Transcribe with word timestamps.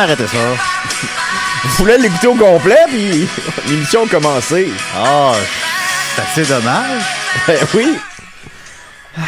M'as 0.00 0.04
arrêté 0.06 0.26
ça. 0.28 0.38
Je 1.62 1.68
voulais 1.76 1.98
l'écouter 1.98 2.26
au 2.28 2.34
complet, 2.34 2.78
puis 2.88 3.28
l'émission 3.68 4.04
a 4.04 4.08
commencé. 4.08 4.68
Ah, 4.96 5.32
c'est 6.16 6.22
assez 6.40 6.50
dommage. 6.50 7.02
Ben 7.46 7.58
oui. 7.74 7.98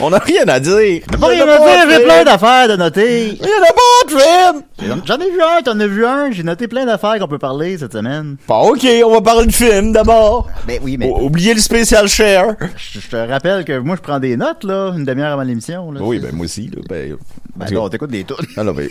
On 0.00 0.08
n'a 0.10 0.18
rien 0.18 0.48
à 0.48 0.58
dire. 0.58 1.02
Pas 1.20 1.26
rien 1.28 1.46
à 1.46 1.58
dire, 1.58 1.90
j'ai 1.90 2.04
plein 2.04 2.24
d'affaires 2.24 2.66
de 2.68 2.76
noter. 2.76 3.28
Il 3.28 3.36
y 3.36 3.40
en 3.42 3.62
a 3.62 3.72
pas 3.72 4.08
film. 4.08 5.02
J'en 5.04 5.18
ai 5.18 5.30
vu 5.30 5.40
un, 5.42 5.62
t'en 5.62 5.78
as 5.78 5.86
vu 5.86 6.06
un. 6.06 6.30
J'ai 6.32 6.42
noté 6.42 6.66
plein 6.66 6.86
d'affaires 6.86 7.18
qu'on 7.18 7.28
peut 7.28 7.38
parler 7.38 7.76
cette 7.78 7.92
semaine. 7.92 8.36
Bon, 8.48 8.70
ok, 8.70 8.86
on 9.04 9.12
va 9.12 9.20
parler 9.20 9.46
de 9.46 9.52
film 9.52 9.92
d'abord. 9.92 10.48
Ben 10.66 10.80
oui, 10.82 10.96
mais 10.98 11.06
O- 11.08 11.24
Oubliez 11.26 11.52
le 11.54 11.60
spécial 11.60 12.08
share. 12.08 12.54
je 12.76 13.00
je 13.00 13.06
te 13.08 13.16
rappelle 13.16 13.64
que 13.64 13.78
moi, 13.78 13.96
je 13.96 14.00
prends 14.00 14.18
des 14.18 14.36
notes, 14.36 14.64
là, 14.64 14.92
une 14.96 15.04
demi-heure 15.04 15.32
avant 15.34 15.42
l'émission. 15.42 15.92
Oui, 16.00 16.18
ben 16.18 16.34
moi 16.34 16.46
aussi. 16.46 16.68
Là, 16.74 16.82
ben, 16.88 17.16
Ben 17.56 17.70
là, 17.70 17.80
on 17.82 17.88
t'écoute 17.88 18.10
des 18.10 18.24
tunes. 18.24 18.36
Ah 18.56 18.64
non, 18.64 18.72
ben, 18.72 18.88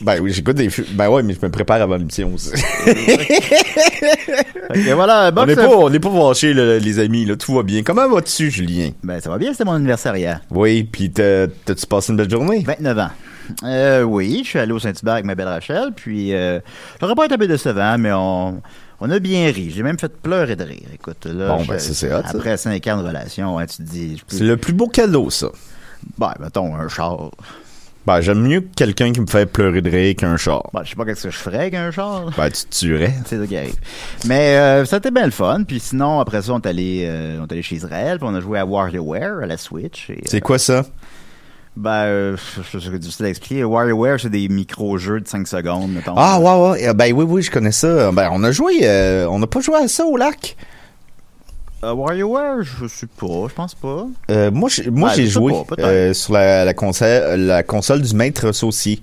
ben 0.00 0.18
oui, 0.20 0.32
j'écoute 0.32 0.56
des. 0.56 0.68
Ben 0.94 1.08
ouais, 1.08 1.22
mais 1.22 1.34
je 1.34 1.46
me 1.46 1.50
prépare 1.50 1.80
avant 1.80 1.96
l'émission 1.96 2.32
aussi. 2.34 2.50
Et 4.74 4.92
voilà, 4.92 5.28
on 5.28 5.32
box 5.32 5.46
n'est 5.48 5.54
pas, 5.56 5.68
on 5.68 5.90
n'est 5.90 6.00
pas 6.00 6.10
fâchés, 6.10 6.52
là, 6.54 6.78
les 6.78 6.98
amis. 6.98 7.24
Là, 7.24 7.36
tout 7.36 7.54
va 7.54 7.62
bien. 7.62 7.82
Comment 7.82 8.08
vas-tu, 8.08 8.50
Julien? 8.50 8.90
Ben, 9.02 9.20
ça 9.20 9.30
va 9.30 9.38
bien, 9.38 9.52
c'était 9.52 9.64
mon 9.64 9.72
anniversaire 9.74 10.16
hier. 10.16 10.40
Oui, 10.50 10.84
puis 10.84 11.10
t'as- 11.10 11.46
t'as-tu 11.64 11.86
passé 11.86 12.10
une 12.12 12.16
belle 12.16 12.30
journée? 12.30 12.64
29 12.66 12.98
ans. 12.98 13.10
Euh, 13.64 14.02
oui, 14.02 14.42
je 14.44 14.48
suis 14.50 14.58
allé 14.60 14.72
au 14.72 14.78
Saint-Hubert 14.78 15.14
avec 15.14 15.24
ma 15.24 15.34
belle 15.34 15.48
Rachel, 15.48 15.90
puis 15.94 16.32
euh, 16.34 16.60
le 17.00 17.06
repas 17.06 17.24
est 17.24 17.32
un 17.32 17.38
peu 17.38 17.48
décevant, 17.48 17.98
mais 17.98 18.12
on, 18.12 18.62
on 19.00 19.10
a 19.10 19.18
bien 19.18 19.46
ri. 19.50 19.72
J'ai 19.74 19.82
même 19.82 19.98
fait 19.98 20.12
pleurer 20.20 20.54
de 20.54 20.62
rire. 20.64 20.86
Écoute, 20.94 21.26
là, 21.26 21.48
Bon, 21.56 21.64
je- 21.64 21.68
ben, 21.70 21.78
ça, 21.80 21.94
c'est 21.94 22.12
hot, 22.14 22.22
ça. 22.22 22.30
Après 22.36 22.56
5 22.56 22.86
ans 22.86 23.02
de 23.02 23.06
relation, 23.08 23.58
hein, 23.58 23.66
tu 23.66 23.78
te 23.78 23.82
dis... 23.82 24.22
peux- 24.28 24.36
C'est 24.36 24.44
le 24.44 24.56
plus 24.56 24.72
beau 24.72 24.86
cadeau, 24.86 25.30
ça. 25.30 25.48
Ben, 26.16 26.32
mettons, 26.40 26.74
un 26.76 26.88
char. 26.88 27.30
J'aime 28.20 28.40
mieux 28.42 28.60
quelqu'un 28.74 29.12
qui 29.12 29.20
me 29.20 29.26
fait 29.26 29.46
pleurer 29.46 29.80
de 29.80 29.90
rire 29.90 30.16
qu'un 30.16 30.36
char. 30.36 30.68
Ben, 30.74 30.82
je 30.84 30.90
sais 30.90 30.96
pas 30.96 31.04
qu'est-ce 31.04 31.24
que 31.24 31.30
je 31.30 31.36
ferais 31.38 31.58
avec 31.58 31.74
un 31.74 31.90
char. 31.90 32.30
Ben, 32.36 32.50
tu 32.50 32.64
te 32.64 32.76
tuerais. 32.76 33.14
C'est 33.26 33.38
ça 33.38 33.46
qui 33.46 33.56
arrive. 33.56 33.76
Mais 34.26 34.56
euh, 34.56 34.84
ça 34.84 34.96
a 34.96 34.98
été 34.98 35.10
bien 35.10 35.26
le 35.26 35.30
fun. 35.30 35.62
Puis 35.66 35.78
sinon, 35.80 36.18
après 36.20 36.42
ça, 36.42 36.52
on 36.52 36.60
est 36.60 36.66
allé, 36.66 37.04
euh, 37.06 37.38
on 37.40 37.46
est 37.46 37.52
allé 37.52 37.62
chez 37.62 37.76
Israël, 37.76 38.18
puis 38.18 38.28
on 38.30 38.34
a 38.34 38.40
joué 38.40 38.58
à 38.58 38.64
WarioWare, 38.66 39.40
à 39.42 39.46
la 39.46 39.56
Switch. 39.56 40.10
et, 40.10 40.20
C'est 40.26 40.38
euh, 40.38 40.40
quoi 40.40 40.58
ça? 40.58 40.84
Ben, 41.76 41.90
euh, 42.04 42.36
je 42.72 42.78
sais 42.78 42.98
difficile 42.98 43.26
à 43.26 43.28
expliquer. 43.28 43.64
WarioWare, 43.64 44.18
c'est 44.20 44.28
des 44.28 44.48
micro-jeux 44.48 45.20
de 45.20 45.28
5 45.28 45.46
secondes, 45.46 45.92
mettons. 45.92 46.14
Ah, 46.16 46.38
ouais, 46.40 46.70
ouais. 46.72 46.88
Euh, 46.88 46.92
Ben, 46.94 47.12
oui, 47.12 47.24
oui, 47.26 47.42
je 47.42 47.50
connais 47.50 47.72
ça. 47.72 48.10
Ben, 48.12 48.28
on 48.32 48.42
a 48.42 48.50
joué, 48.50 48.80
euh, 48.82 49.26
on 49.28 49.38
n'a 49.38 49.46
pas 49.46 49.60
joué 49.60 49.76
à 49.76 49.88
ça 49.88 50.04
au 50.04 50.16
lac. 50.16 50.56
Euh, 51.82 51.94
WarioWare, 51.94 52.62
je 52.62 52.86
sais 52.86 53.06
pas, 53.06 53.48
je 53.48 53.54
pense 53.54 53.74
pas. 53.74 54.06
Euh, 54.30 54.50
moi, 54.50 54.68
j'ai- 54.68 54.90
moi 54.90 55.08
Ouais, 55.08 55.14
sais 55.16 55.26
joué 55.26 55.54
pas, 55.66 55.76
euh, 55.82 56.12
sur 56.12 56.34
la, 56.34 56.64
la, 56.66 56.74
console, 56.74 57.40
la 57.40 57.62
console 57.62 58.02
du 58.02 58.14
maître 58.14 58.52
saucier. 58.52 59.00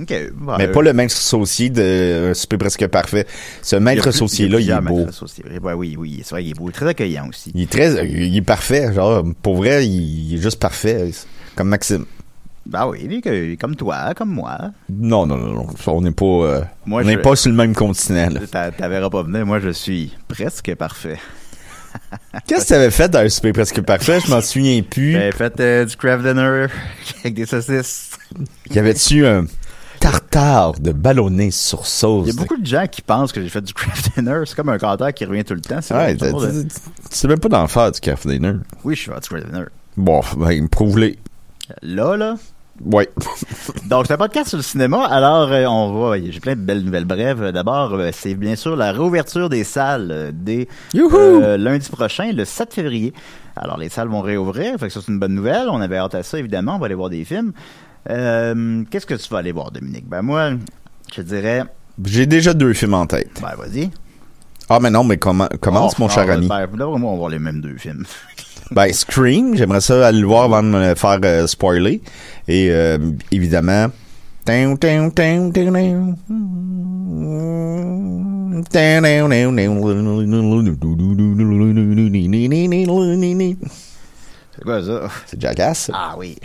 Ok. 0.00 0.08
ben, 0.08 0.56
mais 0.58 0.68
euh, 0.68 0.72
pas 0.72 0.80
le 0.80 0.94
maître 0.94 1.14
saucier 1.14 1.68
de 1.68 2.32
Super 2.34 2.58
Presque 2.58 2.86
Parfait. 2.86 3.26
Ce 3.60 3.76
maître 3.76 4.10
saucier-là, 4.10 4.58
il, 4.58 4.70
est 4.70 4.80
beau. 4.80 4.96
maîtres 4.96 5.10
associés. 5.10 5.44
Ouais, 5.62 5.74
oui, 5.74 5.96
oui, 5.98 6.22
c'est 6.24 6.30
vrai, 6.30 6.44
il 6.44 6.50
est 6.50 6.54
beau. 6.54 6.70
Très 6.70 6.86
accueillant 6.88 7.28
aussi. 7.28 7.52
Il 7.54 7.62
est 7.62 7.70
très, 7.70 8.08
il 8.08 8.34
est 8.34 8.42
parfait. 8.42 8.94
Genre, 8.94 9.22
pour 9.42 9.56
vrai, 9.56 9.86
il, 9.86 10.34
est 10.34 10.42
juste 10.42 10.58
parfait. 10.58 11.10
Comme 11.54 11.68
Maxime. 11.68 12.06
Ben 12.64 12.86
oui, 12.88 13.20
comme 13.60 13.76
toi, 13.76 14.14
comme 14.16 14.30
moi. 14.30 14.58
Non, 14.88 15.26
non, 15.26 15.36
non, 15.36 15.52
non. 15.52 15.66
On 15.86 16.00
n'est 16.00 16.10
pas, 16.10 16.62
Moi, 16.86 17.02
on 17.04 17.16
pas 17.18 17.36
sur 17.36 17.50
le 17.50 17.56
même 17.56 17.74
continent, 17.74 18.30
T'avais 18.50 19.10
pas 19.10 19.22
venir, 19.22 19.44
moi 19.44 19.60
je 19.60 19.68
suis 19.68 20.14
presque 20.26 20.74
parfait. 20.74 21.18
Qu'est-ce 22.46 22.62
que 22.62 22.66
tu 22.68 22.74
avais 22.74 22.90
fait 22.90 23.08
dans 23.08 23.20
un 23.20 23.28
Super 23.28 23.52
Presque 23.52 23.80
Parfait? 23.82 24.20
Je 24.20 24.30
m'en 24.30 24.40
souviens 24.40 24.82
plus. 24.82 25.12
J'avais 25.12 25.32
fait 25.32 25.60
euh, 25.60 25.84
du 25.84 25.96
craft 25.96 26.24
dinner 26.24 26.66
avec 27.20 27.34
des 27.34 27.46
saucisses. 27.46 28.10
Y 28.70 28.78
avait-tu 28.78 29.26
un 29.26 29.46
tartare 30.00 30.72
de 30.80 30.92
ballonné 30.92 31.50
sur 31.50 31.86
sauce? 31.86 32.26
Il 32.28 32.34
y 32.34 32.36
a 32.36 32.40
beaucoup 32.40 32.56
de 32.60 32.66
gens 32.66 32.86
qui 32.86 33.00
pensent 33.02 33.32
que 33.32 33.40
j'ai 33.40 33.48
fait 33.48 33.62
du 33.62 33.72
craft 33.72 34.14
dinner. 34.16 34.42
C'est 34.46 34.54
comme 34.56 34.68
un 34.68 34.78
commentaire 34.78 35.14
qui 35.14 35.24
revient 35.24 35.44
tout 35.44 35.54
le 35.54 35.60
temps. 35.60 35.80
C'est 35.80 35.94
Ouais, 35.94 36.14
drôle, 36.14 36.66
tu 36.68 36.68
sais 37.10 37.28
même 37.28 37.38
pas 37.40 37.48
d'en 37.48 37.66
faire 37.68 37.90
du 37.92 38.00
café 38.00 38.28
dinner. 38.28 38.54
Oui, 38.82 38.94
je 38.96 39.00
suis 39.02 39.10
fait 39.10 39.20
du 39.20 39.28
craft 39.28 39.46
dinner. 39.46 39.64
Bon, 39.96 40.20
ben, 40.36 40.68
prouve-les. 40.68 41.18
Là, 41.82 42.16
là. 42.16 42.34
Ouais. 42.82 43.08
Donc, 43.88 44.06
c'est 44.06 44.14
un 44.14 44.16
podcast 44.16 44.48
sur 44.48 44.56
le 44.58 44.62
cinéma. 44.62 45.04
Alors, 45.06 45.50
euh, 45.52 45.64
on 45.66 46.08
va. 46.10 46.18
J'ai 46.18 46.40
plein 46.40 46.56
de 46.56 46.60
belles 46.60 46.82
nouvelles 46.84 47.04
brèves. 47.04 47.50
D'abord, 47.50 47.94
euh, 47.94 48.10
c'est 48.12 48.34
bien 48.34 48.56
sûr 48.56 48.76
la 48.76 48.92
réouverture 48.92 49.48
des 49.48 49.64
salles 49.64 50.08
euh, 50.10 50.32
dès 50.34 50.68
euh, 50.96 51.56
lundi 51.56 51.88
prochain, 51.88 52.32
le 52.32 52.44
7 52.44 52.74
février. 52.74 53.12
Alors, 53.56 53.78
les 53.78 53.88
salles 53.88 54.08
vont 54.08 54.20
réouvrir. 54.20 54.78
Fait 54.78 54.88
que 54.88 54.92
ça, 54.92 55.00
c'est 55.04 55.12
une 55.12 55.20
bonne 55.20 55.34
nouvelle. 55.34 55.68
On 55.70 55.80
avait 55.80 55.96
hâte 55.96 56.14
à 56.16 56.22
ça, 56.22 56.38
évidemment. 56.38 56.76
On 56.76 56.78
va 56.78 56.86
aller 56.86 56.94
voir 56.96 57.10
des 57.10 57.24
films. 57.24 57.52
Euh, 58.10 58.82
Qu'est-ce 58.90 59.06
que 59.06 59.14
tu 59.14 59.28
vas 59.28 59.38
aller 59.38 59.52
voir, 59.52 59.70
Dominique? 59.70 60.08
Ben, 60.08 60.22
moi, 60.22 60.50
je 61.14 61.22
dirais. 61.22 61.62
J'ai 62.04 62.26
déjà 62.26 62.54
deux 62.54 62.72
films 62.72 62.94
en 62.94 63.06
tête. 63.06 63.40
Ben, 63.40 63.54
vas-y. 63.56 63.90
Ah, 64.68 64.80
mais 64.80 64.90
non, 64.90 65.04
mais 65.04 65.18
comment, 65.18 65.48
commence, 65.60 65.94
Oh, 65.98 66.02
mon 66.02 66.08
cher 66.08 66.28
ami. 66.28 66.48
Ben, 66.48 66.66
là, 66.76 66.86
moi, 66.86 67.10
on 67.10 67.12
va 67.12 67.18
voir 67.18 67.30
les 67.30 67.38
mêmes 67.38 67.60
deux 67.60 67.76
films. 67.76 68.04
Ben, 68.70 68.92
Scream, 68.92 69.56
j'aimerais 69.56 69.80
ça 69.80 70.06
aller 70.06 70.20
le 70.20 70.26
voir 70.26 70.44
avant 70.44 70.62
de 70.62 70.68
me 70.68 70.94
faire 70.94 71.18
euh, 71.24 71.46
spoiler. 71.46 72.00
Et 72.48 72.68
euh, 72.70 72.98
évidemment... 73.30 73.88
C'est 84.54 84.64
quoi 84.64 84.82
ça? 84.82 85.08
C'est 85.26 85.40
Jackass. 85.40 85.90
Ah 85.92 86.14
oui. 86.18 86.36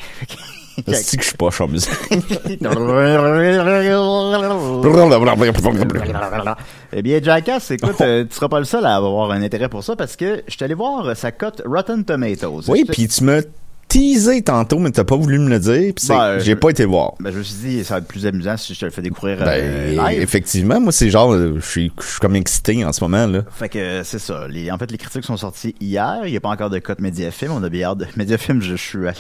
C'est 0.88 1.18
que 1.18 1.24
je 1.24 1.28
suis 1.30 1.38
pas 1.38 1.50
en 1.60 1.68
musique? 1.68 1.92
eh 6.94 7.02
bien, 7.02 7.20
Jackass, 7.22 7.72
écoute, 7.72 8.02
euh, 8.02 8.26
tu 8.26 8.36
seras 8.36 8.50
pas 8.50 8.60
le 8.60 8.66
seul 8.66 8.86
à 8.86 8.96
avoir 8.96 9.32
un 9.32 9.42
intérêt 9.42 9.70
pour 9.70 9.84
ça 9.84 9.96
parce 9.96 10.16
que 10.16 10.44
je 10.48 10.54
suis 10.54 10.64
allé 10.64 10.74
voir 10.74 11.16
sa 11.16 11.32
cote 11.32 11.62
Rotten 11.66 12.04
Tomatoes. 12.06 12.64
Oui, 12.68 12.86
puis 12.86 13.08
tu 13.08 13.24
m'as 13.24 13.42
teasé 13.90 14.42
tantôt, 14.44 14.80
mais 14.80 14.92
t'as 14.92 15.04
pas 15.04 15.16
voulu 15.18 15.40
me 15.40 15.50
le 15.50 15.60
dire. 15.60 15.94
C'est- 15.98 16.14
Ben, 16.14 16.40
j'ai 16.40 16.56
pas 16.56 16.70
été 16.70 16.86
voir. 16.86 17.16
Ben, 17.20 17.32
je 17.34 17.40
me 17.40 17.44
suis 17.44 17.56
dit, 17.56 17.84
ça 17.84 17.96
va 17.96 17.98
être 18.00 18.08
plus 18.08 18.26
amusant 18.26 18.56
si 18.56 18.74
je 18.74 18.80
te 18.80 18.86
le 18.86 18.92
fais 18.92 19.02
découvrir 19.02 19.40
Ben, 19.40 19.48
euh, 19.50 19.92
live. 20.10 20.22
effectivement, 20.22 20.80
moi, 20.80 20.92
c'est 20.92 21.10
genre, 21.10 21.34
euh, 21.34 21.56
je 21.60 21.66
suis 21.68 21.92
je 22.02 22.08
suis 22.08 22.20
comme 22.20 22.36
excité 22.36 22.86
en 22.86 22.94
ce 22.94 23.04
moment, 23.04 23.26
là. 23.28 23.44
Fait 23.52 23.68
que 23.68 23.80
euh, 23.80 24.04
c'est 24.04 24.20
ça. 24.20 24.48
Les, 24.48 24.72
en 24.72 24.78
fait, 24.78 24.90
les 24.92 24.98
critiques 24.98 25.26
sont 25.26 25.36
sorties 25.38 25.76
hier. 25.82 26.22
Il 26.26 26.32
n'y 26.32 26.38
a 26.38 26.40
pas 26.40 26.50
encore 26.50 26.70
de 26.70 26.80
cote 26.80 27.00
Mediafilm. 27.02 27.52
On 27.52 27.64
a 27.64 27.70
bien 27.70 27.90
hâte 27.90 27.98
de... 27.98 28.06
Mediafilm, 28.16 28.62
je, 28.62 28.76
je 28.76 28.82
suis 28.82 29.08
allé... 29.08 29.18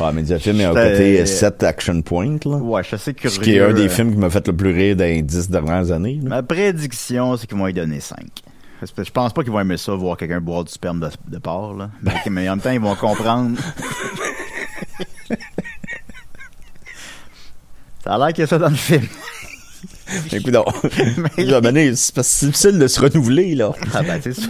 Ah, 0.00 0.12
Mediafilm 0.12 0.60
est 0.60 0.64
à 0.64 0.70
côté 0.70 1.24
7 1.24 1.62
Action 1.62 2.02
Point, 2.02 2.38
là. 2.44 2.56
Ouais, 2.56 2.82
je 2.82 2.88
suis 2.88 2.94
assez 2.96 3.14
curieux. 3.14 3.34
Ce 3.36 3.40
qui 3.40 3.54
est 3.54 3.60
un 3.60 3.72
des 3.72 3.86
euh, 3.86 3.88
films 3.88 4.10
qui 4.12 4.18
m'a 4.18 4.30
fait 4.30 4.46
le 4.46 4.52
plus 4.54 4.72
rire 4.72 4.96
dans 4.96 5.04
les 5.04 5.22
10 5.22 5.48
dernières 5.48 5.90
années. 5.92 6.18
là. 6.22 6.28
Ma 6.28 6.42
prédiction, 6.42 7.36
c'est 7.36 7.46
qu'ils 7.46 7.56
vont 7.56 7.66
y 7.68 7.72
donner 7.72 8.00
5. 8.00 8.18
Je 8.82 9.10
pense 9.10 9.32
pas 9.32 9.42
qu'ils 9.42 9.52
vont 9.52 9.60
aimer 9.60 9.76
ça, 9.76 9.92
voir 9.94 10.16
quelqu'un 10.16 10.40
boire 10.40 10.64
du 10.64 10.72
sperme 10.72 11.00
de, 11.00 11.10
de 11.28 11.38
porc, 11.38 11.74
là. 11.74 11.90
Mais, 12.02 12.14
mais 12.30 12.48
en 12.48 12.52
même 12.56 12.62
temps, 12.62 12.70
ils 12.70 12.80
vont 12.80 12.94
comprendre. 12.94 13.58
ça 18.04 18.14
a 18.14 18.18
l'air 18.18 18.28
qu'il 18.28 18.40
y 18.40 18.44
a 18.44 18.46
ça 18.46 18.58
dans 18.58 18.68
le 18.68 18.76
film. 18.76 19.06
Écoute, 20.32 20.52
non. 20.52 20.64
Mané, 21.60 21.94
c'est 21.94 22.46
difficile 22.46 22.78
de 22.78 22.86
se 22.86 23.00
renouveler, 23.00 23.54
là. 23.54 23.72
Ah 23.94 24.02
ben, 24.02 24.20
c'est 24.22 24.34
sûr. 24.34 24.48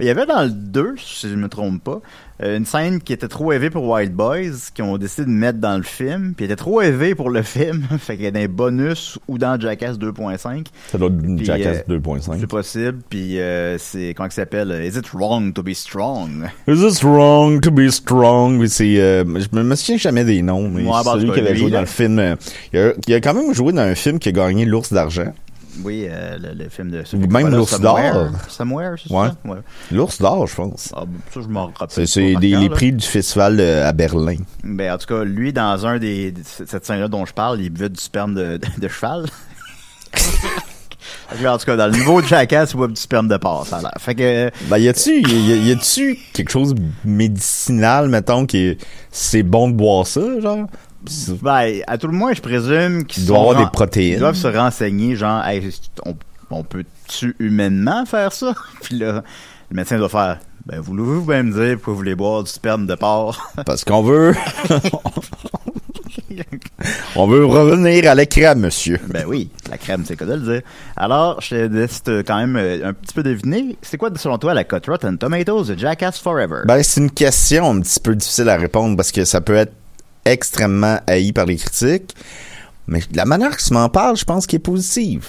Il 0.00 0.06
y 0.06 0.10
avait 0.10 0.26
dans 0.26 0.42
le 0.42 0.50
2, 0.50 0.94
si 0.98 1.28
je 1.28 1.34
ne 1.34 1.40
me 1.42 1.48
trompe 1.48 1.82
pas, 1.82 2.00
une 2.42 2.64
scène 2.66 3.00
qui 3.00 3.12
était 3.12 3.28
trop 3.28 3.52
élevée 3.52 3.70
pour 3.70 3.88
Wild 3.88 4.12
Boys, 4.12 4.70
qui 4.74 4.82
ont 4.82 4.98
décidé 4.98 5.24
de 5.26 5.30
mettre 5.30 5.58
dans 5.60 5.76
le 5.76 5.82
film, 5.84 6.34
puis 6.36 6.46
était 6.46 6.56
trop 6.56 6.80
élevée 6.82 7.14
pour 7.14 7.30
le 7.30 7.42
film, 7.44 7.84
fait 7.98 8.16
qu'elle 8.16 8.26
est 8.26 8.32
dans 8.32 8.40
les 8.40 8.48
bonus 8.48 9.18
ou 9.28 9.38
dans 9.38 9.58
Jackass 9.60 9.98
2.5. 9.98 10.66
Ça 10.90 10.98
doit 10.98 11.08
être 11.08 11.36
Puis, 11.36 11.44
Jackass 11.44 11.84
euh, 11.88 11.98
2.5. 11.98 12.36
C'est 12.40 12.46
possible, 12.48 12.98
puis 13.08 13.38
euh, 13.38 13.78
c'est, 13.78 14.14
comment 14.16 14.28
il 14.28 14.32
s'appelle? 14.32 14.82
Is 14.84 14.98
it 14.98 15.10
wrong 15.12 15.52
to 15.52 15.62
be 15.62 15.74
strong? 15.74 16.48
Is 16.66 16.80
this 16.80 17.02
wrong 17.04 17.60
to 17.60 17.70
be 17.70 17.88
strong? 17.90 18.66
C'est, 18.66 18.98
euh, 19.00 19.24
je 19.24 19.56
me- 19.56 19.74
souviens 19.76 19.96
jamais 19.98 20.24
des 20.24 20.42
noms, 20.42 20.68
mais 20.68 20.82
Ouais, 20.82 20.90
bah, 20.90 21.00
c'est 21.04 21.08
en 21.10 21.12
celui 21.20 21.32
qui 21.32 21.40
avait 21.40 21.54
joué 21.56 21.70
dans 21.70 21.80
le 21.80 21.86
film. 21.86 22.18
euh, 22.18 22.34
il, 22.72 22.78
a, 22.80 22.92
il 23.06 23.14
a 23.14 23.20
quand 23.20 23.34
même 23.34 23.54
joué 23.54 23.72
dans 23.72 23.82
un 23.82 23.94
film 23.94 24.18
qui 24.18 24.30
a 24.30 24.32
gagné 24.32 24.64
l'ours 24.64 24.92
d'argent. 24.92 25.32
Oui, 25.82 26.06
euh, 26.08 26.38
le, 26.38 26.62
le 26.64 26.68
film 26.68 26.90
de... 26.90 27.02
Ou 27.14 27.26
même 27.30 27.48
l'ours 27.48 27.80
d'or. 27.80 27.98
Somewhere, 28.48 28.94
c'est 29.02 29.12
Ouais. 29.12 29.28
ça? 29.28 29.36
Ouais. 29.44 29.58
L'ours 29.90 30.20
d'or, 30.20 30.46
je 30.46 30.54
pense. 30.54 30.92
Ah, 30.96 31.00
bon, 31.04 31.18
ça, 31.32 31.40
je 31.42 31.48
m'en 31.48 31.72
rappelle. 31.74 32.06
C'est, 32.06 32.34
les 32.40 32.70
prix 32.70 32.92
du 32.92 33.04
festival 33.04 33.56
de- 33.56 33.82
à 33.82 33.92
Berlin. 33.92 34.36
Ben, 34.62 34.92
en 34.92 34.98
tout 34.98 35.06
cas, 35.06 35.24
lui, 35.24 35.52
dans 35.52 35.84
un 35.86 35.98
des, 35.98 36.32
cette 36.44 36.86
scène-là 36.86 37.08
dont 37.08 37.24
je 37.26 37.32
parle, 37.32 37.60
il 37.60 37.70
buvait 37.70 37.88
du 37.88 38.00
sperme 38.00 38.34
de, 38.34 38.56
de, 38.58 38.66
de 38.80 38.88
cheval. 38.88 39.26
En 41.46 41.58
tout 41.58 41.66
cas, 41.66 41.76
dans 41.76 41.86
le 41.86 41.92
nouveau 41.98 42.22
Jackass, 42.22 42.72
il 42.72 42.76
boit 42.76 42.86
du 42.86 42.96
sperme 42.96 43.26
de 43.28 43.36
porc, 43.36 43.66
ça 43.66 43.78
a 43.78 43.80
l'air. 43.82 43.92
Fait 43.98 44.14
que, 44.14 44.50
Ben, 44.68 44.78
y 44.78 44.88
a-tu, 44.88 45.20
y, 45.20 45.52
a- 45.52 45.56
y 45.56 45.72
a-tu 45.72 46.18
quelque 46.32 46.50
chose 46.50 46.74
de 46.74 46.82
médicinal, 47.04 48.08
mettons, 48.08 48.46
qui 48.46 48.58
est, 48.58 48.78
c'est 49.10 49.42
bon 49.42 49.68
de 49.68 49.74
boire 49.74 50.06
ça, 50.06 50.20
genre? 50.40 50.66
Ben, 51.42 51.82
à 51.86 51.98
tout 51.98 52.06
le 52.06 52.12
moins, 52.12 52.32
je 52.32 52.40
présume 52.40 53.04
qu'ils 53.04 53.30
avoir 53.30 53.56
des 53.56 53.70
protéines. 53.70 54.14
Ils 54.14 54.18
doivent 54.20 54.34
se 54.36 54.48
renseigner, 54.48 55.16
genre, 55.16 55.44
Hey, 55.44 55.70
on, 56.04 56.16
on 56.50 56.64
peut-tu 56.64 57.36
humainement 57.38 58.06
faire 58.06 58.32
ça? 58.32 58.54
Puis 58.82 58.98
là, 58.98 59.22
le 59.70 59.76
médecin 59.76 59.98
doit 59.98 60.08
faire, 60.08 60.38
ben, 60.66 60.80
voulez-vous 60.80 61.22
bien 61.22 61.42
me 61.42 61.52
dire 61.52 61.76
pourquoi 61.76 61.92
vous 61.92 61.98
voulez 61.98 62.14
boire 62.14 62.42
du 62.42 62.50
sperme 62.50 62.86
de 62.86 62.94
porc? 62.94 63.38
Parce 63.66 63.84
qu'on 63.84 64.02
veut, 64.02 64.34
on 67.16 67.26
veut 67.26 67.44
revenir 67.44 68.10
à 68.10 68.14
l'écran, 68.14 68.54
monsieur. 68.56 68.98
Ben 69.08 69.24
oui, 69.26 69.50
la 69.70 69.76
crème, 69.78 70.04
c'est 70.06 70.16
quoi 70.16 70.26
de 70.26 70.34
le 70.34 70.40
dire. 70.40 70.62
Alors, 70.96 71.40
je 71.40 71.50
te 71.50 71.54
laisse 71.54 72.02
quand 72.26 72.36
même 72.38 72.56
euh, 72.56 72.88
un 72.88 72.92
petit 72.94 73.12
peu 73.14 73.22
deviner. 73.22 73.76
C'est 73.82 73.98
quoi, 73.98 74.10
selon 74.16 74.38
toi, 74.38 74.54
la 74.54 74.64
cote 74.64 74.86
Rotten 74.86 75.18
Tomatoes 75.18 75.64
de 75.64 75.78
Jackass 75.78 76.18
Forever? 76.18 76.62
Ben, 76.66 76.82
c'est 76.82 77.00
une 77.00 77.10
question 77.10 77.70
un 77.70 77.80
petit 77.80 78.00
peu 78.00 78.14
difficile 78.14 78.48
à 78.48 78.56
répondre 78.56 78.96
parce 78.96 79.12
que 79.12 79.24
ça 79.24 79.40
peut 79.40 79.56
être 79.56 79.72
extrêmement 80.24 80.98
haï 81.06 81.32
par 81.32 81.46
les 81.46 81.56
critiques. 81.56 82.14
Mais 82.86 83.00
la 83.14 83.24
manière 83.24 83.56
que 83.56 83.62
tu 83.62 83.72
m'en 83.72 83.88
parles, 83.88 84.16
je 84.16 84.24
pense 84.24 84.46
qu'il 84.46 84.56
est 84.56 84.60
positive. 84.60 85.28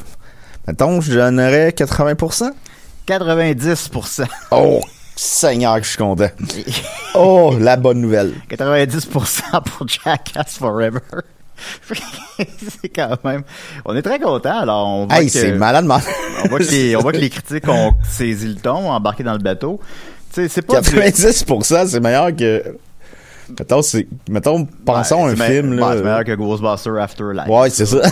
Mettons, 0.67 0.99
je 1.01 1.13
donnerais 1.13 1.69
80%. 1.69 2.51
90%. 3.07 4.25
Oh, 4.51 4.81
Seigneur, 5.15 5.77
que 5.77 5.83
je 5.83 5.89
suis 5.89 5.97
content. 5.97 6.29
Oh, 7.17 7.55
la 7.57 7.77
bonne 7.77 8.01
nouvelle. 8.01 8.33
90% 8.49 9.63
pour 9.63 9.87
Jackass 9.87 10.57
Forever. 10.57 10.99
c'est 11.87 12.89
quand 12.89 13.23
même... 13.23 13.43
On 13.85 13.95
est 13.95 14.01
très 14.01 14.19
content, 14.19 14.59
alors 14.59 14.85
on 14.87 15.05
voit 15.07 15.21
Hey, 15.21 15.27
que... 15.27 15.31
c'est 15.31 15.53
malade, 15.53 15.85
man. 15.85 16.01
On 16.43 16.49
voit, 16.49 16.59
que 16.59 16.65
les, 16.65 16.95
on 16.97 16.99
voit 16.99 17.13
que 17.13 17.17
les 17.17 17.29
critiques 17.29 17.67
ont 17.69 17.93
saisi 18.03 18.47
le 18.47 18.55
ton, 18.55 18.75
ont 18.75 18.91
embarqué 18.91 19.23
dans 19.23 19.31
le 19.31 19.39
bateau. 19.39 19.79
Tu 20.33 20.41
sais, 20.43 20.47
c'est 20.49 20.61
pas... 20.61 20.81
du- 20.81 20.89
90%, 20.89 21.87
c'est 21.87 21.99
meilleur 22.01 22.35
que... 22.35 22.77
Mettons, 23.59 23.81
c'est... 23.81 24.07
Mettons, 24.29 24.67
pensons 24.85 25.25
Ouais, 25.25 25.31
un 25.31 25.35
film, 25.35 25.79
ouais, 25.79 25.85
c'est 25.95 26.03
meilleur 26.03 26.23
que 26.23 26.35
Ghostbuster 26.35 26.99
Afterlife. 26.99 27.47
Ouais, 27.47 27.69
c'est 27.69 27.85
ça. 27.85 28.01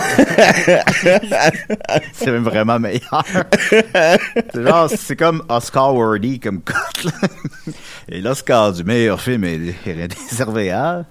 c'est 2.12 2.30
même 2.30 2.44
vraiment 2.44 2.78
meilleur. 2.78 3.24
c'est 3.70 4.62
genre, 4.62 4.90
c'est 4.94 5.16
comme 5.16 5.42
Oscar 5.48 5.94
worthy 5.94 6.38
comme 6.40 6.60
cote. 6.60 7.12
Et 8.08 8.20
l'Oscar 8.20 8.72
du 8.72 8.84
meilleur 8.84 9.20
film 9.20 9.44
est, 9.44 9.74
est 9.86 10.14
réservé 10.30 10.70
à. 10.70 11.04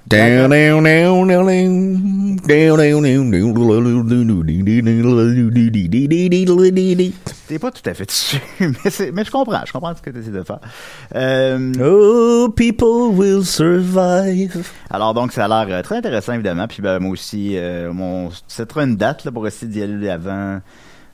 T'es 7.53 7.59
pas 7.59 7.69
tout 7.69 7.87
à 7.87 7.93
fait 7.93 8.07
dessus, 8.07 8.41
mais, 8.59 9.23
je 9.23 9.29
comprends, 9.29 9.63
je 9.63 9.71
comprends 9.71 9.95
ce 9.95 10.01
que 10.01 10.09
tu 10.09 10.17
essaies 10.17 10.31
de 10.31 10.41
faire. 10.41 10.57
Euh, 11.13 11.71
Oh, 11.79 12.49
people 12.49 13.15
will 13.15 13.45
survive. 13.45 14.63
alors 14.89 15.13
donc, 15.13 15.31
ça 15.31 15.45
a 15.45 15.47
l'air 15.47 15.67
euh, 15.77 15.83
très 15.83 15.97
intéressant, 15.97 16.33
évidemment. 16.33 16.67
Puis 16.67 16.81
ben, 16.81 16.97
moi 16.97 17.11
aussi, 17.11 17.55
euh, 17.55 17.93
mon, 17.93 18.31
c'est 18.47 18.75
une 18.75 18.95
date 18.95 19.23
là, 19.25 19.31
pour 19.31 19.45
essayer 19.45 19.71
d'y 19.71 19.83
aller 19.83 20.09
avant, 20.09 20.61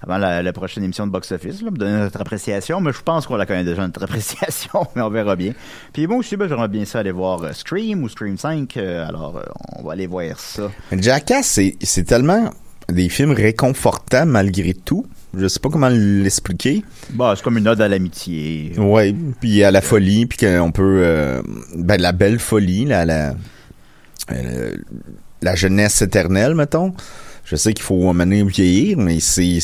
avant 0.02 0.18
la, 0.18 0.42
la 0.42 0.54
prochaine 0.54 0.86
émission 0.86 1.06
de 1.06 1.12
Box 1.12 1.30
Office, 1.34 1.62
là, 1.62 1.72
me 1.72 1.78
donner 1.78 2.00
notre 2.00 2.22
appréciation. 2.22 2.80
Mais 2.80 2.94
je 2.94 3.02
pense 3.02 3.28
qu'on 3.28 3.36
la 3.36 3.46
connaît 3.46 3.66
déjà, 3.66 3.82
notre 3.86 4.04
appréciation, 4.06 4.88
mais 4.96 5.02
on 5.02 5.10
verra 5.10 5.36
bien. 5.36 5.52
Puis 5.92 6.08
moi 6.08 6.16
aussi, 6.20 6.38
ben, 6.38 6.48
j'aimerais 6.48 6.70
bien 6.70 6.86
ça 6.86 7.00
aller 7.00 7.12
voir 7.12 7.44
euh, 7.44 7.52
Scream 7.52 8.02
ou 8.02 8.08
Scream 8.08 8.38
5. 8.38 8.78
euh, 8.78 9.06
alors, 9.06 9.36
euh, 9.36 9.44
on 9.78 9.84
va 9.84 9.92
aller 9.92 10.08
voir 10.08 10.40
ça. 10.40 10.72
Jackass, 10.94 11.60
c'est 11.82 12.04
tellement 12.06 12.50
des 12.88 13.10
films 13.10 13.34
réconfortants 13.34 14.26
malgré 14.26 14.74
tout. 14.74 15.06
Je 15.38 15.48
sais 15.48 15.60
pas 15.60 15.70
comment 15.70 15.90
l'expliquer. 15.90 16.84
Bah, 17.12 17.34
c'est 17.36 17.44
comme 17.44 17.58
une 17.58 17.68
ode 17.68 17.82
à 17.82 17.88
l'amitié. 17.88 18.74
Ouais, 18.78 19.14
puis 19.40 19.64
à 19.64 19.72
la 19.72 19.82
folie, 19.82 20.26
puis 20.26 20.40
qu'on 20.40 20.72
peut... 20.72 21.02
euh, 21.04 21.42
ben, 21.76 22.02
la 22.02 22.12
belle 22.12 22.40
folie, 22.40 22.86
la, 22.86 23.06
la, 23.06 23.36
euh, 24.32 24.76
la 25.42 25.56
jeunesse 25.56 26.02
éternelle, 26.02 26.56
mettons. 26.56 26.94
Je 27.46 27.56
sais 27.56 27.74
qu'il 27.74 27.84
faut 27.84 28.10
amener 28.10 28.44
vieillir, 28.44 28.98
mais 28.98 29.20
c'est... 29.20 29.60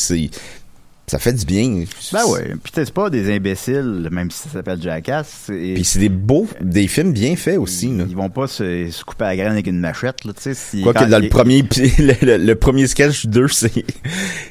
ça 1.07 1.19
fait 1.19 1.33
du 1.33 1.45
bien. 1.45 1.83
Ben 2.13 2.25
ouais. 2.29 2.53
Puis 2.63 2.71
c'est 2.73 2.91
pas 2.91 3.09
des 3.09 3.31
imbéciles, 3.35 4.09
même 4.11 4.31
si 4.31 4.39
ça 4.43 4.49
s'appelle 4.49 4.81
Jackass. 4.81 5.45
Puis 5.47 5.83
c'est 5.83 5.99
des 5.99 6.09
beaux, 6.09 6.47
des 6.61 6.87
films 6.87 7.13
bien 7.13 7.35
faits 7.35 7.57
aussi. 7.59 7.87
Là. 7.95 8.05
Ils 8.09 8.15
vont 8.15 8.29
pas 8.29 8.47
se, 8.47 8.89
se 8.89 9.03
couper 9.03 9.25
la 9.25 9.35
graine 9.35 9.51
avec 9.51 9.67
une 9.67 9.79
machette, 9.79 10.25
là, 10.25 10.33
tu 10.33 10.41
sais. 10.41 10.53
si- 10.55 10.81
Quoique 10.81 10.99
quand 10.99 11.07
dans 11.07 11.19
le 11.21 11.29
premier, 11.29 11.61
le- 11.99 12.37
le 12.37 12.55
premier 12.55 12.87
sketch 12.87 13.27
2, 13.27 13.47
c'est, 13.49 13.85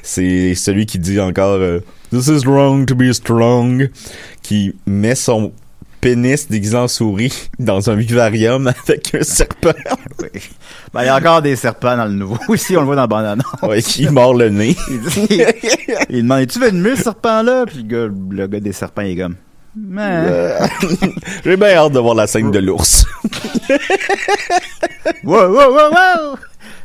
c'est 0.01 0.55
celui 0.55 0.85
qui 0.85 0.99
dit 0.99 1.19
encore 1.19 1.55
euh, 1.59 1.79
This 2.11 2.27
is 2.27 2.45
wrong 2.45 2.85
to 2.85 2.95
be 2.95 3.11
strong, 3.11 3.89
qui 4.41 4.75
met 4.85 5.15
son 5.15 5.51
pénis 6.01 6.47
déguisé 6.49 6.75
en 6.77 6.87
souris 6.87 7.49
dans 7.59 7.89
un 7.89 7.95
vivarium 7.95 8.67
avec 8.87 9.15
un 9.15 9.23
serpent. 9.23 9.71
Oui. 10.19 10.41
Ben, 10.93 11.01
il 11.03 11.05
y 11.07 11.09
a 11.09 11.15
encore 11.17 11.41
des 11.41 11.55
serpents 11.57 11.97
dans 11.97 12.05
le 12.05 12.13
nouveau. 12.13 12.37
Aussi, 12.47 12.77
on 12.77 12.81
le 12.81 12.85
voit 12.85 12.95
dans 12.95 13.01
le 13.03 13.07
bande 13.07 13.41
ouais, 13.63 13.81
qui 13.81 14.07
mord 14.09 14.33
le 14.33 14.47
nez. 14.49 14.75
Il, 14.89 15.01
dit- 15.01 15.41
il 16.09 16.21
demande, 16.23 16.47
tu 16.47 16.57
venimeux, 16.59 16.95
ce 16.95 17.03
serpent-là? 17.03 17.65
Puis 17.65 17.77
le 17.77 17.83
gars, 17.83 18.13
le 18.29 18.47
gars 18.47 18.59
des 18.61 18.71
serpents, 18.71 19.01
il 19.01 19.11
est 19.19 19.21
comme, 19.21 19.35
Mais, 19.75 20.01
Euh, 20.25 20.59
J'ai 21.43 21.57
bien 21.57 21.75
hâte 21.75 21.91
de 21.91 21.99
voir 21.99 22.15
la 22.15 22.27
scène 22.27 22.49
de 22.49 22.59
l'ours. 22.59 23.05
wow, 25.23 25.47
wow, 25.47 25.71
wow, 25.71 25.89
wow! 25.91 26.37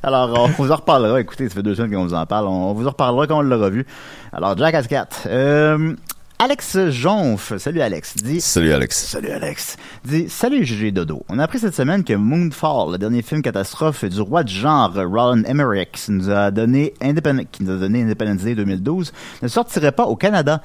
Alors, 0.02 0.32
on 0.58 0.62
vous 0.62 0.72
en 0.72 0.76
reparlera. 0.76 1.20
Écoutez, 1.20 1.48
ça 1.48 1.54
fait 1.56 1.62
deux 1.62 1.74
semaines 1.74 1.92
qu'on 1.94 2.04
vous 2.06 2.14
en 2.14 2.24
parle. 2.26 2.46
On 2.48 2.72
vous 2.72 2.86
en 2.86 2.90
reparlera 2.90 3.26
quand 3.26 3.38
on 3.38 3.42
l'aura 3.42 3.68
vu. 3.70 3.86
Alors, 4.32 4.56
Jack 4.56 4.74
at 4.74 4.82
Cat. 4.84 5.08
Euh, 5.26 5.92
Alex 6.42 6.88
Jonf. 6.88 7.52
Salut, 7.58 7.82
Alex. 7.82 8.16
Dit, 8.16 8.40
Salut 8.40 8.72
Alex. 8.72 8.96
Salut 8.96 9.28
Alex. 9.28 9.76
Dit 10.06 10.30
Salut 10.30 10.64
GG 10.64 10.90
Dodo. 10.90 11.22
On 11.28 11.38
a 11.38 11.44
appris 11.44 11.58
cette 11.58 11.74
semaine 11.74 12.02
que 12.02 12.14
Moonfall, 12.14 12.92
le 12.92 12.96
dernier 12.96 13.20
film 13.20 13.42
catastrophe 13.42 14.06
du 14.06 14.22
roi 14.22 14.42
du 14.42 14.54
genre 14.54 14.90
Roland 14.94 15.44
Emmerich, 15.44 15.90
qui 15.92 16.12
nous 16.12 16.30
a 16.30 16.50
donné 16.50 16.94
Independent, 17.02 17.44
qui 17.52 17.62
nous 17.62 17.72
a 17.72 17.76
donné 17.76 18.04
Independence 18.04 18.42
Day 18.42 18.54
2012, 18.54 19.12
ne 19.42 19.48
sortirait 19.48 19.92
pas 19.92 20.04
au 20.04 20.16
Canada. 20.16 20.62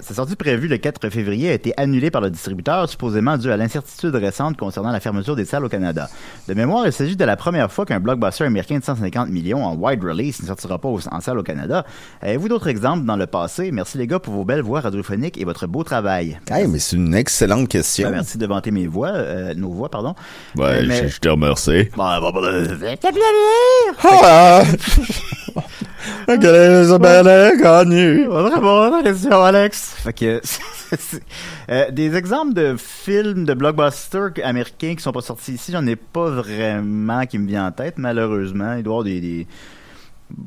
Sa 0.00 0.14
sortie 0.14 0.36
prévue 0.36 0.68
le 0.68 0.76
4 0.78 1.08
février 1.10 1.50
a 1.50 1.52
été 1.54 1.72
annulée 1.78 2.10
par 2.10 2.20
le 2.20 2.30
distributeur, 2.30 2.88
supposément 2.88 3.38
due 3.38 3.50
à 3.50 3.56
l'incertitude 3.56 4.14
récente 4.14 4.58
concernant 4.58 4.90
la 4.90 5.00
fermeture 5.00 5.36
des 5.36 5.44
salles 5.44 5.64
au 5.64 5.68
Canada. 5.68 6.08
De 6.48 6.54
mémoire, 6.54 6.86
il 6.86 6.92
s'agit 6.92 7.16
de 7.16 7.24
la 7.24 7.36
première 7.36 7.70
fois 7.72 7.86
qu'un 7.86 8.00
blockbuster 8.00 8.44
américain 8.44 8.78
de 8.78 8.84
150 8.84 9.30
millions 9.30 9.64
en 9.64 9.76
wide 9.76 10.02
release 10.02 10.42
ne 10.42 10.46
sortira 10.46 10.78
pas 10.78 10.88
en 10.88 11.20
salle 11.20 11.38
au 11.38 11.42
Canada. 11.42 11.86
Avez-vous 12.20 12.48
d'autres 12.48 12.68
exemples 12.68 13.04
dans 13.04 13.16
le 13.16 13.26
passé? 13.26 13.70
Merci 13.70 13.96
les 13.96 14.06
gars 14.06 14.18
pour 14.18 14.34
vos 14.34 14.44
belles 14.44 14.62
voix 14.62 14.80
et 15.12 15.44
votre 15.44 15.66
beau 15.66 15.84
travail. 15.84 16.38
Hey, 16.50 16.66
mais 16.66 16.78
c'est 16.78 16.96
une 16.96 17.14
excellente 17.14 17.68
question. 17.68 18.08
Ben, 18.08 18.16
merci 18.16 18.38
de 18.38 18.46
vanter 18.46 18.70
mes 18.70 18.86
voix, 18.86 19.08
euh, 19.10 19.54
nos 19.54 19.70
voix, 19.70 19.88
pardon. 19.88 20.14
Ouais, 20.56 20.78
Euh, 20.82 20.84
mais- 20.86 21.02
je, 21.08 21.14
je 21.14 21.20
te 21.20 21.28
remercie. 21.28 21.88
Question, 29.02 29.42
Alex. 29.42 29.94
Fait 29.98 30.12
que, 30.12 30.40
euh, 31.70 31.90
des 31.90 32.14
exemples 32.14 32.54
de 32.54 32.76
films 32.78 33.44
de 33.44 33.54
blockbusters 33.54 34.32
américains 34.44 34.94
qui 34.96 35.02
sont 35.02 35.12
pas 35.12 35.20
sortis 35.20 35.52
ici, 35.54 35.72
j'en 35.72 35.86
ai 35.86 35.96
pas 35.96 36.28
vraiment 36.30 37.24
qui 37.26 37.38
me 37.38 37.46
vient 37.48 37.66
en 37.66 37.72
tête, 37.72 37.94
malheureusement. 37.98 38.74
Il 38.74 38.82
doit 38.82 38.94
y 38.94 38.96
avoir 38.96 39.04
des, 39.04 39.20
des... 39.20 39.46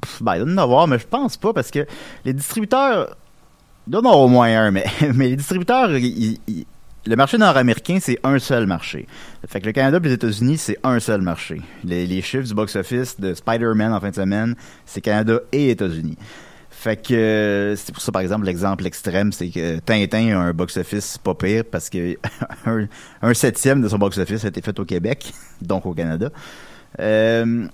Pff, 0.01 0.21
Ben, 0.21 0.35
il 0.35 0.39
doit 0.43 0.49
y 0.51 0.53
en 0.53 0.57
avoir, 0.57 0.87
mais 0.87 0.99
je 0.99 1.07
pense 1.07 1.37
pas, 1.37 1.53
parce 1.53 1.71
que 1.71 1.85
les 2.25 2.33
distributeurs... 2.33 3.15
Avoir 3.97 4.19
au 4.19 4.27
moins 4.27 4.47
un, 4.47 4.71
mais, 4.71 4.85
mais 5.15 5.29
les 5.29 5.35
distributeurs, 5.35 5.91
ils- 5.97 6.39
ils- 6.47 6.65
le 7.05 7.15
marché 7.15 7.37
nord-américain, 7.37 7.97
c'est 8.01 8.19
un 8.23 8.37
seul 8.39 8.67
marché. 8.67 9.07
Fait 9.47 9.61
que 9.61 9.65
le 9.65 9.71
Canada 9.71 9.99
et 10.03 10.07
les 10.07 10.13
États-Unis, 10.13 10.57
c'est 10.57 10.77
un 10.83 10.99
seul 10.99 11.21
marché. 11.21 11.61
Les, 11.83 12.05
les 12.05 12.21
chiffres 12.21 12.45
du 12.47 12.53
box-office 12.53 13.19
de 13.19 13.33
Spider-Man 13.33 13.93
en 13.93 13.99
fin 13.99 14.09
de 14.09 14.15
semaine, 14.15 14.55
c'est 14.85 15.01
Canada 15.01 15.39
et 15.51 15.71
États-Unis. 15.71 16.17
Fait 16.69 16.97
que 17.01 17.13
euh, 17.13 17.75
c'est 17.77 17.91
pour 17.93 18.01
ça, 18.01 18.11
par 18.11 18.21
exemple, 18.21 18.45
l'exemple 18.45 18.85
extrême, 18.85 19.31
c'est 19.31 19.49
que 19.49 19.79
Tintin 19.79 20.35
a 20.37 20.39
un 20.39 20.53
box-office 20.53 21.17
pas 21.17 21.33
pire 21.33 21.63
parce 21.69 21.89
que 21.89 22.17
un, 22.65 22.85
un 23.21 23.33
septième 23.33 23.81
de 23.81 23.87
son 23.87 23.97
box-office 23.97 24.45
a 24.45 24.49
été 24.49 24.61
fait 24.61 24.77
au 24.79 24.85
Québec, 24.85 25.33
donc 25.61 25.85
au 25.85 25.93
Canada. 25.93 26.29
Euh, 26.99 27.65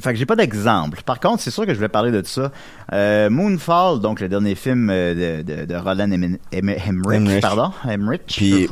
fait 0.00 0.12
que 0.12 0.18
j'ai 0.18 0.26
pas 0.26 0.36
d'exemple. 0.36 1.02
Par 1.04 1.20
contre, 1.20 1.42
c'est 1.42 1.50
sûr 1.50 1.66
que 1.66 1.74
je 1.74 1.80
vais 1.80 1.88
parler 1.88 2.10
de 2.10 2.22
ça. 2.24 2.50
Euh, 2.92 3.28
Moonfall, 3.30 4.00
donc 4.00 4.20
le 4.20 4.28
dernier 4.28 4.54
film 4.54 4.88
euh, 4.90 5.42
de, 5.42 5.42
de, 5.42 5.64
de 5.64 5.74
Roland 5.74 6.08
Emin- 6.10 6.38
Em- 6.52 6.68
Emmerich, 6.68 7.16
Emmerich. 7.20 7.40
pardon, 7.42 7.72
Emmerich. 7.88 8.22
Puis, 8.26 8.68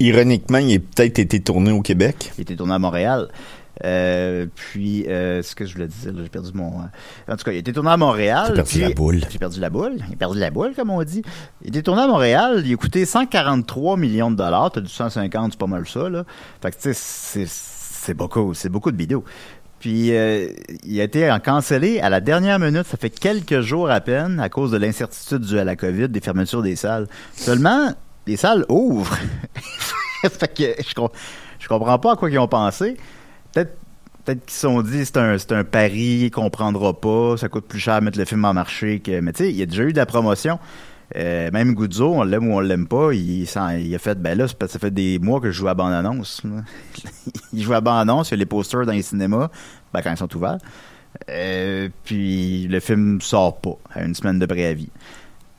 ironiquement, 0.00 0.58
il 0.58 0.76
a 0.76 0.78
peut-être 0.78 1.18
été 1.18 1.40
tourné 1.40 1.72
au 1.72 1.82
Québec. 1.82 2.32
il 2.38 2.42
était 2.42 2.56
tourné 2.56 2.74
à 2.74 2.78
Montréal. 2.78 3.28
Euh, 3.84 4.46
puis, 4.54 5.04
euh, 5.06 5.42
ce 5.42 5.54
que 5.54 5.66
je 5.66 5.74
voulais 5.74 5.88
dire, 5.88 6.12
j'ai 6.22 6.28
perdu 6.30 6.50
mon. 6.54 6.80
euh, 6.80 7.32
En 7.32 7.36
tout 7.36 7.44
cas, 7.44 7.52
il 7.52 7.58
était 7.58 7.72
tourné 7.74 7.90
à 7.90 7.96
Montréal. 7.98 8.46
J'ai 8.48 8.54
perdu 8.54 8.70
puis- 8.70 8.80
la 8.80 8.90
boule. 8.90 9.20
J'ai 9.30 9.38
perdu 9.38 9.60
la 9.60 9.68
boule. 9.68 9.96
Il 10.08 10.14
a 10.14 10.16
perdu 10.16 10.38
la 10.38 10.50
boule, 10.50 10.72
comme 10.74 10.88
on 10.88 11.02
dit. 11.04 11.22
Il 11.62 11.68
était 11.68 11.82
tourné 11.82 12.00
à 12.02 12.06
Montréal. 12.06 12.62
Il 12.64 12.72
a 12.72 12.76
coûté 12.76 13.04
143 13.04 13.98
millions 13.98 14.30
de 14.30 14.36
dollars. 14.36 14.70
T'as 14.72 14.80
du 14.80 14.88
150, 14.88 15.52
c'est 15.52 15.58
pas 15.58 15.66
mal 15.66 15.86
ça, 15.86 16.08
là. 16.08 16.24
Fait 16.62 16.70
que, 16.70 16.76
tu 16.76 16.82
sais, 16.84 16.94
c'est, 16.94 17.46
c'est 17.46 18.14
beaucoup. 18.14 18.54
C'est 18.54 18.70
beaucoup 18.70 18.90
de 18.90 18.96
vidéos. 18.96 19.24
Puis, 19.78 20.14
euh, 20.14 20.48
il 20.84 21.00
a 21.00 21.04
été 21.04 21.34
cancellé 21.44 22.00
à 22.00 22.08
la 22.08 22.20
dernière 22.20 22.58
minute. 22.58 22.86
Ça 22.86 22.96
fait 22.96 23.10
quelques 23.10 23.60
jours 23.60 23.90
à 23.90 24.00
peine 24.00 24.40
à 24.40 24.48
cause 24.48 24.70
de 24.70 24.78
l'incertitude 24.78 25.42
due 25.42 25.58
à 25.58 25.64
la 25.64 25.76
COVID, 25.76 26.08
des 26.08 26.20
fermetures 26.20 26.62
des 26.62 26.76
salles. 26.76 27.06
Seulement, 27.34 27.92
les 28.26 28.36
salles 28.36 28.64
ouvrent. 28.68 29.16
fait 30.22 30.54
que 30.54 30.82
je, 30.82 30.94
je 31.58 31.68
comprends 31.68 31.98
pas 31.98 32.12
à 32.12 32.16
quoi 32.16 32.30
ils 32.30 32.38
ont 32.38 32.48
pensé. 32.48 32.96
Peut-être 33.52 33.76
qu'ils 34.26 34.54
se 34.54 34.60
sont 34.60 34.82
dit 34.82 35.04
c'est 35.04 35.18
un, 35.18 35.36
un 35.50 35.64
pari 35.64 36.30
qu'on 36.32 36.50
prendra 36.50 36.98
pas, 36.98 37.36
ça 37.36 37.48
coûte 37.48 37.66
plus 37.66 37.78
cher 37.78 38.02
mettre 38.02 38.18
le 38.18 38.24
film 38.24 38.44
en 38.44 38.54
marché 38.54 39.00
que. 39.00 39.20
Mais 39.20 39.32
tu 39.32 39.44
sais, 39.44 39.50
il 39.50 39.56
y 39.56 39.62
a 39.62 39.66
déjà 39.66 39.84
eu 39.84 39.92
de 39.92 39.98
la 39.98 40.06
promotion. 40.06 40.58
Euh, 41.14 41.50
même 41.52 41.74
Guzzo, 41.74 42.14
on 42.14 42.24
l'aime 42.24 42.48
ou 42.48 42.54
on 42.56 42.60
l'aime 42.60 42.88
pas, 42.88 43.12
il, 43.12 43.46
s'en- 43.46 43.70
il 43.70 43.94
a 43.94 43.98
fait 43.98 44.20
ben 44.20 44.36
là, 44.36 44.48
c'est 44.48 44.58
parce 44.58 44.72
que 44.72 44.72
ça 44.72 44.78
fait 44.80 44.90
des 44.90 45.18
mois 45.20 45.40
que 45.40 45.46
je 45.52 45.58
joue 45.58 45.68
à 45.68 45.74
bande 45.74 45.92
annonce. 45.92 46.42
là. 46.44 46.62
il 47.52 47.62
joue 47.62 47.74
à 47.74 47.80
bande 47.80 48.00
annonce, 48.00 48.30
il 48.30 48.32
y 48.32 48.34
a 48.34 48.38
les 48.38 48.46
posters 48.46 48.84
dans 48.86 48.92
les 48.92 49.02
cinémas, 49.02 49.48
ben 49.94 50.02
quand 50.02 50.10
ils 50.10 50.16
sont 50.16 50.34
ouverts. 50.36 50.58
Euh, 51.30 51.88
puis 52.04 52.66
le 52.68 52.80
film 52.80 53.20
sort 53.20 53.58
pas 53.58 53.76
à 53.94 54.02
une 54.04 54.14
semaine 54.14 54.38
de 54.38 54.46
préavis. 54.46 54.88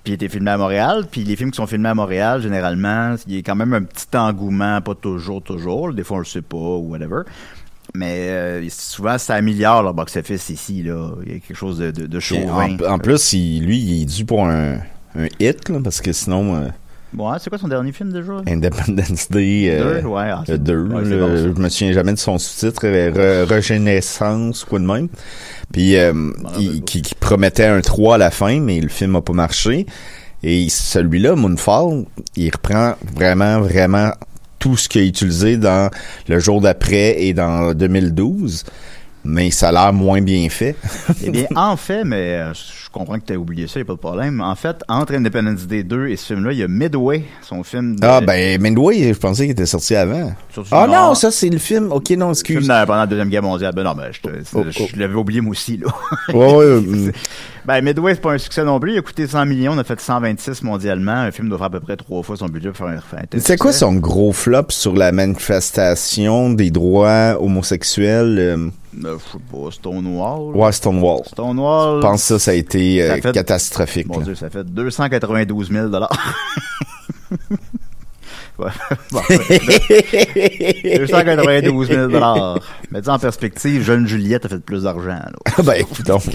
Puis 0.03 0.11
il 0.11 0.15
était 0.15 0.29
filmé 0.29 0.51
à 0.51 0.57
Montréal, 0.57 1.05
puis 1.09 1.23
les 1.23 1.35
films 1.35 1.51
qui 1.51 1.57
sont 1.57 1.65
filmés 1.67 1.89
à 1.89 1.95
Montréal, 1.95 2.41
généralement, 2.41 3.15
il 3.27 3.35
y 3.35 3.37
a 3.37 3.41
quand 3.41 3.55
même 3.55 3.73
un 3.73 3.83
petit 3.83 4.15
engouement, 4.15 4.81
pas 4.81 4.95
toujours, 4.95 5.41
toujours. 5.41 5.93
Des 5.93 6.03
fois, 6.03 6.17
on 6.17 6.19
le 6.19 6.25
sait 6.25 6.41
pas 6.41 6.57
ou 6.57 6.89
whatever. 6.91 7.21
Mais 7.95 8.27
euh, 8.29 8.67
souvent, 8.69 9.17
ça 9.17 9.35
améliore 9.35 9.81
leur 9.81 9.93
box-office 9.93 10.49
ici. 10.49 10.83
Là. 10.83 11.11
Il 11.25 11.31
y 11.31 11.35
a 11.37 11.39
quelque 11.39 11.55
chose 11.57 11.77
de, 11.79 11.91
de, 11.91 12.05
de 12.05 12.19
chauvin. 12.19 12.77
En, 12.85 12.93
en 12.95 12.99
plus, 12.99 13.33
il- 13.33 13.65
lui, 13.65 13.79
il 13.79 14.01
est 14.01 14.05
dû 14.05 14.25
pour 14.25 14.45
un, 14.45 14.77
un 15.15 15.27
hit, 15.39 15.69
là, 15.69 15.79
parce 15.83 16.01
que 16.01 16.11
sinon, 16.13 16.55
euh, 16.55 16.67
Bon, 17.13 17.29
hein, 17.31 17.37
c'est 17.39 17.49
quoi 17.49 17.57
son 17.57 17.69
dernier 17.69 17.93
film 17.93 18.11
déjà? 18.11 18.33
Independence 18.47 19.29
Day, 19.31 19.69
euh, 19.71 20.01
Deux? 20.01 20.07
Ouais, 20.07 20.23
ah, 20.29 20.43
le 20.47 20.53
c'est- 20.55 20.63
2, 20.63 20.77
ouais, 20.87 21.03
c'est 21.03 21.09
le- 21.11 21.19
bon, 21.19 21.35
ça. 21.37 21.43
je 21.43 21.61
me 21.61 21.69
souviens 21.69 21.93
jamais 21.93 22.13
de 22.13 22.19
son 22.19 22.37
sous-titre, 22.37 22.81
euh, 22.85 23.43
Re- 23.45 24.65
quoi 24.67 24.79
de 24.79 24.85
même. 24.85 25.07
Puis, 25.71 25.95
euh, 25.95 26.13
il- 26.59 26.83
qui, 26.83 27.01
qui 27.01 27.15
promettait 27.15 27.65
un 27.65 27.79
3 27.81 28.15
à 28.15 28.17
la 28.17 28.29
fin, 28.31 28.59
mais 28.59 28.79
le 28.81 28.89
film 28.89 29.15
a 29.15 29.21
pas 29.21 29.33
marché. 29.33 29.85
Et 30.43 30.67
celui-là, 30.69 31.35
Moonfall, 31.35 32.05
il 32.35 32.49
reprend 32.51 32.95
vraiment, 33.15 33.61
vraiment 33.61 34.11
tout 34.59 34.75
ce 34.77 34.89
qu'il 34.89 35.01
a 35.01 35.05
utilisé 35.05 35.55
dans 35.57 35.89
le 36.27 36.39
jour 36.39 36.61
d'après 36.61 37.21
et 37.23 37.33
dans 37.33 37.73
2012. 37.73 38.65
Mais 39.23 39.51
ça 39.51 39.69
a 39.69 39.71
l'air 39.71 39.93
moins 39.93 40.21
bien 40.21 40.47
fait. 40.49 40.75
Eh 41.23 41.29
bien, 41.31 41.47
en 41.55 41.75
fait, 41.75 42.03
mais 42.05 42.39
je 42.53 42.86
comprends 42.97 43.19
que 43.19 43.25
tu 43.25 43.33
as 43.33 43.37
oublié 43.37 43.67
ça, 43.67 43.79
il 43.79 43.83
a 43.83 43.85
pas 43.85 43.93
de 43.93 43.99
problème. 43.99 44.41
En 44.41 44.55
fait, 44.55 44.77
entre 44.87 45.13
Independence 45.15 45.67
Day 45.67 45.83
2 45.83 46.07
et 46.07 46.15
ce 46.15 46.33
film-là, 46.33 46.51
il 46.51 46.57
y 46.59 46.63
a 46.63 46.67
Midway, 46.67 47.23
son 47.41 47.63
film 47.63 47.95
de... 47.99 48.05
Ah, 48.05 48.21
ben, 48.21 48.61
Midway, 48.61 49.13
je 49.13 49.19
pensais 49.19 49.43
qu'il 49.43 49.51
était 49.51 49.65
sorti 49.65 49.95
avant. 49.95 50.33
Ah 50.71 50.87
non. 50.87 50.93
non, 51.09 51.15
ça, 51.15 51.31
c'est 51.31 51.49
le 51.49 51.57
film. 51.59 51.91
Ok, 51.91 52.09
non, 52.11 52.17
film 52.17 52.29
excuse. 52.31 52.67
dans- 52.67 52.85
pendant 52.85 52.99
la 52.99 53.07
Deuxième 53.07 53.29
Guerre 53.29 53.43
mondiale. 53.43 53.73
Ben 53.75 53.83
non, 53.83 53.93
ben, 53.95 54.11
je, 54.11 54.19
Oh, 54.53 54.61
oh. 54.65 54.83
je 54.93 54.99
l'avais 54.99 55.15
oublié 55.15 55.41
moi 55.41 55.51
aussi, 55.51 55.77
là. 55.77 55.87
Ouais, 56.33 56.55
ouais, 56.55 56.65
hum. 56.77 57.11
Ben, 57.65 57.81
Midway, 57.83 58.15
c'est 58.15 58.21
pas 58.21 58.31
un 58.31 58.37
succès 58.37 58.63
non 58.63 58.79
plus. 58.79 58.93
Il 58.93 58.97
a 58.97 59.01
coûté 59.01 59.27
100 59.27 59.45
millions, 59.45 59.73
on 59.73 59.77
a 59.77 59.83
fait 59.83 59.99
126 59.99 60.63
mondialement. 60.63 61.11
Un 61.11 61.31
film 61.31 61.49
doit 61.49 61.57
faire 61.57 61.67
à 61.67 61.69
peu 61.69 61.79
près 61.81 61.97
trois 61.97 62.23
fois 62.23 62.37
son 62.37 62.47
budget 62.47 62.69
pour 62.69 62.77
faire 62.77 62.87
un, 62.87 63.39
C'est 63.39 63.57
quoi 63.57 63.73
son 63.73 63.95
gros 63.95 64.31
flop 64.31 64.67
sur 64.69 64.95
la 64.95 65.11
manifestation 65.11 66.51
des 66.51 66.71
droits 66.71 67.37
homosexuels? 67.41 68.37
euh, 68.39 68.69
Euh, 69.03 69.17
je 69.19 69.31
sais 69.31 69.37
pas, 69.51 69.71
Stonewall. 69.71 70.55
ouais, 70.55 70.71
Stonewall. 70.71 71.21
Stonewall. 71.25 71.97
Je 71.97 72.01
pense 72.01 72.21
que 72.21 72.27
ça, 72.27 72.39
ça 72.39 72.51
a 72.51 72.53
été 72.53 73.03
euh, 73.03 73.15
Ça 73.15 73.21
fait- 73.21 73.31
catastrophique. 73.33 74.07
Mon. 74.07 74.21
Dieu, 74.21 74.35
ça 74.35 74.49
fait 74.49 74.63
292 74.63 75.69
000 75.71 75.87
Ouais, 75.89 75.99
bon, 79.11 79.21
292 80.97 81.87
000 81.87 82.09
Mais 82.91 83.01
dis 83.01 83.09
en 83.09 83.19
perspective, 83.19 83.83
jeune 83.83 84.07
Juliette 84.07 84.45
a 84.45 84.49
fait 84.49 84.59
plus 84.59 84.83
d'argent. 84.83 85.09
là. 85.09 85.31
ben, 85.63 85.73
écoute 85.73 86.05
donc. 86.05 86.23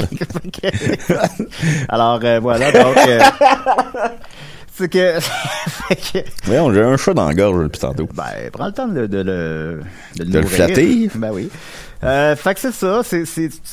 Alors, 1.89 2.21
euh, 2.23 2.39
voilà, 2.41 2.73
donc... 2.73 2.97
euh, 3.09 3.21
c'est 4.75 4.89
que... 4.89 5.19
Voyons, 6.45 6.73
j'ai 6.73 6.83
un 6.83 6.97
chat 6.97 7.15
dans 7.15 7.27
la 7.27 7.35
gorge 7.35 7.65
depuis 7.65 7.81
tantôt. 7.81 8.09
Ben, 8.15 8.51
prends 8.53 8.67
le 8.67 8.73
temps 8.73 8.89
de, 8.89 9.07
de 9.07 9.19
le 9.19 9.81
de, 10.17 10.25
De 10.25 10.39
le 10.39 10.47
flatter. 10.47 11.09
Ben 11.15 11.31
oui. 11.33 11.51
Euh, 12.05 12.35
fait 12.37 12.55
que 12.55 12.61
c'est 12.61 12.73
ça, 12.73 13.03
c'est 13.05 13.25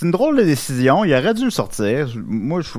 une 0.02 0.12
drôle 0.12 0.38
de 0.38 0.44
décision. 0.44 1.06
Il 1.06 1.14
aurait 1.14 1.34
dû 1.34 1.46
le 1.46 1.52
sortir. 1.52 2.08
Moi, 2.26 2.62
je 2.62 2.70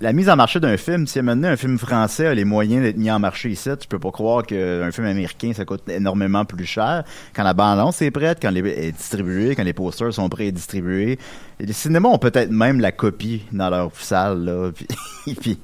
la 0.00 0.12
mise 0.12 0.28
en 0.28 0.36
marché 0.36 0.60
d'un 0.60 0.76
film, 0.76 1.06
si 1.06 1.20
maintenant 1.22 1.48
un 1.48 1.56
film 1.56 1.78
français 1.78 2.26
a 2.26 2.34
les 2.34 2.44
moyens 2.44 2.82
d'être 2.82 2.98
mis 2.98 3.10
en 3.10 3.18
marché 3.18 3.48
ici, 3.48 3.70
tu 3.80 3.88
peux 3.88 3.98
pas 3.98 4.10
croire 4.10 4.44
qu'un 4.44 4.90
film 4.92 5.06
américain, 5.06 5.52
ça 5.54 5.64
coûte 5.64 5.88
énormément 5.88 6.44
plus 6.44 6.66
cher. 6.66 7.04
Quand 7.34 7.44
la 7.44 7.54
bande-annonce 7.54 8.02
est 8.02 8.10
prête, 8.10 8.38
quand 8.42 8.48
elle 8.54 8.66
est 8.66 8.92
distribuée, 8.92 9.54
quand 9.54 9.64
les 9.64 9.72
posters 9.72 10.12
sont 10.12 10.28
prêts 10.28 10.48
et 10.48 10.52
distribués. 10.52 11.18
Les 11.58 11.72
cinémas 11.72 12.10
ont 12.10 12.18
peut-être 12.18 12.50
même 12.50 12.80
la 12.80 12.92
copie 12.92 13.44
dans 13.52 13.70
leur 13.70 13.90
salle, 13.94 14.44
là. 14.44 14.70
Puis, 15.40 15.58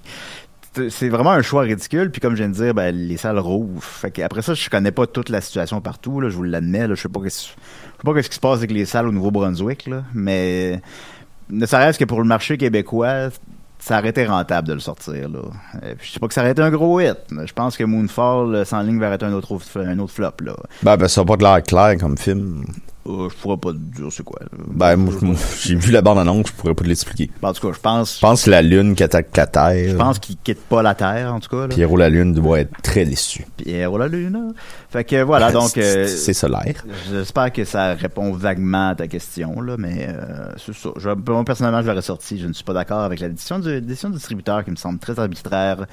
c'est 0.89 1.11
vraiment 1.11 1.33
un 1.33 1.43
choix 1.43 1.63
ridicule. 1.63 2.11
Puis 2.11 2.23
comme 2.23 2.33
je 2.33 2.43
viens 2.43 2.49
de 2.49 2.55
dire, 2.55 2.73
ben, 2.73 2.95
les 2.95 3.19
salles 3.19 3.39
rouvrent. 3.39 3.83
Fait 3.83 4.23
après 4.23 4.41
ça, 4.41 4.55
je 4.55 4.71
connais 4.71 4.93
pas 4.93 5.07
toute 5.07 5.29
la 5.29 5.43
situation 5.43 5.83
partout. 5.83 6.21
Là, 6.21 6.31
je 6.31 6.37
vous 6.37 6.43
l'admets. 6.45 6.89
Je 6.89 6.95
sais 6.95 7.09
pas 7.11 7.21
qu'est-ce 7.21 7.49
sais 7.49 7.55
pas 8.03 8.15
qu'est-ce 8.15 8.31
qui 8.31 8.37
se 8.37 8.41
passe 8.41 8.59
avec 8.59 8.71
les 8.71 8.87
salles 8.87 9.09
au 9.09 9.13
Nouveau-Brunswick. 9.13 9.91
Mais 10.15 10.81
ne 11.51 11.67
serait-ce 11.67 11.99
que 11.99 12.07
pour 12.07 12.21
le 12.21 12.27
marché 12.27 12.57
québécois, 12.57 13.29
ça 13.83 13.99
aurait 13.99 14.11
été 14.11 14.25
rentable 14.25 14.69
de 14.69 14.75
le 14.75 14.79
sortir. 14.79 15.29
Là. 15.29 15.41
Euh, 15.83 15.95
je 16.01 16.13
sais 16.13 16.21
pas 16.21 16.29
que 16.29 16.35
ça 16.35 16.43
aurait 16.43 16.53
été 16.53 16.63
un 16.63 16.71
gros 16.71 17.01
hit. 17.01 17.19
Mais 17.33 17.49
je 17.49 17.53
pense 17.53 17.77
que 17.77 17.83
Moonfall 17.83 18.55
euh, 18.55 18.65
s'enligne 18.65 19.01
vers 19.01 19.13
être 19.13 19.25
un 19.25 19.33
autre, 19.33 19.59
un 19.75 19.99
autre 19.99 20.13
flop. 20.13 20.35
Là. 20.41 20.55
Ben, 20.85 20.97
ben, 20.97 21.09
ça 21.09 21.23
a 21.23 21.25
pas 21.25 21.37
de 21.37 21.43
l'air 21.43 21.61
clair 21.65 21.97
comme 21.99 22.17
film. 22.17 22.65
Euh, 23.05 23.29
je 23.29 23.35
pourrais 23.35 23.57
pas 23.57 23.73
te 23.73 23.79
dire 23.79 24.07
c'est 24.13 24.23
quoi. 24.23 24.39
Ben, 24.69 24.95
moi, 24.97 25.35
j'ai 25.61 25.75
vu 25.75 25.91
la 25.91 26.03
bande-annonce, 26.03 26.47
je 26.49 26.53
pourrais 26.53 26.75
pas 26.75 26.85
te 26.85 26.89
l'expliquer. 26.89 27.31
En 27.43 27.53
tout 27.53 27.67
cas, 27.67 27.75
je 27.75 27.81
pense, 27.81 28.15
Je 28.17 28.21
pense 28.21 28.45
que 28.45 28.51
la 28.51 28.63
Lune 28.63 28.95
qui 28.95 29.03
attaque 29.03 29.37
la 29.37 29.47
Terre. 29.49 29.91
je 29.91 29.97
pense 29.97 30.19
qu'il 30.21 30.37
quitte 30.37 30.61
pas 30.63 30.83
la 30.83 30.95
Terre, 30.95 31.35
en 31.35 31.41
tout 31.41 31.49
cas. 31.49 31.63
Là. 31.63 31.69
Pierrot 31.75 31.97
la 31.97 32.09
Lune 32.09 32.33
doit 32.33 32.61
être 32.61 32.81
très 32.83 33.05
déçu. 33.05 33.45
Pierre 33.57 33.91
la 33.99 34.07
Lune. 34.07 34.55
Fait 34.89 35.03
que 35.03 35.21
voilà, 35.23 35.51
donc... 35.51 35.71
C'est- 35.71 35.81
euh, 35.97 36.07
C'est 36.07 36.33
solaire. 36.35 36.85
J'espère 37.11 37.53
que 37.53 37.65
ça 37.65 37.95
répond 37.95 38.33
vaguement 38.33 38.91
à 38.91 38.95
ta 38.95 39.09
question, 39.09 39.61
là, 39.61 39.75
mais 39.79 40.07
euh, 40.09 40.53
c'est 40.65 40.75
ça. 40.75 40.91
Je, 40.97 41.09
moi, 41.11 41.45
personnellement, 41.45 41.83
je 41.83 41.89
l'aurais 41.89 42.03
sorti. 42.03 42.39
Je 42.39 42.47
ne 42.47 42.53
suis 42.53 42.63
pas 42.65 42.75
d'accord 42.75 43.01
avec 43.01 43.19
la 43.19 43.29
décision 43.31 43.59
du, 43.59 43.81
décision 43.81 44.11
du 44.11 44.17
distributeur 44.17 44.65
qui 44.65 44.71
me 44.71 44.77
semble 44.77 44.99
très 45.01 45.19
arbitraire. 45.19 45.87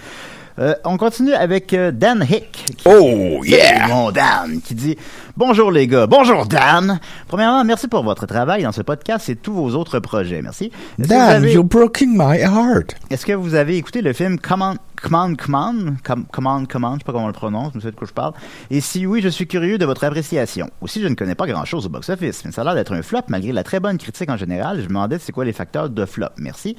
Euh, 0.60 0.74
on 0.84 0.98
continue 0.98 1.34
avec 1.34 1.74
Dan 1.74 2.26
Hick. 2.30 2.52
qui- 2.52 2.84
Oh, 2.86 3.42
yeah! 3.46 3.88
Mon 3.88 4.12
Dan, 4.12 4.60
qui 4.62 4.76
dit 4.76 4.98
Bonjour 5.40 5.72
les 5.72 5.88
gars. 5.88 6.06
Bonjour 6.06 6.46
Dan. 6.46 7.00
Premièrement, 7.30 7.64
merci 7.64 7.88
pour 7.88 8.04
votre 8.04 8.26
travail 8.26 8.64
dans 8.64 8.74
ce 8.74 8.82
podcast 8.82 9.30
et 9.30 9.38
tous 9.38 9.54
vos 9.54 9.70
autres 9.74 10.00
projets. 10.00 10.42
Merci. 10.42 10.70
Dan, 10.98 11.18
avez- 11.18 11.54
you're 11.54 11.64
breaking 11.64 12.10
my 12.14 12.42
heart. 12.42 12.94
est-ce 13.10 13.26
que 13.26 13.32
vous 13.32 13.56
avez 13.56 13.78
écouté 13.78 14.02
le 14.02 14.12
film 14.12 14.38
Command, 14.38 14.76
Command, 15.02 15.38
Command, 15.38 15.96
Com- 16.04 16.26
Command, 16.30 16.68
Command, 16.68 16.96
je 16.96 17.00
sais 17.00 17.06
pas 17.06 17.14
comment 17.14 17.24
on 17.24 17.28
le 17.28 17.34
prononce, 17.34 17.72
mais 17.74 17.80
c'est 17.82 17.92
de 17.92 17.96
quoi 17.96 18.06
je 18.06 18.12
parle. 18.12 18.34
Et 18.70 18.82
si 18.82 19.06
oui, 19.06 19.22
je 19.22 19.30
suis 19.30 19.48
curieux 19.48 19.78
de 19.78 19.86
votre 19.86 20.04
appréciation. 20.04 20.70
Aussi, 20.82 21.02
je 21.02 21.08
ne 21.08 21.16
connais 21.16 21.36
pas 21.36 21.48
grand 21.48 21.64
chose 21.64 21.86
au 21.86 21.90
box-office, 21.90 22.44
mais 22.44 22.52
ça 22.52 22.60
a 22.60 22.66
l'air 22.66 22.76
d'être 22.76 22.92
un 22.94 23.02
flop 23.02 23.22
malgré 23.30 23.54
la 23.54 23.64
très 23.64 23.80
bonne 23.80 23.98
critique 23.98 24.30
en 24.30 24.36
général. 24.36 24.80
Je 24.80 24.84
me 24.84 24.88
demandais 24.90 25.20
c'est 25.20 25.32
quoi 25.32 25.46
les 25.46 25.54
facteurs 25.54 25.90
de 25.90 26.06
flop. 26.06 26.28
Merci. 26.38 26.76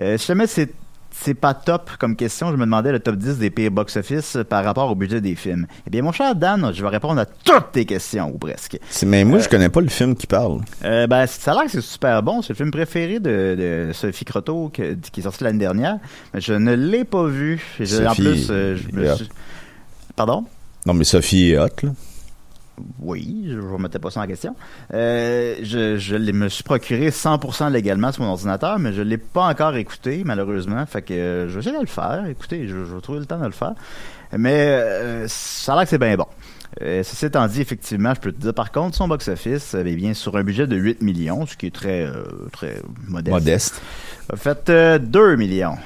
Euh, 0.00 0.18
si 0.18 0.26
jamais 0.26 0.48
c'est 0.48 0.74
c'est 1.14 1.34
pas 1.34 1.54
top 1.54 1.90
comme 1.98 2.16
question. 2.16 2.50
Je 2.50 2.56
me 2.56 2.64
demandais 2.64 2.90
le 2.92 2.98
top 3.00 3.16
10 3.16 3.38
des 3.38 3.50
pires 3.50 3.70
box-office 3.70 4.38
par 4.48 4.64
rapport 4.64 4.90
au 4.90 4.94
budget 4.94 5.20
des 5.20 5.34
films. 5.34 5.66
Eh 5.86 5.90
bien, 5.90 6.02
mon 6.02 6.12
cher 6.12 6.34
Dan, 6.34 6.72
je 6.74 6.82
vais 6.82 6.88
répondre 6.88 7.20
à 7.20 7.26
toutes 7.26 7.72
tes 7.72 7.84
questions, 7.84 8.30
ou 8.34 8.38
presque. 8.38 8.78
Mais 9.06 9.24
moi, 9.24 9.38
je 9.38 9.48
connais 9.48 9.68
pas 9.68 9.80
le 9.80 9.88
film 9.88 10.14
qui 10.16 10.26
parle. 10.26 10.60
Euh, 10.84 11.06
ben, 11.06 11.26
ça 11.26 11.52
a 11.52 11.54
l'air 11.54 11.64
que 11.64 11.70
c'est 11.70 11.80
super 11.80 12.22
bon. 12.22 12.42
C'est 12.42 12.50
le 12.50 12.56
film 12.56 12.70
préféré 12.70 13.20
de, 13.20 13.86
de 13.88 13.92
Sophie 13.92 14.24
Croteau 14.24 14.70
que- 14.72 14.94
qui 15.12 15.20
est 15.20 15.24
sorti 15.24 15.44
l'année 15.44 15.58
dernière. 15.58 15.98
Mais 16.34 16.40
je 16.40 16.54
ne 16.54 16.74
l'ai 16.74 17.04
pas 17.04 17.26
vu. 17.26 17.62
Je- 17.78 18.04
en 18.06 18.14
plus, 18.14 18.48
euh, 18.50 18.76
je 18.76 18.96
me 18.96 19.14
suis... 19.14 19.28
Pardon? 20.16 20.44
Non, 20.86 20.94
mais 20.94 21.04
Sophie 21.04 21.50
est 21.50 21.58
hot, 21.58 21.68
là. 21.82 21.90
Oui, 22.98 23.46
je 23.48 23.54
ne 23.56 23.72
remettais 23.72 23.98
pas 23.98 24.10
ça 24.10 24.20
en 24.20 24.26
question. 24.26 24.54
Euh, 24.94 25.56
je 25.62 26.16
me 26.16 26.48
suis 26.48 26.64
procuré 26.64 27.10
100% 27.10 27.70
légalement 27.70 28.12
sur 28.12 28.22
mon 28.22 28.30
ordinateur, 28.30 28.78
mais 28.78 28.92
je 28.92 29.02
l'ai 29.02 29.18
pas 29.18 29.44
encore 29.44 29.76
écouté, 29.76 30.22
malheureusement. 30.24 30.84
Fait 30.86 31.02
que 31.02 31.12
euh, 31.12 31.48
je 31.48 31.54
vais 31.54 31.60
essayer 31.60 31.76
de 31.76 31.80
le 31.80 31.86
faire. 31.86 32.24
Écoutez, 32.28 32.66
je, 32.68 32.84
je 32.84 32.94
vais 32.94 33.00
trouver 33.00 33.20
le 33.20 33.26
temps 33.26 33.38
de 33.38 33.46
le 33.46 33.50
faire. 33.50 33.74
Mais 34.36 34.66
euh, 34.68 35.26
ça 35.28 35.72
a 35.72 35.76
l'air 35.76 35.84
que 35.84 35.90
c'est 35.90 35.98
bien 35.98 36.16
bon. 36.16 36.26
Ceci 36.80 37.26
étant 37.26 37.46
dit, 37.46 37.60
effectivement, 37.60 38.14
je 38.14 38.20
peux 38.20 38.32
te 38.32 38.40
dire, 38.40 38.54
par 38.54 38.72
contre, 38.72 38.96
son 38.96 39.06
box-office, 39.06 39.74
euh, 39.74 39.82
bien 39.82 40.14
sur 40.14 40.36
un 40.36 40.42
budget 40.42 40.66
de 40.66 40.76
8 40.76 41.02
millions, 41.02 41.44
ce 41.44 41.56
qui 41.56 41.66
est 41.66 41.74
très, 41.74 42.08
très 42.50 42.76
modeste, 43.06 43.32
Modeste. 43.34 43.82
a 44.32 44.36
fait 44.36 44.70
euh, 44.70 44.98
2 44.98 45.36
millions. 45.36 45.76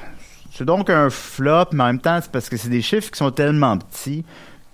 C'est 0.53 0.65
donc 0.65 0.89
un 0.89 1.09
flop, 1.09 1.65
mais 1.73 1.83
en 1.83 1.87
même 1.87 1.99
temps, 1.99 2.19
c'est 2.21 2.31
parce 2.31 2.49
que 2.49 2.57
c'est 2.57 2.69
des 2.69 2.81
chiffres 2.81 3.11
qui 3.11 3.17
sont 3.17 3.31
tellement 3.31 3.77
petits 3.77 4.23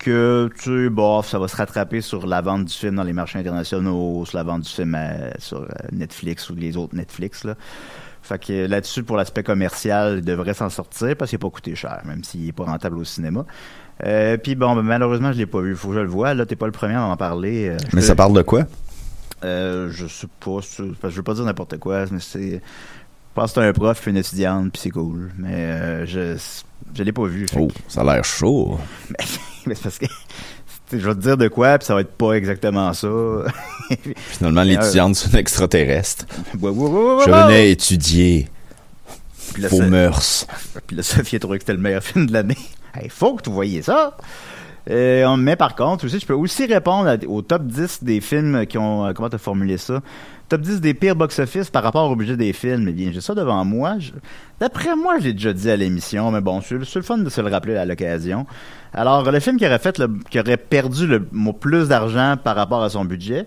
que, 0.03 0.50
tu 0.60 0.86
sais, 0.86 0.89
bof, 0.89 1.27
ça 1.29 1.39
va 1.39 1.48
se 1.48 1.55
rattraper 1.55 2.01
sur 2.01 2.25
la 2.27 2.41
vente 2.41 2.65
du 2.65 2.74
film 2.74 2.95
dans 2.95 3.03
les 3.03 3.13
marchés 3.13 3.39
internationaux, 3.39 4.25
sur 4.25 4.38
la 4.38 4.43
vente 4.43 4.62
du 4.62 4.69
film 4.69 4.95
euh, 4.95 5.31
sur 5.39 5.62
euh, 5.62 5.67
Netflix 5.91 6.50
ou 6.50 6.55
les 6.55 6.77
autres 6.77 6.95
Netflix, 6.95 7.43
là. 7.43 7.55
Fait 8.22 8.39
que 8.39 8.67
là-dessus, 8.67 9.03
pour 9.03 9.17
l'aspect 9.17 9.43
commercial, 9.43 10.19
il 10.19 10.24
devrait 10.24 10.53
s'en 10.53 10.69
sortir 10.69 11.15
parce 11.17 11.29
qu'il 11.29 11.38
n'a 11.39 11.41
pas 11.41 11.50
coûté 11.50 11.75
cher, 11.75 12.01
même 12.05 12.24
s'il 12.24 12.45
n'est 12.45 12.51
pas 12.53 12.63
rentable 12.63 12.98
au 12.98 13.03
cinéma. 13.03 13.45
Euh, 14.05 14.38
Puis 14.38 14.55
bon, 14.55 14.75
ben, 14.75 14.81
malheureusement, 14.81 15.33
je 15.33 15.38
l'ai 15.39 15.45
pas 15.45 15.60
vu. 15.60 15.72
Il 15.72 15.75
faut 15.75 15.89
que 15.89 15.95
je 15.95 16.00
le 16.00 16.07
voie. 16.07 16.33
Là, 16.33 16.45
t'es 16.45 16.55
pas 16.55 16.65
le 16.65 16.72
premier 16.72 16.95
à 16.95 17.03
en 17.03 17.17
parler. 17.17 17.67
Euh, 17.69 17.77
Mais 17.91 18.01
ça 18.01 18.15
parle 18.15 18.33
de 18.33 18.41
quoi? 18.41 18.63
euh, 19.43 19.89
je 19.91 20.07
sais 20.07 20.27
pas. 20.39 20.60
je 20.62 21.15
veux 21.15 21.22
pas 21.24 21.33
dire 21.33 21.43
n'importe 21.43 21.77
quoi, 21.79 22.05
mais 22.12 22.19
c'est. 22.22 22.62
Je 22.62 23.36
pense 23.36 23.51
que 23.51 23.62
c'est 23.62 23.67
un 23.67 23.74
prof 23.74 24.00
puis 24.00 24.12
une 24.12 24.17
étudiante, 24.17 24.72
puis 24.72 24.81
c'est 24.83 24.89
cool. 24.91 25.31
Mais 25.38 26.05
je 26.07 26.38
je 26.95 27.03
l'ai 27.03 27.12
pas 27.12 27.25
vu. 27.25 27.45
Oh, 27.57 27.67
que- 27.67 27.74
ça 27.89 28.01
a 28.01 28.03
l'air 28.05 28.24
chaud. 28.24 28.79
mais 29.67 29.75
c'est 29.75 29.84
parce 29.84 30.00
que. 30.00 30.05
Je 30.91 30.98
vais 30.98 31.15
te 31.15 31.20
dire 31.22 31.38
de 31.38 31.48
quoi, 31.48 31.79
puis 31.79 31.88
ça 31.88 31.96
va 31.96 32.01
être 32.01 32.12
pas 32.12 32.34
exactement 32.34 32.93
ça. 32.93 33.08
Finalement, 34.15 34.62
l'étudiante, 34.62 35.15
c'est 35.15 35.32
une 35.32 35.38
extraterrestre. 35.38 36.25
Je 36.53 37.32
venais 37.32 37.72
étudier 37.72 38.48
mœurs. 39.89 40.46
Puis 40.88 40.96
là, 40.96 41.03
Sophie 41.03 41.38
a 41.38 41.39
trouvé 41.39 41.58
que 41.58 41.63
c'était 41.63 41.74
le 41.74 41.79
meilleur 41.79 42.03
film 42.03 42.27
de 42.27 42.34
l'année. 42.34 42.58
Il 43.01 43.10
faut 43.10 43.36
que 43.36 43.43
tu 43.43 43.50
voyais 43.50 43.82
ça. 43.82 44.17
Euh, 44.89 45.35
mais 45.37 45.55
par 45.55 45.75
contre, 45.75 46.05
aussi, 46.05 46.19
je 46.19 46.25
peux 46.25 46.33
aussi 46.33 46.65
répondre 46.65 47.09
au 47.27 47.41
top 47.41 47.63
10 47.63 48.03
des 48.03 48.19
films 48.19 48.65
qui 48.65 48.77
ont. 48.77 49.05
euh, 49.05 49.13
comment 49.13 49.29
t'as 49.29 49.37
formulé 49.37 49.77
ça? 49.77 50.01
Top 50.49 50.59
10 50.61 50.81
des 50.81 50.93
pires 50.93 51.15
box-office 51.15 51.69
par 51.69 51.83
rapport 51.83 52.11
au 52.11 52.15
budget 52.17 52.35
des 52.35 52.51
films. 52.51 52.87
Eh 52.89 52.91
bien, 52.91 53.11
j'ai 53.13 53.21
ça 53.21 53.33
devant 53.33 53.63
moi. 53.63 53.95
D'après 54.59 54.95
moi, 54.95 55.15
je 55.19 55.25
l'ai 55.25 55.33
déjà 55.33 55.53
dit 55.53 55.71
à 55.71 55.77
l'émission, 55.77 56.31
mais 56.31 56.41
bon, 56.41 56.59
c'est 56.61 56.75
le 56.95 57.01
fun 57.01 57.17
de 57.17 57.29
se 57.29 57.39
le 57.41 57.49
rappeler 57.49 57.77
à 57.77 57.85
l'occasion. 57.85 58.45
Alors, 58.93 59.31
le 59.31 59.39
film 59.39 59.57
qui 59.57 59.65
aurait 59.65 59.79
fait 59.79 59.97
le- 59.97 60.19
qui 60.29 60.39
aurait 60.39 60.57
perdu 60.57 61.07
le 61.07 61.23
plus 61.59 61.87
d'argent 61.87 62.35
par 62.43 62.55
rapport 62.57 62.83
à 62.83 62.89
son 62.89 63.05
budget, 63.05 63.45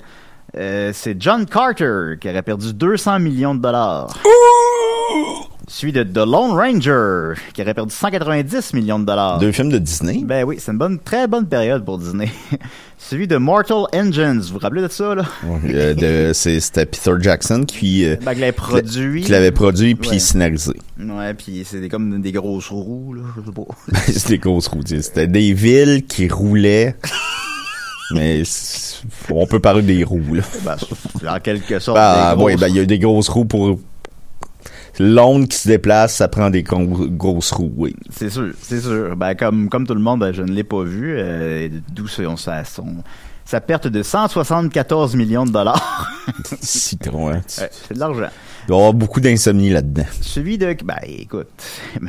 euh, 0.57 0.90
c'est 0.95 1.21
John 1.21 1.45
Carter, 1.45 2.14
qui 2.19 2.31
aurait 2.31 2.43
perdu 2.43 2.73
200 2.73 3.19
millions 3.21 3.55
de 3.55 3.61
dollars. 3.61 4.09
Suivi 5.69 5.93
de 5.93 6.05
The 6.05 6.19
Lone 6.19 6.53
Ranger, 6.53 7.35
qui 7.53 7.61
aurait 7.61 7.75
perdu 7.75 7.93
190 7.93 8.73
millions 8.75 9.01
de 9.01 9.05
dollars. 9.05 9.39
Deux 9.39 9.51
films 9.51 9.71
de 9.71 9.79
Disney? 9.79 10.21
Ben 10.25 10.45
oui, 10.45 10.57
c'est 10.61 10.71
une 10.71 10.79
bonne, 10.79 10.99
très 11.01 11.27
bonne 11.27 11.47
période 11.47 11.85
pour 11.85 11.99
Disney. 11.99 12.31
Suivi 12.99 13.27
de 13.27 13.37
Mortal 13.37 13.85
Engines. 13.93 14.41
Vous 14.41 14.55
vous 14.55 14.59
rappelez 14.61 14.83
de 14.83 14.89
ça, 14.89 15.15
là? 15.17 15.25
Euh, 15.69 16.33
C'était 16.33 16.87
Peter 16.87 17.13
Jackson 17.21 17.65
qui, 17.67 18.05
euh, 18.05 18.15
Ben, 18.25 18.33
l'avait 18.39 18.53
produit. 18.53 19.23
qui 19.23 19.33
l'avait 19.33 19.51
produit 19.51 19.97
puis 19.97 20.11
Ouais. 20.11 20.19
scénarisé. 20.21 20.73
Ouais, 21.01 21.35
puis 21.35 21.65
des- 21.73 21.89
comme 21.89 22.21
des 22.21 22.33
grosses 22.33 22.69
roues, 22.69 23.15
là. 23.15 23.23
Je 23.37 23.45
sais 23.47 23.53
pas. 23.53 24.01
C'était 24.13 24.29
des 24.35 24.39
grosses 24.39 24.69
routiers. 24.69 25.03
C'était 25.03 25.27
des 25.27 25.53
villes 25.53 26.05
qui 26.07 26.29
roulaient. 26.29 26.97
Mais 28.15 28.45
on 29.31 29.47
peut 29.49 29.59
parler 29.59 29.83
des 29.83 30.05
roues, 30.05 30.35
là. 30.35 30.43
Ben, 30.65 30.77
en 31.29 31.41
quelque 31.41 31.81
sorte. 31.81 31.99
Ah, 32.01 32.37
ouais, 32.39 32.57
ben, 32.57 32.69
il 32.69 32.77
y 32.77 32.81
a 32.81 32.85
des 32.85 33.01
grosses 33.01 33.29
roues 33.29 33.45
pour. 33.47 33.81
L'onde 34.99 35.49
qui 35.49 35.57
se 35.59 35.69
déplace, 35.69 36.17
ça 36.17 36.29
prend 36.29 36.49
des 36.50 36.62
gros- 36.62 37.07
grosses 37.09 37.53
roues, 37.53 37.73
oui. 37.76 37.95
C'est 38.11 38.31
sûr, 38.31 38.53
c'est 38.61 38.81
sûr. 38.81 39.15
Ben, 39.17 39.35
comme, 39.35 39.69
comme 39.69 39.87
tout 39.87 39.95
le 39.95 40.00
monde, 40.00 40.21
ben, 40.21 40.33
je 40.33 40.43
ne 40.43 40.50
l'ai 40.53 40.65
pas 40.65 40.83
vu. 40.83 41.15
euh, 41.19 41.69
D'où 41.93 42.07
son- 42.09 42.37
sa, 42.37 43.61
perte 43.61 43.87
de 43.87 44.03
174 44.03 45.15
millions 45.17 45.45
de 45.45 45.50
dollars. 45.53 46.11
Citron, 46.62 47.29
hein. 47.31 47.43
Ouais, 47.59 47.69
c'est 47.71 47.95
de 47.95 47.99
l'argent. 48.00 48.29
Il 48.65 48.69
doit 48.69 48.76
y 48.76 48.81
avoir 48.81 48.95
beaucoup 48.95 49.21
d'insomnie 49.21 49.71
là-dedans. 49.71 50.06
Suivi 50.21 50.59
de. 50.59 50.75
Ben, 50.85 50.97
écoute, 51.06 51.49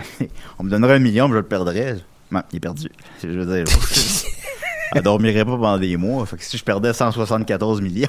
on 0.60 0.64
me 0.64 0.70
donnerait 0.70 0.96
un 0.96 1.00
million, 1.00 1.28
mais 1.28 1.34
je 1.34 1.40
le 1.40 1.44
perdrais. 1.44 1.98
Non, 2.32 2.42
il 2.52 2.58
est 2.58 2.60
perdu. 2.60 2.90
Je 3.22 3.28
veux 3.28 3.46
dire, 3.64 3.66
je 4.96 5.02
dormirais 5.02 5.46
pas 5.46 5.52
pendant 5.52 5.78
des 5.78 5.96
mois. 5.98 6.26
Fait 6.26 6.38
que 6.38 6.44
si 6.44 6.58
je 6.58 6.64
perdais 6.64 6.94
174 6.94 7.82
millions. 7.82 8.08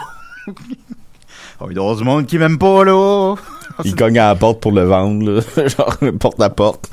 Oh, 1.61 1.95
du 1.95 2.05
monde 2.05 2.27
qui 2.27 2.39
m'aime 2.39 2.59
pas, 2.59 2.85
là. 2.85 3.35
Il 3.85 3.95
cogne 3.95 4.19
à 4.19 4.29
la 4.29 4.35
porte 4.35 4.61
pour 4.61 4.73
le 4.73 4.83
vendre, 4.83 5.31
là. 5.31 5.67
Genre, 5.69 5.97
porte 6.19 6.41
à 6.41 6.51
porte. 6.51 6.91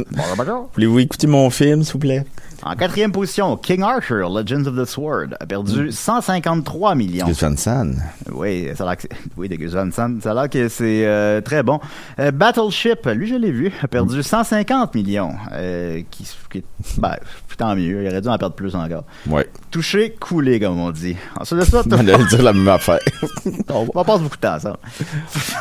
Voulez-vous 0.75 0.99
écouter 0.99 1.27
mon 1.27 1.49
film, 1.49 1.83
s'il 1.83 1.93
vous 1.93 1.99
plaît? 1.99 2.25
En 2.63 2.75
quatrième 2.75 3.11
position, 3.11 3.57
King 3.57 3.83
Arthur, 3.83 4.29
Legends 4.29 4.65
of 4.65 4.75
the 4.75 4.85
Sword, 4.85 5.35
a 5.39 5.45
perdu 5.45 5.91
153 5.91 6.95
millions. 6.95 7.27
Gus 7.27 7.43
Van. 7.43 7.91
Oui, 8.31 8.69
ça 8.75 8.83
a 8.83 8.87
l'air 8.87 8.95
que 8.97 9.01
c'est- 9.03 9.09
oui, 9.37 9.49
de 9.49 9.55
Gus 9.55 9.73
Van 9.73 9.89
Sant. 9.91 10.21
Ça 10.21 10.31
a 10.31 10.33
l'air 10.33 10.49
que 10.49 10.67
c'est 10.69 11.05
euh, 11.05 11.41
très 11.41 11.63
bon. 11.63 11.79
Euh, 12.19 12.31
Battleship, 12.31 13.05
lui, 13.07 13.27
je 13.27 13.35
l'ai 13.35 13.51
vu, 13.51 13.71
a 13.81 13.87
perdu 13.87 14.23
150 14.23 14.95
millions. 14.95 15.33
Euh, 15.53 16.01
qui, 16.09 16.27
qui- 16.51 16.63
ben, 16.97 17.15
tant 17.57 17.75
mieux, 17.75 18.03
il 18.03 18.07
aurait 18.07 18.21
dû 18.21 18.27
en 18.29 18.37
perdre 18.37 18.55
plus 18.55 18.75
encore. 18.75 19.03
Ouais. 19.27 19.47
Touché, 19.71 20.15
coulé, 20.19 20.59
comme 20.59 20.79
on 20.79 20.91
dit. 20.91 21.15
Ensuite 21.39 21.59
de 21.59 21.65
ça, 21.65 21.83
On 21.89 21.91
allait 21.91 22.17
dire 22.25 22.41
la 22.43 22.53
même 22.53 22.67
affaire. 22.67 22.99
on, 23.69 23.87
on 23.93 24.03
passe 24.03 24.21
beaucoup 24.21 24.35
de 24.37 24.41
temps 24.41 24.55
ensemble. 24.55 24.77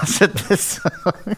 C'était 0.07 0.57
ça. 0.57 0.83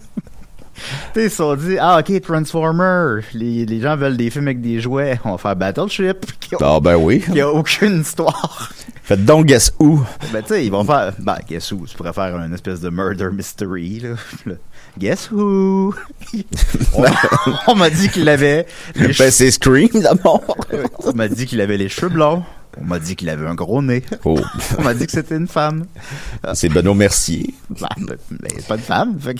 Ils 1.16 1.30
se 1.30 1.36
sont 1.36 1.54
dit, 1.56 1.76
ah, 1.80 1.98
ok, 2.00 2.20
Transformer, 2.20 3.20
les, 3.34 3.66
les 3.66 3.80
gens 3.80 3.96
veulent 3.96 4.16
des 4.16 4.30
films 4.30 4.48
avec 4.48 4.60
des 4.60 4.80
jouets, 4.80 5.18
on 5.24 5.32
va 5.32 5.38
faire 5.38 5.56
Battleship, 5.56 6.26
qui 6.40 6.54
Ah, 6.60 6.78
ben 6.80 6.96
oui. 6.96 7.20
qui 7.20 7.40
a 7.40 7.48
aucune 7.50 8.00
histoire. 8.00 8.70
Faites 9.02 9.24
donc 9.24 9.46
Guess 9.46 9.72
Who. 9.78 10.04
Ben, 10.32 10.42
tu 10.42 10.48
sais, 10.48 10.66
ils 10.66 10.70
vont 10.70 10.84
faire. 10.84 11.12
Ben, 11.18 11.38
guess 11.48 11.70
who? 11.70 11.86
Tu 11.86 11.96
pourrais 11.96 12.12
faire 12.12 12.36
une 12.38 12.52
espèce 12.54 12.80
de 12.80 12.90
murder 12.90 13.28
mystery, 13.32 14.00
là. 14.00 14.54
Guess 14.98 15.30
who? 15.30 15.94
on 16.94 17.04
on 17.68 17.74
m'a 17.74 17.90
dit 17.90 18.08
qu'il 18.08 18.28
avait. 18.28 18.66
Les 18.94 19.08
Ben, 19.08 19.12
cheveux- 19.12 19.30
c'est 19.30 19.50
Scream, 19.50 19.88
d'abord. 19.94 20.42
On 21.04 21.12
m'a 21.12 21.28
dit 21.28 21.46
qu'il 21.46 21.60
avait 21.60 21.76
les 21.76 21.88
cheveux 21.88 22.08
blonds. 22.08 22.42
On 22.78 22.84
m'a 22.84 22.98
dit 22.98 23.16
qu'il 23.16 23.30
avait 23.30 23.46
un 23.46 23.54
gros 23.54 23.80
nez. 23.80 24.02
Oh. 24.24 24.38
On 24.78 24.82
m'a 24.82 24.92
dit 24.92 25.06
que 25.06 25.12
c'était 25.12 25.36
une 25.36 25.48
femme. 25.48 25.86
C'est 26.54 26.68
Benoît 26.68 26.94
Mercier. 26.94 27.54
Ben, 27.70 27.88
ben, 27.98 28.16
ben, 28.30 28.50
c'est 28.54 28.66
pas 28.66 28.74
une 28.76 28.80
femme. 28.82 29.18
Fait 29.18 29.34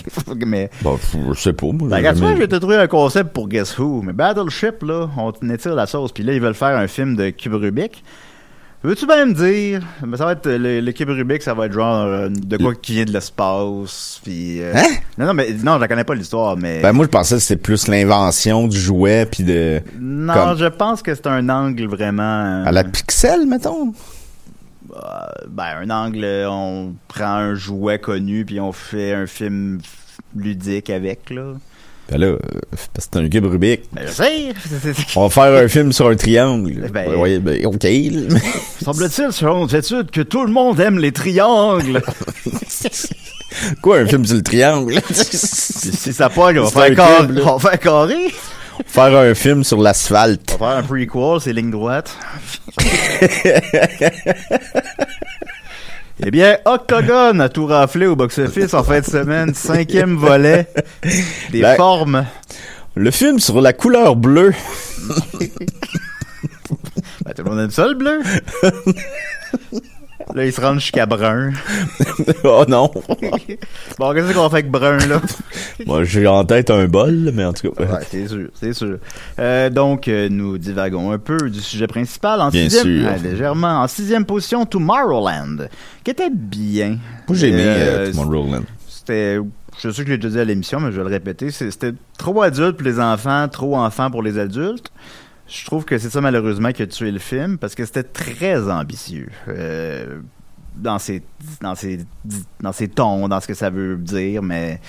mais. 0.46 0.70
Bon, 0.82 0.98
je 1.34 1.38
sais 1.40 1.52
pas, 1.52 1.66
moi. 1.66 1.88
Ben, 1.88 1.96
j'ai 2.02 2.08
regarde, 2.08 2.38
vais 2.38 2.48
te 2.48 2.56
trouver 2.56 2.76
un 2.76 2.86
concept 2.86 3.32
pour 3.34 3.48
Guess 3.48 3.78
Who. 3.78 4.02
Mais 4.02 4.12
Battleship, 4.14 4.82
là, 4.82 5.10
on 5.18 5.32
étire 5.50 5.74
la 5.74 5.86
sauce. 5.86 6.12
Puis 6.12 6.22
là, 6.24 6.32
ils 6.32 6.40
veulent 6.40 6.54
faire 6.54 6.76
un 6.78 6.86
film 6.86 7.14
de 7.16 7.30
Cube 7.30 7.54
Rubik. 7.54 8.02
Veux-tu 8.86 9.04
bien 9.04 9.26
me 9.26 9.34
dire? 9.34 9.82
Ben, 10.00 10.16
ça 10.16 10.24
va 10.26 10.32
être 10.34 10.92
Cube 10.92 11.08
Rubik, 11.08 11.42
ça 11.42 11.54
va 11.54 11.66
être 11.66 11.72
genre 11.72 12.04
euh, 12.06 12.28
de 12.28 12.56
quoi 12.56 12.72
qui 12.76 12.92
vient 12.92 13.04
de 13.04 13.10
l'espace. 13.10 14.20
Puis. 14.22 14.62
euh, 14.62 14.72
Hein? 14.76 14.94
Non, 15.18 15.26
non, 15.26 15.34
mais 15.34 15.50
non, 15.54 15.74
je 15.74 15.80
la 15.80 15.88
connais 15.88 16.04
pas 16.04 16.14
l'histoire, 16.14 16.56
mais. 16.56 16.82
Ben, 16.82 16.92
moi, 16.92 17.04
je 17.04 17.10
pensais 17.10 17.34
que 17.34 17.40
c'était 17.40 17.60
plus 17.60 17.88
l'invention 17.88 18.68
du 18.68 18.78
jouet, 18.78 19.26
puis 19.26 19.42
de... 19.42 19.80
non, 19.98 20.32
comme- 20.32 20.56
je 20.58 20.66
pense 20.66 21.02
que 21.02 21.12
c'est 21.16 21.26
un 21.26 21.48
angle 21.48 21.86
vraiment. 21.88 22.62
À 22.64 22.70
la 22.70 22.84
pixel, 22.84 23.44
mettons? 23.48 23.92
Euh, 24.94 25.00
ben, 25.48 25.64
un 25.82 25.90
angle, 25.90 26.24
on 26.48 26.94
prend 27.08 27.24
un 27.26 27.54
jouet 27.56 27.98
connu, 27.98 28.44
puis 28.44 28.60
on 28.60 28.70
fait 28.70 29.14
un 29.14 29.26
film 29.26 29.80
ludique 30.36 30.90
avec, 30.90 31.30
là. 31.30 31.54
Ben 32.08 32.18
là, 32.18 32.26
euh, 32.26 32.38
c'est 32.98 33.16
un 33.16 33.28
cube 33.28 33.46
Rubik. 33.46 33.82
Ben, 33.92 34.04
je 34.06 34.12
sais! 34.12 34.54
On 35.16 35.26
va 35.26 35.30
faire 35.30 35.64
un 35.64 35.66
film 35.68 35.92
sur 35.92 36.06
un 36.08 36.14
triangle. 36.16 36.88
Ben- 36.92 37.08
Ouais, 37.10 37.16
ouais, 37.16 37.38
ben, 37.40 37.66
OK. 37.66 37.84
Semble-t-il, 38.84 39.32
selon 39.32 39.66
cette 39.68 39.84
étude, 39.86 40.10
que 40.12 40.20
tout 40.20 40.44
le 40.44 40.52
monde 40.52 40.78
aime 40.78 40.98
les 40.98 41.10
triangles. 41.12 42.00
Quoi, 43.82 43.98
un 43.98 44.06
film 44.06 44.24
sur 44.24 44.36
le 44.36 44.42
triangle? 44.42 45.00
Si 45.10 46.12
ça 46.12 46.28
pogne, 46.28 46.58
on 46.60 46.64
va 46.68 46.86
faire 46.88 47.00
un. 47.20 47.36
On 47.38 47.56
va 47.56 47.70
faire 47.70 47.80
carré. 47.80 48.32
faire 48.86 49.16
un 49.16 49.34
film 49.34 49.64
sur 49.64 49.80
l'asphalte. 49.80 50.56
On 50.60 50.64
va 50.64 50.70
faire 50.70 50.78
un 50.78 50.82
prequel, 50.84 51.40
c'est 51.40 51.52
ligne 51.52 51.70
droite. 51.70 52.14
eh 56.24 56.30
bien, 56.30 56.58
Octogone 56.64 57.40
a 57.40 57.48
tout 57.48 57.66
raflé 57.66 58.06
au 58.06 58.16
box-office 58.16 58.72
en 58.74 58.82
fin 58.82 59.00
de 59.00 59.04
semaine. 59.04 59.54
Cinquième 59.54 60.16
volet. 60.16 60.66
Des 61.52 61.60
Ben- 61.62 61.76
formes. 61.76 62.24
Le 62.94 63.10
film 63.10 63.38
sur 63.38 63.60
la 63.60 63.72
couleur 63.74 64.16
bleue. 64.16 64.54
Ben, 67.24 67.34
tout 67.34 67.42
le 67.44 67.50
monde 67.50 67.60
aime 67.60 67.70
ça, 67.70 67.86
le 67.88 67.94
bleu. 67.94 68.20
Là, 70.34 70.44
ils 70.44 70.52
se 70.52 70.60
rendent 70.60 70.80
jusqu'à 70.80 71.06
Brun. 71.06 71.52
oh 72.44 72.64
non! 72.68 72.90
Bon, 73.98 74.12
qu'est-ce 74.12 74.34
qu'on 74.34 74.48
fait 74.50 74.56
avec 74.56 74.70
Brun, 74.70 74.98
là? 75.06 75.22
Moi, 75.86 76.04
j'ai 76.04 76.26
en 76.26 76.44
tête 76.44 76.70
un 76.70 76.86
bol, 76.86 77.30
mais 77.32 77.44
en 77.44 77.52
tout 77.52 77.70
cas. 77.70 77.82
Ouais, 77.82 78.00
c'est 78.10 78.28
sûr, 78.28 78.48
c'est 78.54 78.72
sûr. 78.72 78.98
Euh, 79.38 79.70
donc, 79.70 80.08
euh, 80.08 80.28
nous 80.28 80.58
divagons 80.58 81.12
un 81.12 81.18
peu 81.18 81.36
du 81.48 81.60
sujet 81.60 81.86
principal. 81.86 82.40
En 82.40 82.50
Bien 82.50 82.64
sixième, 82.68 82.82
sûr. 82.82 83.06
Ouais, 83.10 83.18
légèrement. 83.30 83.80
En 83.82 83.88
sixième 83.88 84.24
position, 84.26 84.66
Tomorrowland, 84.66 85.68
qui 86.04 86.10
était 86.10 86.30
bien. 86.30 86.98
Moi, 87.28 87.36
j'ai 87.38 87.48
aimé 87.48 87.62
Euh, 87.64 88.06
euh, 88.08 88.12
Tomorrowland. 88.12 88.64
C'était, 88.88 89.38
je 89.80 89.90
sais 89.90 90.02
que 90.02 90.08
je 90.08 90.12
l'ai 90.12 90.18
déjà 90.18 90.30
dit 90.34 90.40
à 90.40 90.44
l'émission, 90.44 90.80
mais 90.80 90.90
je 90.92 90.96
vais 90.96 91.04
le 91.04 91.10
répéter. 91.10 91.50
C'était 91.50 91.92
trop 92.18 92.42
adulte 92.42 92.76
pour 92.76 92.86
les 92.86 92.98
enfants, 93.00 93.48
trop 93.48 93.76
enfant 93.76 94.10
pour 94.10 94.22
les 94.22 94.38
adultes. 94.38 94.90
Je 95.48 95.64
trouve 95.64 95.84
que 95.84 95.96
c'est 95.98 96.10
ça 96.10 96.20
malheureusement 96.20 96.72
qui 96.72 96.82
a 96.82 96.86
tué 96.86 97.10
le 97.12 97.18
film 97.20 97.56
parce 97.58 97.74
que 97.74 97.84
c'était 97.84 98.02
très 98.02 98.68
ambitieux 98.70 99.28
euh, 99.48 100.18
dans 100.76 100.98
ses 100.98 101.22
dans 101.60 101.74
ses 101.74 102.00
dans 102.60 102.72
ses 102.72 102.88
tons, 102.88 103.28
dans 103.28 103.40
ce 103.40 103.46
que 103.46 103.54
ça 103.54 103.70
veut 103.70 103.96
dire, 103.96 104.42
mais 104.42 104.80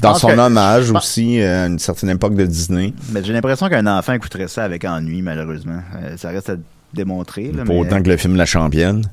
Dans 0.00 0.14
son 0.14 0.28
que- 0.28 0.38
hommage 0.38 0.92
pense- 0.92 1.04
aussi 1.04 1.40
euh, 1.40 1.64
à 1.64 1.66
une 1.66 1.78
certaine 1.80 2.10
époque 2.10 2.34
de 2.36 2.46
Disney. 2.46 2.94
Mais 3.10 3.24
j'ai 3.24 3.32
l'impression 3.32 3.68
qu'un 3.68 3.86
enfant 3.86 4.12
écouterait 4.12 4.46
ça 4.48 4.62
avec 4.64 4.84
ennui 4.84 5.22
malheureusement. 5.22 5.80
Euh, 6.02 6.16
ça 6.16 6.28
reste 6.30 6.50
à 6.50 6.56
démontrer. 6.94 7.50
Là, 7.52 7.64
Pour 7.64 7.74
mais... 7.74 7.80
autant 7.88 8.00
que 8.02 8.08
le 8.08 8.16
film 8.16 8.36
La 8.36 8.46
Championne. 8.46 9.04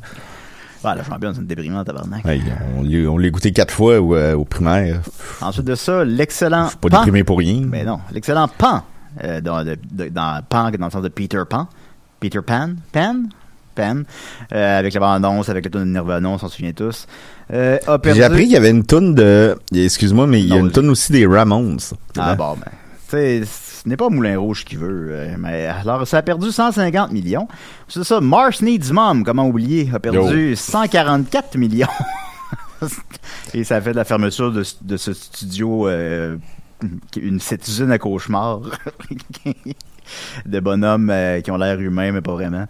Ah, 0.87 0.93
la 0.93 1.03
championne, 1.03 1.33
c'est 1.33 1.41
une 1.41 1.47
déprimante 1.47 1.87
tabarnak. 1.87 2.23
Hey, 2.27 2.43
on 2.77 2.83
l'a 2.83 3.09
on 3.09 3.17
l'a 3.17 3.27
écouté 3.27 3.51
quatre 3.51 3.73
fois 3.73 3.99
au, 3.99 4.15
euh, 4.15 4.35
au 4.35 4.45
primaire. 4.45 5.01
Ensuite 5.41 5.65
de 5.65 5.73
ça, 5.73 6.05
l'excellent 6.05 6.65
Je 6.65 6.69
suis 6.69 6.77
pas 6.77 6.89
Pan. 6.89 6.97
déprimé 6.99 7.23
pour 7.23 7.39
rien. 7.39 7.63
Mais 7.65 7.83
non, 7.83 7.99
l'excellent 8.11 8.47
Pan, 8.47 8.83
euh, 9.23 9.41
dans, 9.41 9.63
de- 9.63 9.77
de- 9.91 10.09
dans 10.09 10.41
Pan, 10.47 10.71
dans 10.71 10.85
le 10.85 10.91
sens 10.91 11.01
de 11.03 11.09
Peter 11.09 11.41
Pan. 11.49 11.67
Peter 12.19 12.41
Pan? 12.41 12.71
Pan? 12.91 13.23
Pan. 13.75 14.03
Euh, 14.53 14.79
avec 14.79 14.93
la 14.93 14.99
bande-annonce, 15.01 15.49
avec 15.49 15.65
le 15.65 15.71
ton 15.71 15.79
de 15.79 15.85
Nirvana, 15.85 16.29
on 16.29 16.37
s'en 16.37 16.47
souvient 16.47 16.71
tous. 16.71 17.07
Euh, 17.53 17.77
a 17.87 17.99
perdu... 17.99 18.19
J'ai 18.19 18.23
appris 18.25 18.43
qu'il 18.43 18.53
y 18.53 18.57
avait 18.57 18.69
une 18.71 18.85
toune 18.85 19.13
de. 19.13 19.57
Excuse-moi, 19.73 20.27
mais 20.27 20.39
il 20.39 20.47
y 20.47 20.53
a 20.53 20.55
Non, 20.55 20.65
une 20.67 20.71
toune 20.71 20.89
aussi 20.89 21.11
des 21.11 21.25
Ramones. 21.27 21.79
Ah 22.17 22.35
bon, 22.35 22.53
ben, 22.53 22.71
tu 23.07 23.11
sais, 23.17 23.43
ce 23.45 23.87
n'est 23.87 23.97
pas 23.97 24.09
Moulin 24.09 24.39
Rouge 24.39 24.63
qui 24.65 24.77
veut. 24.77 25.09
euh, 25.11 25.35
mais 25.37 25.65
alors, 25.67 26.07
ça 26.07 26.17
a 26.19 26.21
perdu 26.21 26.51
150 26.51 27.11
millions. 27.11 27.47
C'est 27.89 28.03
ça, 28.03 28.19
Mars 28.21 28.61
Needs 28.61 28.91
Mom, 28.93 29.23
comment 29.23 29.45
oublier, 29.47 29.89
a 29.93 29.99
perdu 29.99 30.55
144 30.55 31.57
millions. 31.57 31.87
Et 33.53 33.63
ça 33.63 33.77
a 33.77 33.81
fait 33.81 33.91
de 33.91 33.95
la 33.97 34.03
fermeture 34.05 34.51
de, 34.51 34.63
de 34.81 34.97
ce 34.97 35.13
studio, 35.13 35.87
une, 37.17 37.39
cette 37.39 37.67
usine 37.67 37.91
à 37.91 37.97
cauchemar 37.97 38.61
de 40.45 40.59
bonhommes 40.59 41.09
euh, 41.09 41.41
qui 41.41 41.51
ont 41.51 41.57
l'air 41.57 41.79
humains, 41.79 42.11
mais 42.11 42.21
pas 42.21 42.33
vraiment. 42.33 42.65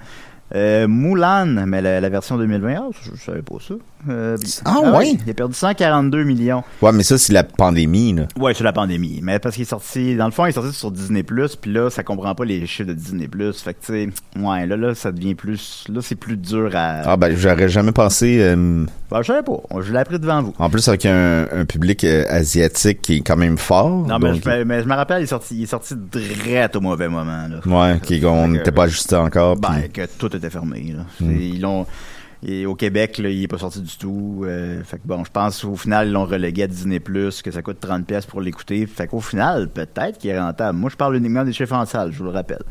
Euh, 0.53 0.87
Moulin, 0.87 1.65
mais 1.65 1.81
la, 1.81 2.09
version 2.09 2.37
2020, 2.37 2.75
ah, 2.77 2.89
je, 3.01 3.15
je 3.15 3.21
savais 3.21 3.41
pas 3.41 3.55
ça. 3.59 3.75
Euh, 4.09 4.37
Ah, 4.65 4.79
ouais? 4.97 5.17
Il 5.25 5.29
a 5.31 5.33
perdu 5.33 5.53
142 5.55 6.23
millions. 6.23 6.63
Ouais, 6.81 6.91
mais 6.91 7.03
ça, 7.03 7.17
c'est 7.17 7.33
la 7.33 7.43
pandémie, 7.43 8.13
là. 8.13 8.27
Ouais, 8.39 8.53
sur 8.53 8.63
la 8.63 8.73
pandémie. 8.73 9.19
Mais 9.23 9.39
parce 9.39 9.55
qu'il 9.55 9.63
est 9.63 9.69
sorti, 9.69 10.15
dans 10.15 10.25
le 10.25 10.31
fond, 10.31 10.45
il 10.45 10.49
est 10.49 10.53
sorti 10.53 10.73
sur 10.73 10.91
Disney+, 10.91 11.23
puis 11.23 11.71
là, 11.73 11.89
ça 11.89 12.03
comprend 12.03 12.35
pas 12.35 12.45
les 12.45 12.65
chiffres 12.67 12.89
de 12.89 12.93
Disney+. 12.93 13.27
Fait 13.27 13.73
que, 13.73 13.79
tu 13.85 13.93
sais, 13.93 14.09
ouais, 14.39 14.65
là, 14.67 14.77
là, 14.77 14.95
ça 14.95 15.11
devient 15.11 15.35
plus, 15.35 15.85
là, 15.93 16.01
c'est 16.01 16.15
plus 16.15 16.37
dur 16.37 16.71
à... 16.73 17.01
Ah, 17.05 17.17
ben, 17.17 17.35
j'aurais 17.35 17.69
jamais 17.69 17.91
pensé. 17.91 18.37
euh, 18.41 18.85
Ben, 19.09 19.21
je 19.21 19.27
savais 19.27 19.43
pas. 19.43 19.61
Je 19.81 19.91
l'ai 19.91 19.99
appris 19.99 20.19
devant 20.19 20.41
vous. 20.41 20.53
en 20.59 20.69
plus, 20.69 20.87
avec 20.87 21.05
un, 21.05 21.47
un 21.51 21.65
public 21.65 22.03
euh, 22.03 22.25
asiatique 22.29 23.01
qui 23.01 23.17
est 23.17 23.21
quand 23.21 23.37
même 23.37 23.57
fort. 23.57 24.05
Non, 24.07 24.19
mais, 24.19 24.35
je, 24.35 24.49
me- 24.49 24.65
mais 24.65 24.81
je 24.83 24.87
me 24.87 24.93
rappelle, 24.95 25.21
il 25.21 25.23
est 25.23 25.27
sorti, 25.27 25.55
il 25.55 25.63
est 25.63 25.67
sorti 25.67 25.95
direct 25.95 26.75
au 26.75 26.81
mauvais 26.81 27.07
moment, 27.07 27.47
là. 27.47 27.59
Ouais, 27.65 27.99
qui, 28.01 28.21
on 28.25 28.43
Fait 28.43 28.47
que- 28.47 28.53
n'était 28.53 28.71
pas 28.71 28.83
ajusté 28.83 29.15
encore. 29.15 29.55
Ben, 29.57 29.83
que 29.93 30.01
tout 30.17 30.35
était 30.35 30.49
fermé, 30.49 30.93
là. 30.97 31.03
Hmm. 31.19 31.29
C'est- 31.35 31.47
Ils 31.49 31.61
l'ont... 31.61 31.85
Et 32.43 32.65
au 32.65 32.75
Québec, 32.75 33.15
il 33.19 33.43
est 33.43 33.47
pas 33.47 33.57
sorti 33.57 33.81
du 33.81 33.97
tout. 33.97 34.43
Euh, 34.45 34.83
fait 34.83 34.97
que 34.97 35.03
bon, 35.05 35.23
je 35.23 35.31
pense 35.31 35.61
qu'au 35.61 35.75
final, 35.75 36.07
ils 36.07 36.13
l'ont 36.13 36.25
relégué 36.25 36.63
à 36.63 36.67
Disney+, 36.67 36.99
que 36.99 37.51
ça 37.51 37.61
coûte 37.61 37.79
30 37.79 38.05
pièces 38.05 38.25
pour 38.25 38.41
l'écouter. 38.41 38.85
Fait 38.85 39.07
qu'au 39.07 39.19
final, 39.21 39.67
peut-être 39.69 40.17
qu'il 40.17 40.29
est 40.29 40.39
rentable. 40.39 40.77
Moi, 40.77 40.89
je 40.91 40.95
parle 40.95 41.15
uniquement 41.15 41.43
des 41.43 41.53
chiffres 41.53 41.73
en 41.75 41.85
salle, 41.85 42.11
je 42.11 42.17
vous 42.19 42.25
le 42.25 42.31
rappelle. 42.31 42.63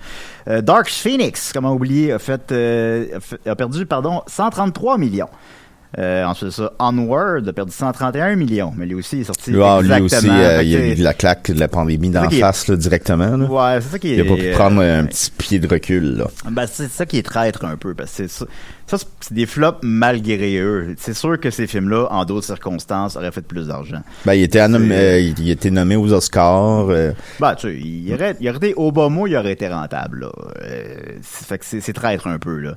Euh, 0.48 0.60
Dark 0.60 0.88
Phoenix, 0.88 1.52
comment 1.52 1.72
oublier, 1.72 2.12
a 2.12 2.18
fait, 2.18 2.52
euh, 2.52 3.16
a 3.16 3.20
fait- 3.20 3.46
a 3.48 3.56
perdu, 3.56 3.86
pardon, 3.86 4.22
133 4.26 4.98
millions. 4.98 5.28
Euh, 5.98 6.24
ensuite 6.24 6.46
de 6.48 6.52
ça, 6.52 6.72
Onward 6.80 7.46
a 7.48 7.52
perdu 7.52 7.70
131 7.72 8.34
millions, 8.36 8.72
mais 8.76 8.84
lui 8.86 8.94
aussi 8.96 9.18
il 9.18 9.20
est 9.20 9.24
sorti 9.24 9.52
Ah, 9.62 9.80
lui 9.80 9.92
exactement. 9.92 10.34
aussi, 10.34 10.44
euh, 10.44 10.62
il 10.62 10.68
y 10.70 10.76
a 10.76 10.86
eu 10.88 10.94
de 10.96 11.04
la 11.04 11.14
claque 11.14 11.50
de 11.52 11.60
la 11.60 11.68
pandémie 11.68 12.12
ça 12.12 12.22
d'en 12.22 12.28
est- 12.30 12.40
face, 12.40 12.66
là, 12.68 12.76
directement. 12.76 13.36
Là. 13.36 13.44
Ouais, 13.46 13.80
c'est 13.80 13.90
ça 13.92 13.98
qui 14.00 14.12
est. 14.12 14.16
Il 14.16 14.20
a 14.22 14.24
pas 14.24 14.34
pu 14.34 14.46
euh, 14.48 14.52
prendre 14.54 14.80
un 14.82 15.04
petit 15.04 15.30
pied 15.30 15.58
de 15.60 15.68
recul, 15.68 16.16
là. 16.16 16.26
Ben, 16.50 16.66
c'est 16.66 16.88
ça 16.90 17.06
qui 17.06 17.18
est 17.18 17.22
traître 17.22 17.64
un 17.64 17.76
peu, 17.76 17.94
parce 17.94 18.10
que 18.10 18.16
c'est 18.16 18.28
ça, 18.28 18.46
ça, 18.86 18.98
c'est- 19.20 19.32
des 19.32 19.46
flops 19.46 19.78
malgré 19.82 20.56
eux. 20.58 20.94
C'est 20.98 21.14
sûr 21.14 21.38
que 21.38 21.50
ces 21.50 21.66
films-là, 21.68 22.08
en 22.10 22.24
d'autres 22.24 22.46
circonstances, 22.46 23.16
auraient 23.16 23.30
fait 23.32 23.46
plus 23.46 23.68
d'argent. 23.68 24.02
Ben, 24.26 24.34
il 24.34 24.42
était, 24.42 24.66
nommé, 24.66 24.94
euh, 24.94 25.20
il, 25.20 25.48
était 25.50 25.70
nommé 25.70 25.94
aux 25.96 26.12
Oscars. 26.12 26.88
euh, 26.90 27.12
Ben, 27.40 27.54
tu 27.54 27.68
sais, 27.68 27.76
il 27.78 28.12
aurait, 28.14 28.36
il 28.40 28.48
aurait 28.48 28.56
été 28.58 28.74
Obama, 28.76 29.22
il 29.28 29.36
aurait 29.36 29.52
été 29.52 29.68
rentable, 29.68 30.22
là. 30.22 30.32
Euh, 30.62 30.94
fait 31.22 31.58
que 31.58 31.64
c'est 31.64 31.92
traître 31.92 32.26
un 32.26 32.38
peu, 32.38 32.58
là. 32.58 32.74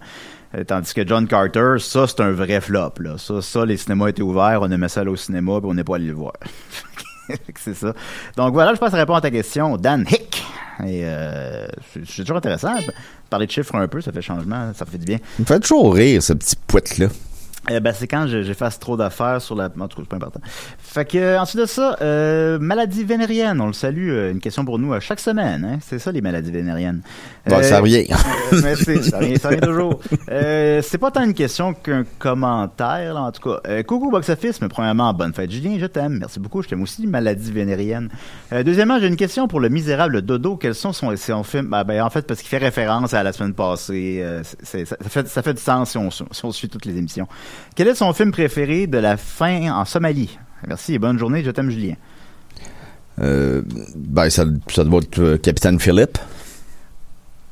Euh, 0.58 0.64
tandis 0.64 0.94
que 0.94 1.06
John 1.08 1.28
Carter, 1.28 1.76
ça, 1.80 2.08
c'est 2.08 2.22
un 2.22 2.32
vrai 2.32 2.62
flop, 2.62 2.94
là. 3.00 3.18
Ça, 3.18 3.42
ça, 3.42 3.66
les 3.66 3.78
cinémas 3.78 4.08
étaient 4.08 4.22
ouverts, 4.22 4.60
on 4.62 4.72
aimait 4.72 4.90
ça 4.90 5.04
au 5.04 5.16
cinéma, 5.16 5.60
puis 5.60 5.70
on 5.70 5.74
n'est 5.74 5.84
pas 5.84 5.96
allé 5.96 6.08
le 6.08 6.14
voir. 6.14 6.34
C'est 7.56 7.74
ça. 7.74 7.94
Donc 8.38 8.54
voilà, 8.54 8.74
je 8.74 8.80
pense 8.80 8.88
que 8.88 8.92
ça 8.92 8.98
répond 8.98 9.16
à 9.16 9.22
ta 9.22 9.30
question. 9.30 9.76
Dan 9.78 10.06
Hick. 10.10 10.44
Et 10.86 11.02
euh, 11.04 11.68
c'est 12.06 12.24
toujours 12.24 12.38
intéressant. 12.38 12.74
Parler 13.30 13.48
de 13.48 13.52
chiffres 13.52 13.76
un 13.76 13.88
peu, 13.88 14.00
ça 14.00 14.12
fait 14.12 14.22
changement, 14.22 14.72
ça 14.76 14.86
fait 14.86 15.00
du 15.00 15.06
bien. 15.06 15.18
Il 15.40 15.42
me 15.42 15.46
fait 15.46 15.60
toujours 15.60 15.94
rire, 15.94 16.22
ce 16.22 16.34
petit 16.34 16.56
pouette-là. 16.68 17.08
Eh 17.70 17.80
ben, 17.80 17.94
c'est 17.94 18.08
quand 18.08 18.28
je- 18.28 18.44
j'efface 18.44 18.80
trop 18.80 18.96
d'affaires 18.98 19.42
sur 19.42 19.56
la. 19.56 19.66
En 19.66 19.88
tout 19.88 19.98
cas, 19.98 20.04
c'est 20.04 20.10
pas 20.10 20.16
important. 20.16 20.40
Fait 20.78 21.06
que, 21.06 21.18
euh, 21.18 21.40
ensuite 21.40 21.62
de 21.62 21.66
ça, 21.66 21.98
euh, 22.02 22.58
maladie 22.60 23.04
vénérienne. 23.04 23.60
On 23.62 23.68
le 23.68 23.74
salue. 23.74 24.10
euh, 24.10 24.32
une 24.32 24.40
question 24.40 24.64
pour 24.66 24.80
nous 24.80 24.94
à 24.94 25.00
chaque 25.00 25.20
semaine. 25.20 25.66
Hein? 25.66 25.80
C'est 25.82 26.00
ça, 26.00 26.12
les 26.12 26.22
maladies 26.22 26.52
vénériennes. 26.52 27.02
Bon, 27.46 27.58
Euh, 27.58 27.64
ça 27.64 27.80
revient. 27.80 28.06
euh, 28.54 28.62
merci. 28.64 29.04
Ça 29.04 29.20
revient, 29.20 29.38
ça 29.38 29.50
revient 29.50 29.60
toujours. 29.62 30.00
Euh, 30.30 30.82
c'est 30.82 30.98
pas 30.98 31.12
tant 31.12 31.24
une 31.24 31.34
question 31.34 31.74
qu'un 31.74 32.04
commentaire, 32.20 33.14
là, 33.14 33.22
en 33.24 33.32
tout 33.32 33.50
cas. 33.50 33.60
Euh, 33.68 33.84
coucou 33.84 34.10
Box 34.12 34.30
Office, 34.30 34.62
mais 34.62 34.68
premièrement, 34.70 35.14
bonne 35.14 35.34
fête 35.34 35.52
Julien, 35.52 35.78
je 35.80 35.86
t'aime. 35.88 36.18
Merci 36.20 36.40
beaucoup, 36.40 36.62
je 36.62 36.70
t'aime 36.70 36.82
aussi, 36.84 37.06
maladie 37.08 37.52
vénérienne. 37.52 38.10
Euh, 38.54 38.64
deuxièmement, 38.64 39.00
j'ai 39.00 39.08
une 39.08 39.16
question 39.18 39.48
pour 39.48 39.60
le 39.60 39.70
misérable 39.70 40.22
Dodo. 40.22 40.56
Quels 40.56 40.76
sont 40.76 40.94
son, 40.94 41.16
son 41.18 41.44
film 41.44 41.68
ben, 41.68 41.84
ben, 41.84 42.02
En 42.02 42.10
fait, 42.10 42.26
parce 42.26 42.40
qu'il 42.40 42.50
fait 42.50 42.58
référence 42.58 43.14
à 43.14 43.24
la 43.24 43.34
semaine 43.34 43.54
passée. 43.54 44.20
euh, 44.22 44.42
c'est- 44.64 44.86
ça, 44.86 44.96
ça 45.02 45.10
fait, 45.10 45.28
ça 45.28 45.42
fait 45.42 45.54
du 45.54 45.62
sens 45.62 45.92
si 45.92 45.98
on, 45.98 46.10
si 46.12 46.24
on 46.44 46.52
suit 46.52 46.70
toutes 46.70 46.86
les 46.86 46.98
émissions. 46.98 47.28
Quel 47.76 47.88
est 47.88 47.96
son 47.96 48.14
film 48.14 48.32
préféré 48.32 48.88
de 48.88 48.98
la 48.98 49.18
fin 49.18 49.72
en 49.74 49.86
Somalie? 49.86 50.38
Merci 50.68 50.96
et 50.96 51.00
bonne 51.00 51.20
journée, 51.20 51.44
je 51.44 51.52
t'aime 51.52 51.70
Julien. 51.70 51.96
Euh, 53.20 53.62
ben, 53.96 54.30
ça, 54.30 54.46
doit 54.46 55.02
être 55.02 55.20
euh, 55.20 55.38
Capitaine 55.38 55.80
Philippe. 55.80 56.18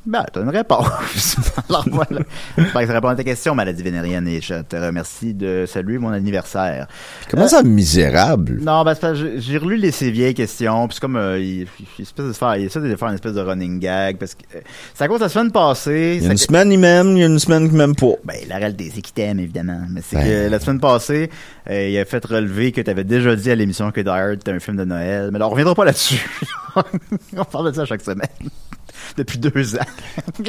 Ben, 0.06 0.24
t'as 0.32 0.40
une 0.42 0.50
réponse. 0.50 0.86
Alors 1.68 1.84
voilà. 1.90 2.20
J'espère 2.56 2.80
que 2.82 2.86
ça 2.86 2.92
répond 2.92 3.08
à 3.08 3.16
ta 3.16 3.24
question, 3.24 3.54
maladie 3.56 3.82
vénérienne, 3.82 4.28
et 4.28 4.40
je 4.40 4.62
te 4.62 4.76
remercie 4.76 5.34
de 5.34 5.64
saluer 5.66 5.98
mon 5.98 6.10
anniversaire. 6.10 6.86
Comment 7.28 7.44
Euh, 7.44 7.48
ça, 7.48 7.62
misérable? 7.64 8.60
Non, 8.62 8.84
ben, 8.84 8.94
c'est 8.94 9.00
parce 9.00 9.18
que 9.18 9.38
j'ai- 9.40 9.58
relu 9.58 9.76
les, 9.76 9.90
ces 9.90 10.10
vieilles 10.12 10.34
questions, 10.34 10.86
puis 10.86 10.94
c'est 10.94 11.00
comme, 11.00 11.16
euh, 11.16 11.38
il, 11.40 11.66
il, 11.98 12.02
espèce 12.02 12.26
de 12.26 12.32
faire, 12.32 12.56
il 12.56 12.66
essaie 12.66 12.80
de 12.80 12.94
faire 12.94 13.08
une 13.08 13.14
espèce 13.14 13.32
de 13.32 13.40
running 13.40 13.80
gag, 13.80 14.16
parce 14.18 14.34
que 14.36 14.42
euh, 14.54 15.16
de 15.16 15.20
la 15.20 15.28
semaine 15.28 15.50
passée. 15.50 16.18
Il 16.20 16.24
y 16.24 16.28
a 16.28 16.30
une 16.30 16.36
ça- 16.38 16.46
semaine, 16.46 16.70
il 16.70 16.78
m'aime, 16.78 17.16
il 17.16 17.18
y 17.18 17.22
a 17.24 17.26
une 17.26 17.38
semaine 17.40 17.68
qu'il 17.68 17.76
m'aime 17.76 17.96
pas. 17.96 18.12
Ben, 18.24 18.36
la 18.48 18.56
réalité, 18.58 18.92
c'est 18.94 19.00
qu'il 19.02 19.12
t'aime, 19.14 19.40
évidemment. 19.40 19.80
Mais 19.90 20.02
c'est 20.06 20.16
Ben. 20.16 20.24
que 20.46 20.50
la 20.52 20.60
semaine 20.60 20.78
passée, 20.80 21.30
euh, 21.68 21.88
il 21.88 21.98
a 21.98 22.04
fait 22.04 22.24
relever 22.24 22.70
que 22.70 22.80
tu 22.80 22.90
avais 22.90 23.02
déjà 23.04 23.34
dit 23.34 23.50
à 23.50 23.54
l'émission 23.56 23.90
que 23.90 24.00
Die 24.00 24.08
Hard 24.08 24.34
était 24.34 24.52
un 24.52 24.60
film 24.60 24.76
de 24.76 24.84
Noël. 24.84 25.30
Mais 25.32 25.38
là, 25.40 25.46
on 25.48 25.50
reviendra 25.50 25.74
pas 25.74 25.84
là-dessus. 25.84 26.24
on 27.36 27.44
parle 27.44 27.70
de 27.72 27.76
ça 27.76 27.84
chaque 27.86 28.02
semaine. 28.02 28.28
Depuis 29.16 29.38
deux 29.38 29.76
ans. 29.76 29.86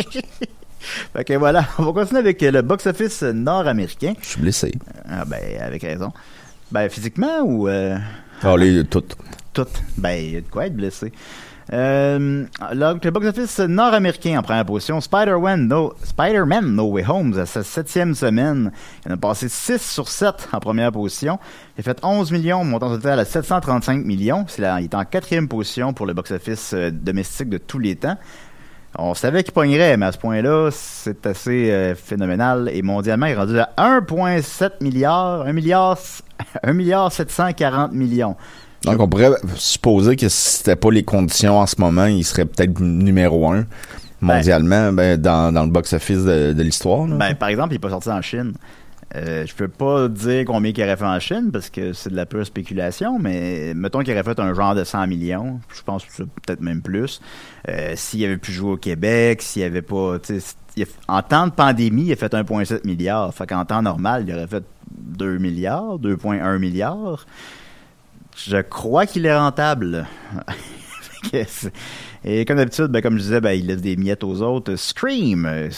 fait 1.14 1.24
que 1.24 1.34
voilà, 1.34 1.66
on 1.80 1.84
va 1.84 1.92
continuer 1.92 2.20
avec 2.20 2.42
le 2.42 2.62
box-office 2.62 3.24
nord-américain. 3.24 4.14
Je 4.22 4.28
suis 4.28 4.42
blessé. 4.42 4.74
Ah, 5.10 5.26
ben, 5.26 5.42
avec 5.62 5.82
raison. 5.84 6.12
Ben, 6.72 6.90
physiquement 6.90 7.42
ou... 7.44 7.68
euh, 7.68 7.98
Allez, 8.44 8.84
tout. 8.86 9.04
tout. 9.54 9.68
Ben, 9.98 10.12
il 10.24 10.32
y 10.32 10.38
a 10.38 10.42
de 10.42 10.48
quoi 10.48 10.68
être 10.68 10.76
blessé. 10.76 11.12
Euh, 11.74 12.46
donc, 12.76 13.04
le 13.04 13.12
box-office 13.12 13.60
nord-américain 13.60 14.40
en 14.40 14.42
première 14.42 14.66
position, 14.66 15.02
Spider-Man 15.02 15.68
no, 15.68 15.94
Spider-Man 16.04 16.66
No 16.76 16.86
Way 16.92 17.04
Home, 17.10 17.38
à 17.38 17.46
sa 17.46 17.62
septième 17.64 18.16
semaine. 18.16 18.72
Il 19.06 19.12
en 19.12 19.16
a 19.16 19.18
passé 19.18 19.50
6 19.50 19.82
sur 19.82 20.08
7 20.08 20.50
en 20.54 20.60
première 20.60 20.92
position. 20.94 21.40
Il 21.78 21.82
a 21.82 21.84
fait 21.84 22.00
11 22.04 22.32
millions, 22.32 22.64
montant 22.64 22.90
total 22.90 23.20
à 23.20 23.26
735 23.26 24.06
millions. 24.06 24.46
C'est 24.48 24.62
là, 24.62 24.80
il 24.80 24.86
est 24.86 24.96
en 24.96 25.04
quatrième 25.04 25.50
position 25.50 25.92
pour 25.94 26.06
le 26.06 26.14
box-office 26.14 26.72
euh, 26.74 26.90
domestique 26.92 27.50
de 27.50 27.58
tous 27.58 27.80
les 27.80 27.98
temps. 27.98 28.18
On 29.00 29.14
savait 29.14 29.44
qu'il 29.44 29.54
pognerait, 29.54 29.96
mais 29.98 30.08
à 30.08 30.12
ce 30.12 30.18
point-là, 30.18 30.70
c'est 30.72 31.26
assez 31.28 31.72
euh, 31.72 31.94
phénoménal. 31.96 32.70
Et 32.74 32.82
mondialement, 32.82 33.28
il 33.28 33.34
est 33.34 33.36
rendu 33.36 33.60
à 33.60 33.70
1,7 33.78 34.82
milliard, 34.82 35.42
1 35.46 35.54
milliard, 35.54 35.98
1 36.64 36.74
milliard 36.74 37.12
740 37.12 37.94
millions. 37.94 38.36
Donc, 38.84 39.00
on 39.00 39.08
pourrait 39.08 39.32
supposer 39.56 40.16
que 40.16 40.30
si 40.30 40.58
c'était 40.58 40.76
pas 40.76 40.92
les 40.92 41.04
conditions 41.04 41.60
en 41.60 41.66
ce 41.66 41.76
moment, 41.80 42.06
il 42.06 42.24
serait 42.24 42.46
peut-être 42.46 42.80
numéro 42.80 43.52
un 43.52 43.66
mondialement 44.22 44.92
ben, 44.92 45.20
dans, 45.20 45.54
dans 45.54 45.64
le 45.64 45.70
box-office 45.70 46.24
de, 46.24 46.54
de 46.54 46.64
l'histoire. 46.64 47.06
Ben, 47.06 47.36
par 47.36 47.50
exemple, 47.50 47.70
il 47.72 47.76
n'est 47.76 47.80
pas 47.80 47.90
sorti 47.90 48.10
en 48.10 48.22
Chine. 48.22 48.54
Euh, 49.16 49.46
je 49.46 49.56
peux 49.56 49.70
pas 49.70 50.10
dire 50.10 50.44
combien 50.46 50.74
qu'il 50.74 50.84
aurait 50.84 50.98
fait 50.98 51.06
en 51.06 51.20
Chine 51.20 51.50
parce 51.52 51.70
que 51.70 51.94
c'est 51.94 52.10
de 52.10 52.16
la 52.16 52.26
pure 52.26 52.46
spéculation, 52.46 53.18
mais 53.20 53.74
mettons 53.74 54.00
qu'il 54.00 54.12
aurait 54.14 54.24
fait 54.24 54.40
un 54.40 54.54
genre 54.54 54.76
de 54.76 54.84
100 54.84 55.08
millions, 55.08 55.62
je 55.74 55.82
pense 55.82 56.06
peut-être 56.06 56.60
même 56.60 56.82
plus. 56.82 57.22
Euh, 57.70 57.94
s'il 57.96 58.26
avait 58.26 58.38
pu 58.38 58.52
jouer 58.52 58.72
au 58.72 58.78
Québec, 58.78 59.42
s'il 59.42 59.64
avait 59.64 59.82
pas, 59.82 60.18
en 61.08 61.22
temps 61.22 61.48
de 61.48 61.54
pandémie, 61.54 62.06
il 62.08 62.12
a 62.12 62.16
fait 62.18 62.34
1,7 62.34 62.86
milliard. 62.86 63.34
Fait 63.34 63.48
qu'en 63.48 63.66
temps 63.66 63.82
normal, 63.82 64.26
il 64.28 64.34
aurait 64.34 64.48
fait 64.48 64.64
2 64.92 65.38
milliards, 65.38 66.00
2,1 66.00 66.58
milliards. 66.60 67.26
Je 68.36 68.58
crois 68.58 69.06
qu'il 69.06 69.26
est 69.26 69.36
rentable. 69.36 70.06
Et 72.24 72.46
comme 72.46 72.58
d'habitude, 72.58 72.88
ben, 72.88 73.02
comme 73.02 73.18
je 73.18 73.24
disais, 73.24 73.42
ben, 73.42 73.52
il 73.52 73.68
laisse 73.68 73.82
des 73.82 73.96
miettes 73.96 74.24
aux 74.24 74.42
autres. 74.42 74.76
Scream, 74.76 75.46
euh, 75.46 75.70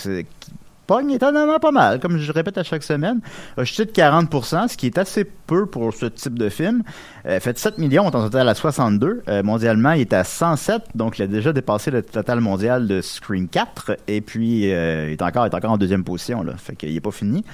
pogne 0.90 1.12
étonnamment 1.12 1.60
pas 1.60 1.70
mal, 1.70 2.00
comme 2.00 2.18
je 2.18 2.32
répète 2.32 2.58
à 2.58 2.64
chaque 2.64 2.82
semaine. 2.82 3.20
A 3.58 3.64
chuté 3.64 3.86
de 3.86 3.92
40%, 3.92 4.68
ce 4.70 4.76
qui 4.76 4.88
est 4.88 4.98
assez 4.98 5.24
peu 5.24 5.68
pour 5.68 5.94
ce 5.94 6.08
type 6.08 6.34
de 6.40 6.50
film. 6.50 6.82
Euh, 7.28 7.40
fait 7.40 7.60
7 7.60 7.78
millions, 7.78 8.06
on 8.08 8.10
est 8.10 8.16
en 8.16 8.24
total 8.24 8.50
à 8.50 8.56
62. 8.56 9.22
Euh, 9.28 9.44
mondialement, 9.44 9.92
il 9.92 10.02
est 10.02 10.14
à 10.14 10.24
107, 10.24 10.82
donc 10.96 11.20
il 11.20 11.22
a 11.22 11.28
déjà 11.28 11.54
dépassé 11.54 11.92
le 11.92 12.02
total 12.02 12.40
mondial 12.42 12.88
de 12.88 13.02
Scream 13.02 13.48
4. 13.48 13.98
Et 14.08 14.22
puis, 14.22 14.74
euh, 14.74 15.10
il, 15.10 15.12
est 15.14 15.22
encore, 15.22 15.46
il 15.46 15.52
est 15.52 15.56
encore 15.56 15.72
en 15.74 15.78
deuxième 15.78 16.04
position, 16.04 16.42
là. 16.42 16.54
Fait 16.58 16.76
qu'il 16.76 16.96
est 16.96 17.02
pas 17.02 17.12
fini. 17.12 17.46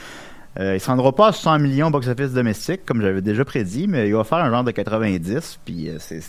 Euh, 0.57 0.75
il 0.75 0.79
se 0.79 0.87
rendra 0.87 1.13
pas 1.13 1.27
à 1.27 1.31
100 1.33 1.59
millions 1.59 1.91
box-office 1.91 2.31
domestique, 2.31 2.85
comme 2.85 3.01
j'avais 3.01 3.21
déjà 3.21 3.43
prédit, 3.43 3.87
mais 3.89 4.07
il 4.07 4.15
va 4.15 4.23
faire 4.23 4.37
un 4.37 4.49
genre 4.49 4.63
de 4.63 4.71
90, 4.71 5.59
puis 5.65 5.89
euh, 5.89 5.97
c'est- 5.99 6.21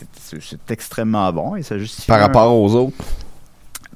extrêmement 0.68 1.32
bon, 1.32 1.54
et 1.54 1.62
ça 1.62 1.78
justifie... 1.78 2.08
Par 2.08 2.18
un- 2.18 2.22
rapport 2.22 2.52
aux 2.52 2.74
autres. 2.74 2.96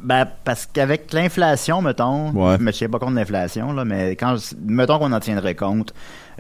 Ben, 0.03 0.27
parce 0.45 0.67
qu'avec 0.67 1.13
l'inflation, 1.13 1.83
mettons, 1.83 2.31
Ouais. 2.33 2.57
je 2.61 2.71
tiens 2.71 2.89
pas 2.89 2.99
compte 2.99 3.11
de 3.15 3.19
l'inflation, 3.19 3.73
là, 3.73 3.85
mais 3.85 4.13
quand, 4.17 4.37
je- 4.37 4.55
mettons 4.65 4.99
qu'on 4.99 5.13
en 5.13 5.21
tiendrait 5.21 5.55
compte, 5.55 5.93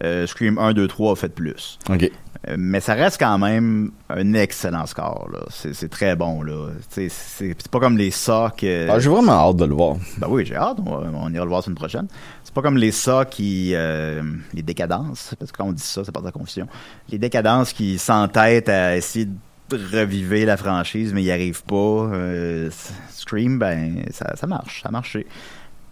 euh, 0.02 0.26
Scream 0.26 0.58
1, 0.58 0.72
2, 0.72 0.88
3 0.88 1.12
a 1.12 1.16
fait 1.16 1.28
plus. 1.28 1.78
OK. 1.90 2.10
Euh, 2.48 2.54
mais 2.58 2.80
ça 2.80 2.94
reste 2.94 3.18
quand 3.20 3.36
même 3.36 3.90
un 4.08 4.32
excellent 4.32 4.86
score, 4.86 5.28
là. 5.30 5.40
C'est 5.50 5.74
c'est 5.74 5.90
très 5.90 6.16
bon, 6.16 6.42
là. 6.42 6.68
Sais, 6.88 7.08
C'est 7.10 7.54
c'est 7.58 7.68
pas 7.70 7.80
comme 7.80 7.98
les 7.98 8.10
Saw 8.10 8.48
que... 8.56 8.88
Ah, 8.88 8.98
J'ai 8.98 9.10
vraiment 9.10 9.32
hâte 9.50 9.56
de 9.56 9.66
le 9.66 9.74
voir. 9.74 9.96
Ben 10.16 10.26
oui, 10.30 10.46
j'ai 10.46 10.56
hâte. 10.56 10.78
On, 10.86 10.90
on 10.90 11.30
ira 11.34 11.44
le 11.44 11.48
voir 11.50 11.58
la 11.60 11.64
semaine 11.64 11.76
prochaine. 11.76 12.06
C'est 12.42 12.54
pas 12.54 12.62
comme 12.62 12.78
les 12.78 12.92
ça 12.92 13.26
qui. 13.26 13.72
euh, 13.74 14.22
les 14.54 14.62
décadences, 14.62 15.34
parce 15.38 15.52
que 15.52 15.56
quand 15.58 15.66
on 15.66 15.72
dit 15.72 15.82
ça, 15.82 16.02
ça 16.02 16.12
porte 16.12 16.26
à 16.26 16.32
confusion. 16.32 16.66
Les 17.10 17.18
décadences 17.18 17.74
qui 17.74 17.98
s'entêtent 17.98 18.70
à 18.70 18.96
essayer 18.96 19.26
de 19.26 19.34
reviver 19.76 20.44
la 20.44 20.56
franchise, 20.56 21.12
mais 21.12 21.22
ils 21.22 21.26
n'y 21.26 21.30
arrivent 21.32 21.62
pas. 21.64 21.74
Euh, 21.76 22.70
Scream, 23.10 23.58
ben, 23.58 24.02
ça, 24.10 24.34
ça 24.36 24.46
marche. 24.46 24.82
Ça 24.82 24.88
a 24.88 24.92
marché. 24.92 25.26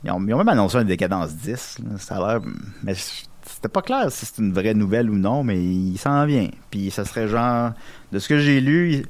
Ils 0.05 0.11
ont, 0.11 0.25
ils 0.27 0.33
ont 0.35 0.39
même 0.39 0.49
annoncé 0.49 0.77
un 0.77 0.85
décadence 0.85 1.35
10. 1.35 1.79
là. 1.81 1.99
Ça 1.99 2.17
a 2.17 2.19
l'air. 2.39 2.41
Mais 2.83 2.95
c'était 2.95 3.69
pas 3.69 3.83
clair 3.83 4.11
si 4.13 4.27
c'est 4.27 4.39
une 4.39 4.53
vraie 4.53 4.75
nouvelle 4.75 5.11
ou 5.11 5.17
non, 5.19 5.43
mais 5.43 5.59
il 5.63 5.97
s'en 5.99 6.25
vient. 6.27 6.49
Puis 6.71 6.91
ça 6.91 7.05
serait 7.05 7.29
genre. 7.29 7.73
De 8.13 8.19
ce 8.19 8.29
que 8.29 8.39
j'ai 8.39 8.61
lu, 8.61 9.05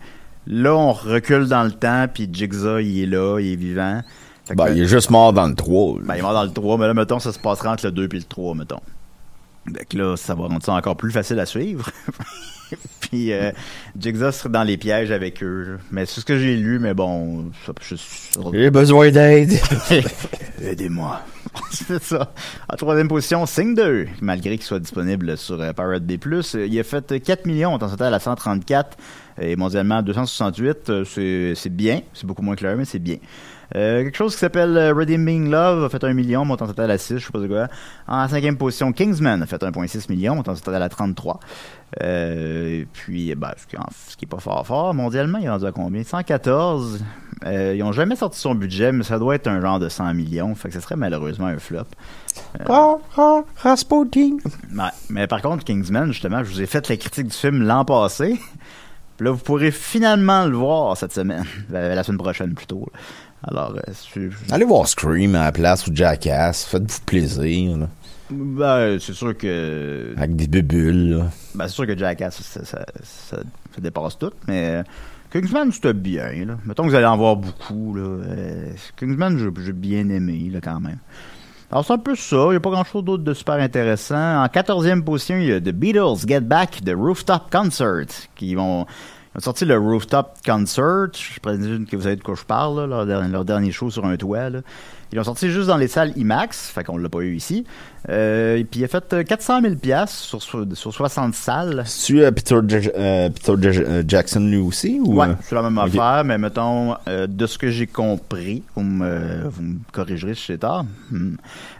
là, 0.46 0.74
on 0.74 0.92
recule 0.92 1.46
dans 1.46 1.64
le 1.64 1.72
temps, 1.72 2.06
puis 2.12 2.28
Jigsaw, 2.32 2.78
il 2.78 3.02
est 3.02 3.06
là, 3.06 3.38
il 3.40 3.52
est 3.52 3.56
vivant. 3.56 4.02
Fait 4.46 4.54
que- 4.54 4.58
Ben, 4.58 4.72
il 4.74 4.82
est 4.82 4.86
juste 4.88 5.10
mort 5.10 5.32
dans 5.34 5.46
le 5.46 5.54
3. 5.54 5.98
là. 5.98 6.04
ben, 6.06 6.14
il 6.14 6.18
est 6.18 6.22
mort 6.22 6.32
dans 6.32 6.44
le 6.44 6.50
3, 6.52 6.78
mais 6.78 6.86
là, 6.86 6.94
mettons, 6.94 7.18
ça 7.18 7.32
se 7.32 7.38
passera 7.38 7.72
entre 7.72 7.84
le 7.86 7.92
2 7.92 8.04
et 8.10 8.16
le 8.16 8.22
3, 8.22 8.54
mettons. 8.54 8.80
Donc 9.66 9.92
là, 9.92 10.16
ça 10.16 10.34
va 10.34 10.44
rendre 10.46 10.62
ça 10.64 10.72
encore 10.72 10.96
plus 10.96 11.10
facile 11.12 11.38
à 11.38 11.44
suivre. 11.46 11.90
Puis 13.00 13.32
euh, 13.32 13.50
Jigsaw 13.98 14.32
serait 14.32 14.48
dans 14.48 14.62
les 14.62 14.76
pièges 14.76 15.10
avec 15.10 15.42
eux. 15.42 15.78
Mais 15.90 16.06
c'est 16.06 16.20
ce 16.20 16.24
que 16.24 16.38
j'ai 16.38 16.56
lu, 16.56 16.78
mais 16.78 16.94
bon, 16.94 17.50
ça, 17.66 17.72
je 17.80 17.96
J'ai 18.52 18.70
besoin 18.70 19.10
d'aide. 19.10 19.52
Aidez-moi. 20.62 21.22
c'est 21.70 22.02
ça. 22.02 22.32
En 22.68 22.76
troisième 22.76 23.08
position, 23.08 23.46
Sing 23.46 23.74
2, 23.74 24.06
malgré 24.20 24.56
qu'il 24.56 24.66
soit 24.66 24.80
disponible 24.80 25.36
sur 25.36 25.60
euh, 25.60 25.72
Pirate 25.72 26.04
Bay+. 26.04 26.18
Euh, 26.26 26.66
Il 26.66 26.78
a 26.78 26.84
fait 26.84 27.12
euh, 27.12 27.18
4 27.18 27.46
millions, 27.46 27.72
en 27.72 27.78
total 27.78 28.14
à 28.14 28.18
134, 28.18 28.96
et 29.40 29.56
mondialement 29.56 30.02
268. 30.02 30.90
Euh, 30.90 31.04
C'est 31.04 31.54
c'est 31.54 31.74
bien, 31.74 32.00
c'est 32.14 32.26
beaucoup 32.26 32.42
moins 32.42 32.56
clair, 32.56 32.76
mais 32.76 32.84
c'est 32.84 32.98
bien. 32.98 33.16
Euh, 33.76 34.02
quelque 34.04 34.16
chose 34.16 34.32
qui 34.32 34.38
s'appelle 34.38 34.76
euh, 34.76 34.94
Redeeming 34.94 35.50
Love 35.50 35.84
a 35.84 35.88
fait 35.88 36.02
1 36.02 36.14
million, 36.14 36.44
montant 36.44 36.66
total 36.66 36.90
à 36.90 36.98
6, 36.98 37.18
je 37.18 37.26
sais 37.26 37.32
pas 37.32 37.38
de 37.38 37.46
quoi. 37.46 37.68
En 38.06 38.26
cinquième 38.26 38.56
position, 38.56 38.92
Kingsman 38.92 39.42
a 39.42 39.46
fait 39.46 39.62
1,6 39.62 40.10
million, 40.10 40.36
montant 40.36 40.54
total 40.54 40.82
à 40.82 40.88
33. 40.88 41.40
Euh, 42.02 42.80
et 42.80 42.86
puis, 42.90 43.34
ben, 43.34 43.52
ce 43.58 44.16
qui 44.16 44.24
est 44.24 44.28
pas 44.28 44.40
fort 44.40 44.66
fort, 44.66 44.94
mondialement, 44.94 45.38
il 45.38 45.44
est 45.44 45.50
rendu 45.50 45.66
à 45.66 45.72
combien? 45.72 46.02
114. 46.02 47.04
Euh, 47.46 47.74
ils 47.76 47.82
ont 47.82 47.92
jamais 47.92 48.16
sorti 48.16 48.38
son 48.38 48.54
budget, 48.54 48.90
mais 48.92 49.04
ça 49.04 49.18
doit 49.18 49.34
être 49.34 49.46
un 49.46 49.60
genre 49.60 49.78
de 49.78 49.88
100 49.88 50.14
millions, 50.14 50.54
fait 50.54 50.68
que 50.68 50.74
ce 50.74 50.80
serait 50.80 50.96
malheureusement 50.96 51.46
un 51.46 51.58
flop. 51.58 51.84
Ah, 52.68 52.96
ah, 53.16 53.42
Rasputin. 53.56 54.38
Ouais, 54.74 54.90
mais 55.08 55.26
par 55.26 55.42
contre, 55.42 55.64
Kingsman, 55.64 56.12
justement, 56.12 56.42
je 56.42 56.50
vous 56.50 56.62
ai 56.62 56.66
fait 56.66 56.88
la 56.88 56.96
critique 56.96 57.28
du 57.28 57.36
film 57.36 57.62
l'an 57.62 57.84
passé. 57.84 58.40
Puis 59.16 59.26
là, 59.26 59.32
vous 59.32 59.42
pourrez 59.42 59.72
finalement 59.72 60.46
le 60.46 60.56
voir 60.56 60.96
cette 60.96 61.12
semaine, 61.12 61.44
la 61.70 62.02
semaine 62.02 62.18
prochaine 62.18 62.54
plutôt. 62.54 62.86
Alors, 63.46 63.74
euh, 64.16 64.30
Allez 64.50 64.64
voir 64.64 64.88
Scream 64.88 65.34
à 65.34 65.44
la 65.44 65.52
place 65.52 65.86
ou 65.86 65.90
Jackass. 65.94 66.64
Faites-vous 66.64 67.00
plaisir. 67.06 67.78
là. 67.78 67.88
ben, 68.30 68.98
c'est 68.98 69.12
sûr 69.12 69.36
que 69.36 70.12
Avec 70.16 70.36
des 70.36 70.48
bubules. 70.48 71.18
là. 71.18 71.26
Ben, 71.54 71.68
c'est 71.68 71.74
sûr 71.74 71.86
que 71.86 71.96
Jackass, 71.96 72.42
ça, 72.42 72.64
ça, 72.64 72.84
ça, 73.02 73.36
ça 73.74 73.80
dépasse 73.80 74.18
tout, 74.18 74.32
mais 74.48 74.68
euh, 74.68 74.82
Kingsman, 75.32 75.70
c'était 75.70 75.92
bien. 75.94 76.44
Là. 76.46 76.58
Mettons 76.64 76.84
que 76.84 76.88
vous 76.88 76.94
allez 76.94 77.06
en 77.06 77.16
voir 77.16 77.36
beaucoup. 77.36 77.94
Là. 77.94 78.02
Euh, 78.02 78.72
Kingsman, 78.96 79.38
j'ai 79.38 79.64
j'ai 79.64 79.72
bien 79.72 80.08
aimé 80.08 80.50
là, 80.52 80.60
quand 80.60 80.80
même. 80.80 80.98
Alors, 81.70 81.84
c'est 81.84 81.92
un 81.92 81.98
peu 81.98 82.16
ça. 82.16 82.36
Il 82.46 82.50
n'y 82.50 82.56
a 82.56 82.60
pas 82.60 82.70
grand-chose 82.70 83.04
d'autre 83.04 83.22
de 83.22 83.34
super 83.34 83.56
intéressant. 83.56 84.42
En 84.42 84.46
14e 84.46 85.02
position, 85.02 85.36
il 85.36 85.44
y 85.44 85.52
a 85.52 85.60
The 85.60 85.68
Beatles 85.68 86.26
Get 86.26 86.40
Back, 86.40 86.80
The 86.84 86.94
Rooftop 86.96 87.50
Concert, 87.52 88.06
qui 88.34 88.54
vont... 88.54 88.86
Ils 89.34 89.38
ont 89.38 89.42
sorti 89.42 89.64
le 89.64 89.78
Rooftop 89.78 90.38
Concert. 90.44 91.08
Je 91.12 91.38
présume 91.40 91.86
que 91.86 91.96
vous 91.96 92.02
savez 92.02 92.16
de 92.16 92.22
quoi 92.22 92.34
je 92.34 92.44
parle, 92.44 92.80
là, 92.80 92.86
leur, 92.86 93.06
dernier- 93.06 93.30
leur 93.32 93.44
dernier 93.44 93.70
show 93.72 93.90
sur 93.90 94.04
un 94.06 94.16
toit. 94.16 94.50
Là. 94.50 94.60
Ils 95.12 95.16
l'ont 95.16 95.24
sorti 95.24 95.50
juste 95.50 95.68
dans 95.68 95.76
les 95.78 95.88
salles 95.88 96.12
IMAX, 96.16 96.68
fait 96.70 96.84
qu'on 96.84 96.98
l'a 96.98 97.08
pas 97.08 97.20
eu 97.20 97.34
ici. 97.34 97.64
Euh, 98.10 98.56
et 98.56 98.64
puis 98.64 98.80
il 98.80 98.84
a 98.84 98.88
fait 98.88 99.10
euh, 99.14 99.22
400 99.22 99.62
000 99.62 99.74
piastres 99.76 100.12
sur, 100.18 100.42
so- 100.42 100.74
sur 100.74 100.92
60 100.92 101.34
salles. 101.34 101.82
C'est-tu 101.86 102.22
euh, 102.22 102.30
Peter, 102.30 102.56
euh, 102.96 103.28
Peter 103.30 103.52
euh, 103.80 104.02
Jackson 104.06 104.40
lui 104.40 104.58
aussi? 104.58 105.00
Ou, 105.02 105.14
Ouais, 105.18 105.28
euh, 105.28 105.34
c'est 105.42 105.54
la 105.54 105.62
même 105.62 105.78
affaire, 105.78 106.24
mais 106.24 106.36
mettons, 106.36 106.94
euh, 107.08 107.26
de 107.26 107.46
ce 107.46 107.56
que 107.58 107.70
j'ai 107.70 107.86
compris, 107.86 108.62
vous 108.74 108.82
me, 108.82 109.48
vous 109.48 109.62
me 109.62 109.76
corrigerez 109.92 110.34
si 110.34 110.44
j'ai 110.48 110.58
tort, 110.58 110.84
hmm, 111.10 111.34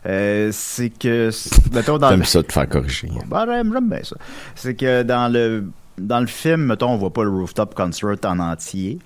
euh, 0.06 0.48
c'est 0.52 0.90
que, 0.90 1.30
mettons, 1.74 1.98
dans 1.98 2.08
le... 2.11 2.16
J'aime 2.16 2.24
ça 2.24 2.42
de 2.42 2.52
faire 2.52 2.68
corriger. 2.68 3.11
Ben, 3.26 3.44
j'aime 3.46 3.88
bien 3.90 4.00
ça. 4.04 4.16
C'est 4.54 4.74
que 4.74 5.02
dans 5.02 5.30
le 5.30 5.64
dans 5.98 6.20
le 6.20 6.26
film, 6.26 6.64
mettons, 6.66 6.90
on 6.90 6.96
voit 6.96 7.12
pas 7.12 7.24
le 7.24 7.30
rooftop 7.30 7.74
concert 7.74 8.16
en 8.24 8.38
entier. 8.38 8.98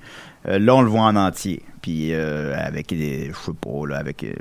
Euh, 0.49 0.59
là, 0.59 0.75
on 0.75 0.83
le 0.83 0.89
voit 0.89 1.03
en 1.03 1.17
entier. 1.17 1.63
Puis 1.83 2.13
euh, 2.13 2.55
avec 2.57 2.89
des, 2.89 3.31
je 3.33 3.37
sais 3.47 3.53
pas, 3.61 3.87
là, 3.89 3.97
avec 3.99 4.23
euh, 4.23 4.33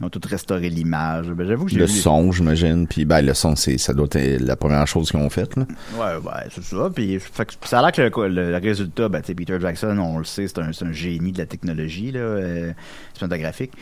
ils 0.00 0.04
ont 0.06 0.08
tout 0.08 0.20
restauré 0.28 0.68
l'image. 0.68 1.26
Ben, 1.30 1.46
j'avoue 1.46 1.64
que 1.64 1.70
j'ai 1.72 1.78
Le 1.78 1.86
lu- 1.86 1.90
son, 1.92 2.30
j'imagine. 2.32 2.86
Puis 2.88 3.04
ben, 3.04 3.22
le 3.22 3.34
son, 3.34 3.54
c'est, 3.56 3.78
ça 3.78 3.92
doit 3.92 4.06
être 4.12 4.40
la 4.40 4.56
première 4.56 4.86
chose 4.86 5.10
qu'ils 5.10 5.20
ont 5.20 5.30
faite. 5.30 5.56
Là. 5.56 5.64
Ouais, 5.96 6.16
ouais, 6.24 6.48
c'est 6.50 6.62
ça. 6.64 6.90
Puis 6.94 7.18
fait 7.20 7.44
que 7.46 7.52
ça 7.68 7.78
a 7.80 7.82
l'air 7.82 7.92
que 7.92 8.20
le, 8.20 8.28
le- 8.28 8.50
le 8.52 8.56
résultat, 8.58 9.08
ben, 9.08 9.22
Peter 9.22 9.58
Jackson, 9.60 9.96
on 9.98 10.18
le 10.18 10.24
sait, 10.24 10.46
c'est 10.48 10.58
un, 10.58 10.70
un 10.70 10.92
génie 10.92 11.32
de 11.32 11.38
la 11.38 11.46
technologie, 11.46 12.10
là, 12.12 12.20
euh, 12.20 12.72
cinématographique. 13.14 13.72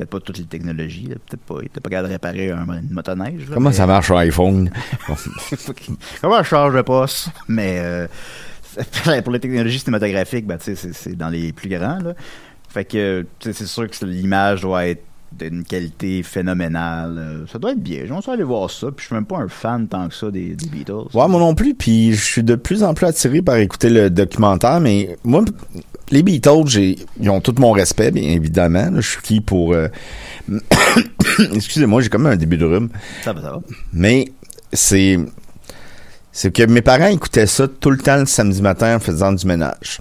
Peut-être 0.00 0.10
pas 0.12 0.20
toutes 0.20 0.38
les 0.38 0.44
technologies, 0.44 1.08
peut-être 1.08 1.42
pas. 1.42 1.56
Il 1.60 1.66
était 1.66 1.80
pas 1.80 1.90
capable 1.90 2.08
de 2.08 2.12
réparer 2.14 2.50
un, 2.52 2.64
une 2.72 2.88
motoneige. 2.90 3.42
là, 3.48 3.54
Comment 3.54 3.68
mais- 3.68 3.76
ça 3.76 3.86
marche 3.86 4.06
sur 4.06 4.16
iPhone? 4.16 4.70
Comment 6.22 6.42
je 6.42 6.48
charge 6.48 6.74
de 6.74 6.80
poste? 6.82 7.28
Mais 7.48 7.76
euh, 7.80 8.06
pour 9.22 9.32
les 9.32 9.40
technologies 9.40 9.78
cinématographiques, 9.80 10.46
ben, 10.46 10.56
c'est- 10.58 11.14
dans 11.16 11.28
les 11.28 11.52
plus 11.52 11.68
grands. 11.68 11.98
Là. 11.98 12.14
Fait 12.68 12.86
que 12.86 13.26
c'est 13.40 13.52
sûr 13.66 13.90
que 13.90 14.04
l'image 14.06 14.62
doit 14.62 14.86
être 14.86 15.02
d'une 15.32 15.64
qualité 15.64 16.22
phénoménale. 16.22 17.16
Euh, 17.18 17.46
Ça 17.46 17.58
doit 17.58 17.72
être 17.72 17.82
bien. 17.82 18.04
Je 18.06 18.12
vais 18.14 18.32
aller 18.32 18.42
voir 18.42 18.70
ça. 18.70 18.86
Puis 18.88 19.02
je 19.02 19.06
suis 19.08 19.14
même 19.14 19.26
pas 19.26 19.36
un 19.38 19.48
fan 19.48 19.86
tant 19.86 20.08
que 20.08 20.14
ça 20.14 20.30
des, 20.30 20.54
des 20.54 20.66
Beatles. 20.66 20.92
Ouais, 21.14 21.28
moi 21.28 21.38
non 21.40 21.54
plus. 21.54 21.74
Puis 21.74 22.14
je 22.14 22.24
suis 22.24 22.42
de 22.42 22.54
plus 22.54 22.82
en 22.82 22.94
plus 22.94 23.06
attiré 23.06 23.42
par 23.42 23.56
écouter 23.56 23.90
le 23.90 24.08
documentaire. 24.10 24.80
Mais 24.80 25.16
moi, 25.24 25.44
les 26.10 26.22
Beatles, 26.22 26.66
j'ai, 26.66 26.98
ils 27.20 27.30
ont 27.30 27.40
tout 27.40 27.54
mon 27.58 27.72
respect, 27.72 28.10
bien 28.10 28.30
évidemment. 28.30 28.90
là. 28.90 29.00
Je 29.00 29.08
suis 29.08 29.22
qui 29.22 29.40
pour... 29.40 29.72
euh, 29.74 29.88
Excusez-moi, 31.54 32.02
j'ai 32.02 32.08
comme 32.08 32.26
un 32.26 32.36
début 32.36 32.56
de 32.56 32.64
rhume. 32.64 32.88
Ça 33.24 33.32
va, 33.32 33.40
ça 33.42 33.50
va. 33.52 33.60
Mais 33.92 34.26
c'est 34.72 35.18
c'est 36.32 36.52
que 36.54 36.62
mes 36.64 36.82
parents 36.82 37.06
écoutaient 37.08 37.46
ça 37.46 37.66
tout 37.68 37.90
le 37.90 37.98
temps 37.98 38.16
le 38.16 38.26
samedi 38.26 38.62
matin 38.62 38.96
en 38.96 39.00
faisant 39.00 39.32
du 39.32 39.46
ménage. 39.46 40.00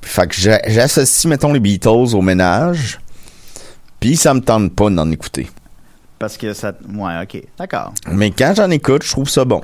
Puis, 0.00 0.10
fait 0.10 0.26
que 0.28 0.34
j'a- 0.34 0.60
j'associe 0.66 1.26
mettons 1.26 1.52
les 1.52 1.60
Beatles 1.60 1.88
au 2.14 2.22
ménage. 2.22 2.98
Puis 4.00 4.16
ça 4.16 4.32
me 4.34 4.40
tente 4.40 4.74
pas 4.74 4.88
d'en 4.90 5.10
écouter. 5.10 5.48
Parce 6.18 6.36
que 6.36 6.52
ça. 6.52 6.72
Ouais, 6.94 7.22
ok. 7.22 7.42
D'accord. 7.58 7.92
Mais 8.10 8.30
quand 8.30 8.52
j'en 8.56 8.70
écoute, 8.70 9.02
je 9.04 9.10
trouve 9.10 9.28
ça 9.28 9.44
bon. 9.44 9.62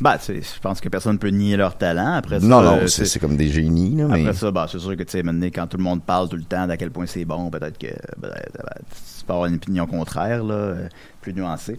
Ben, 0.00 0.18
tu 0.18 0.24
sais, 0.24 0.42
je 0.42 0.60
pense 0.60 0.80
que 0.80 0.88
personne 0.88 1.18
peut 1.18 1.28
nier 1.28 1.56
leur 1.56 1.76
talent. 1.76 2.14
Après 2.14 2.40
ça, 2.40 2.46
non 2.46 2.60
non, 2.60 2.78
euh, 2.82 2.86
c'est 2.86 3.18
comme 3.18 3.36
des 3.36 3.48
génies 3.48 3.96
là, 3.96 4.06
mais 4.08 4.20
Après 4.20 4.34
ça, 4.34 4.50
ben, 4.50 4.66
c'est 4.70 4.78
sûr 4.78 4.96
que, 4.96 5.02
tu 5.02 5.12
sais, 5.12 5.22
maintenant, 5.22 5.46
quand 5.46 5.66
tout 5.66 5.76
le 5.76 5.82
monde 5.82 6.02
parle 6.02 6.28
tout 6.28 6.36
le 6.36 6.42
temps 6.42 6.66
d'à 6.66 6.76
quel 6.76 6.90
point 6.90 7.06
c'est 7.06 7.24
bon, 7.24 7.50
peut-être 7.50 7.78
que 7.78 7.86
ben, 8.18 8.28
ben, 8.30 8.74
tu 8.88 9.24
peux 9.26 9.32
avoir 9.32 9.46
une 9.46 9.56
opinion 9.56 9.86
contraire, 9.86 10.44
là, 10.44 10.54
euh, 10.54 10.88
plus 11.20 11.32
nuancée. 11.32 11.78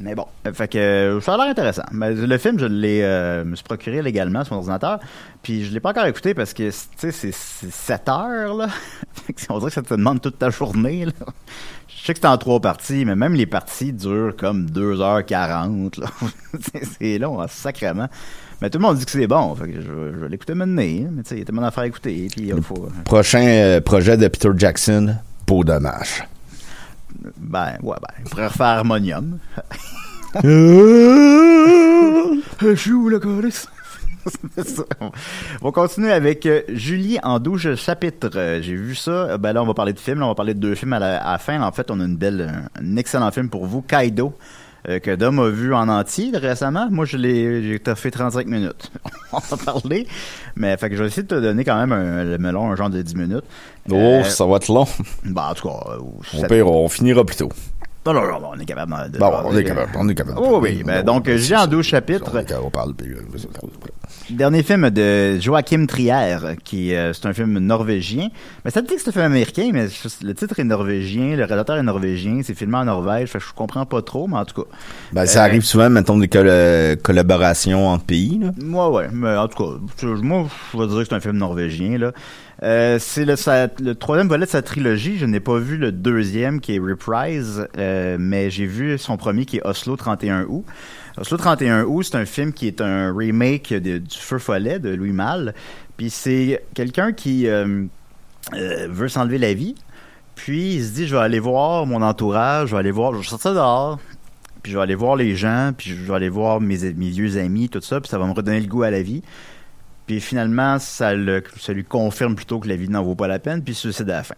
Mais 0.00 0.14
bon, 0.14 0.24
euh, 0.46 0.52
fait 0.52 0.68
que 0.68 1.20
ça 1.22 1.34
a 1.34 1.36
l'air 1.36 1.46
intéressant. 1.46 1.84
Mais 1.92 2.14
le 2.14 2.38
film, 2.38 2.58
je 2.58 2.64
l'ai, 2.64 3.02
euh, 3.02 3.44
me 3.44 3.54
suis 3.54 3.64
procuré 3.64 4.00
légalement 4.00 4.44
sur 4.44 4.54
mon 4.54 4.60
ordinateur, 4.60 4.98
puis 5.42 5.64
je 5.64 5.72
l'ai 5.72 5.80
pas 5.80 5.90
encore 5.90 6.06
écouté 6.06 6.32
parce 6.32 6.54
que, 6.54 6.70
tu 6.70 6.76
sais, 6.96 7.12
c'est, 7.12 7.32
c'est 7.32 7.70
7 7.70 8.08
heures, 8.08 8.54
là. 8.54 8.68
Fait 9.12 9.34
que 9.34 9.42
On 9.50 9.58
dirait 9.58 9.70
que 9.70 9.74
ça 9.74 9.82
te 9.82 9.94
demande 9.94 10.22
toute 10.22 10.38
ta 10.38 10.48
journée, 10.48 11.04
là. 11.04 11.12
Je 12.00 12.06
sais 12.06 12.14
que 12.14 12.20
c'est 12.20 12.26
en 12.26 12.38
trois 12.38 12.60
parties, 12.60 13.04
mais 13.04 13.14
même 13.14 13.34
les 13.34 13.46
parties 13.46 13.92
durent 13.92 14.34
comme 14.36 14.66
2h40, 14.66 16.00
là. 16.00 16.06
C'est- 16.60 16.84
c'est 16.98 17.18
long, 17.18 17.40
hein, 17.40 17.46
sacrément. 17.48 18.08
Mais 18.62 18.70
tout 18.70 18.78
le 18.78 18.82
monde 18.82 18.96
dit 18.98 19.04
que 19.04 19.10
c'est 19.10 19.26
bon, 19.26 19.54
fait 19.54 19.68
que 19.68 19.80
je, 19.82 19.90
vais- 19.90 20.12
je 20.12 20.18
vais 20.18 20.28
l'écouter 20.28 20.54
maintenant, 20.54 20.82
hein. 20.82 21.08
mais 21.12 21.22
tu 21.22 21.30
sais, 21.30 21.34
il 21.36 21.38
y 21.38 21.42
a 21.42 21.44
tellement 21.44 21.62
d'affaires 21.62 21.84
à 21.84 21.86
écouter, 21.86 22.28
puis 22.34 22.48
il 22.54 22.62
faut... 22.62 22.88
Prochain 23.04 23.42
euh, 23.46 23.80
projet 23.80 24.16
de 24.16 24.28
Peter 24.28 24.50
Jackson, 24.56 25.14
Beau 25.46 25.64
dommage. 25.64 26.24
Ben, 27.38 27.76
ouais, 27.82 27.96
ben, 28.00 28.14
il 28.24 28.30
pourrait 28.30 28.46
refaire 28.48 28.66
Harmonium. 28.66 29.38
Je 32.60 32.74
suis 32.76 32.92
où, 32.92 33.08
le 33.08 33.18
chorus? 33.18 33.66
On 35.00 35.66
va 35.66 35.72
continuer 35.72 36.12
avec 36.12 36.46
euh, 36.46 36.62
Julie 36.68 37.18
en 37.22 37.38
12 37.38 37.76
chapitres. 37.76 38.30
Euh, 38.36 38.60
J'ai 38.62 38.74
vu 38.74 38.94
ça. 38.94 39.10
Euh, 39.10 39.38
Ben 39.38 39.52
là, 39.52 39.62
on 39.62 39.66
va 39.66 39.74
parler 39.74 39.92
de 39.92 39.98
films. 39.98 40.20
Là, 40.20 40.26
on 40.26 40.30
va 40.30 40.34
parler 40.34 40.54
de 40.54 40.60
deux 40.60 40.74
films 40.74 40.92
à 40.92 40.98
la, 40.98 41.22
à 41.22 41.32
la 41.32 41.38
fin. 41.38 41.60
En 41.62 41.72
fait, 41.72 41.90
on 41.90 42.00
a 42.00 42.04
une 42.04 42.16
belle, 42.16 42.68
un, 42.80 42.96
excellent 42.96 43.30
film 43.30 43.48
pour 43.48 43.66
vous, 43.66 43.82
Kaido, 43.82 44.34
euh, 44.88 44.98
que 44.98 45.14
Dom 45.14 45.38
a 45.38 45.48
vu 45.48 45.74
en 45.74 45.88
entier 45.88 46.30
récemment. 46.34 46.88
Moi, 46.90 47.04
je 47.04 47.16
l'ai, 47.16 47.62
j'ai 47.62 47.94
fait 47.94 48.10
35 48.10 48.46
minutes. 48.46 48.90
on 49.32 49.38
va 49.38 49.56
parler. 49.56 50.06
Mais 50.56 50.76
fait 50.76 50.90
que 50.90 50.96
je 50.96 51.02
vais 51.02 51.08
essayer 51.08 51.22
de 51.22 51.28
te 51.28 51.40
donner 51.40 51.64
quand 51.64 51.78
même 51.78 51.92
un, 51.92 52.24
le 52.24 52.38
melon, 52.38 52.70
un 52.70 52.76
genre 52.76 52.90
de 52.90 53.00
10 53.00 53.14
minutes. 53.16 53.44
Oh, 53.90 54.22
ça 54.24 54.46
va 54.46 54.56
être 54.56 54.68
long. 54.68 54.86
ben, 55.24 55.48
en 55.50 55.54
tout 55.54 55.68
cas, 55.68 55.80
euh, 55.90 56.48
pire, 56.48 56.68
on 56.68 56.88
finira 56.88 57.24
plus 57.24 57.36
tôt. 57.36 57.50
Non, 58.06 58.14
non, 58.14 58.40
non, 58.40 58.50
on 58.54 58.58
est 58.58 58.64
capable 58.64 59.10
de... 59.12 59.18
Bon, 59.18 59.30
on 59.44 59.56
est 59.56 59.64
capable. 59.64 59.92
On 59.96 60.08
est 60.08 60.14
capable. 60.14 60.38
Oh 60.40 60.58
oui, 60.62 60.82
ben, 60.84 61.02
donc, 61.04 61.28
euh, 61.28 61.36
j'ai 61.36 61.54
en 61.56 61.66
12 61.66 61.84
chapitres. 61.84 62.32
On, 62.64 62.70
parle. 62.70 62.94
puis, 62.94 63.08
euh, 63.12 63.20
Dernier 64.30 64.62
film 64.62 64.88
de 64.90 65.38
Joachim 65.40 65.86
Trier, 65.86 66.36
qui 66.64 66.94
euh, 66.94 67.12
c'est 67.12 67.26
un 67.26 67.32
film 67.32 67.58
norvégien. 67.58 68.28
Mais 68.64 68.70
ça 68.70 68.80
te 68.80 68.88
dit 68.88 68.94
que 68.94 69.00
c'est 69.02 69.08
un 69.10 69.12
film 69.12 69.24
américain, 69.26 69.70
mais 69.72 69.86
le 70.22 70.34
titre 70.34 70.58
est 70.60 70.64
norvégien, 70.64 71.36
le 71.36 71.44
réalisateur 71.44 71.76
est 71.76 71.82
norvégien, 71.82 72.40
c'est 72.42 72.54
filmé 72.54 72.76
en 72.78 72.84
Norvège, 72.84 73.28
fait 73.30 73.40
je 73.40 73.52
comprends 73.54 73.84
pas 73.86 74.02
trop, 74.02 74.28
mais 74.28 74.36
en 74.36 74.44
tout 74.44 74.62
cas. 74.62 74.68
Ben, 75.12 75.26
ça 75.26 75.40
Euh, 75.42 75.46
arrive 75.46 75.62
souvent, 75.62 75.90
mettons, 75.90 76.16
des 76.18 76.28
colla- 76.28 76.96
collaborations 76.96 77.88
entre 77.88 78.04
pays. 78.04 78.38
Là. 78.38 78.50
Moi, 78.62 78.90
ouais, 78.90 79.08
mais 79.12 79.36
en 79.36 79.48
tout 79.48 79.62
cas, 79.64 80.06
moi, 80.22 80.46
je 80.72 80.78
vais 80.78 80.86
dire 80.86 80.98
que 80.98 81.04
c'est 81.04 81.14
un 81.14 81.20
film 81.20 81.36
norvégien, 81.36 81.98
là. 81.98 82.12
Euh, 82.62 82.98
c'est 82.98 83.24
le, 83.24 83.92
troisième 83.94 84.28
volet 84.28 84.44
de 84.44 84.50
sa 84.50 84.62
trilogie. 84.62 85.16
Je 85.16 85.26
n'ai 85.26 85.40
pas 85.40 85.58
vu 85.58 85.76
le 85.76 85.92
deuxième 85.92 86.60
qui 86.60 86.76
est 86.76 86.78
Reprise, 86.78 87.66
euh, 87.78 88.16
mais 88.20 88.50
j'ai 88.50 88.66
vu 88.66 88.98
son 88.98 89.16
premier 89.16 89.46
qui 89.46 89.58
est 89.58 89.66
Oslo 89.66 89.96
31 89.96 90.44
août. 90.44 90.64
Oslo 91.18 91.36
31 91.36 91.84
août, 91.84 92.02
c'est 92.02 92.16
un 92.16 92.26
film 92.26 92.52
qui 92.52 92.66
est 92.66 92.80
un 92.80 93.14
remake 93.14 93.72
du 93.72 94.02
Feu 94.10 94.38
follet 94.38 94.78
de 94.78 94.90
Louis 94.90 95.12
Malle. 95.12 95.54
Puis 95.96 96.10
c'est 96.10 96.62
quelqu'un 96.74 97.12
qui 97.12 97.46
euh, 97.46 97.86
veut 98.52 99.08
s'enlever 99.08 99.38
la 99.38 99.54
vie. 99.54 99.74
Puis 100.34 100.74
il 100.74 100.84
se 100.84 100.92
dit, 100.92 101.06
je 101.06 101.14
vais 101.14 101.22
aller 101.22 101.40
voir 101.40 101.86
mon 101.86 102.02
entourage, 102.02 102.68
je 102.68 102.74
vais 102.74 102.80
aller 102.80 102.90
voir, 102.90 103.12
je 103.12 103.18
vais 103.18 103.24
sortir 103.24 103.54
dehors, 103.54 103.98
puis 104.62 104.72
je 104.72 104.78
vais 104.78 104.82
aller 104.82 104.94
voir 104.94 105.16
les 105.16 105.36
gens, 105.36 105.72
puis 105.76 105.90
je 105.90 105.96
vais 105.96 106.14
aller 106.14 106.30
voir 106.30 106.60
mes, 106.60 106.92
mes 106.94 107.10
vieux 107.10 107.36
amis, 107.36 107.68
tout 107.68 107.80
ça, 107.82 108.00
puis 108.00 108.08
ça 108.08 108.18
va 108.18 108.26
me 108.26 108.32
redonner 108.32 108.60
le 108.60 108.66
goût 108.66 108.82
à 108.82 108.90
la 108.90 109.02
vie. 109.02 109.22
Puis 110.10 110.20
finalement, 110.20 110.76
ça, 110.80 111.14
le, 111.14 111.40
ça 111.60 111.72
lui 111.72 111.84
confirme 111.84 112.34
plutôt 112.34 112.58
que 112.58 112.66
la 112.66 112.74
vie 112.74 112.88
n'en 112.88 113.04
vaut 113.04 113.14
pas 113.14 113.28
la 113.28 113.38
peine, 113.38 113.62
puis 113.62 113.74
il 113.74 113.76
se 113.76 113.82
suicide 113.92 114.10
à 114.10 114.14
la 114.16 114.22
fin. 114.24 114.34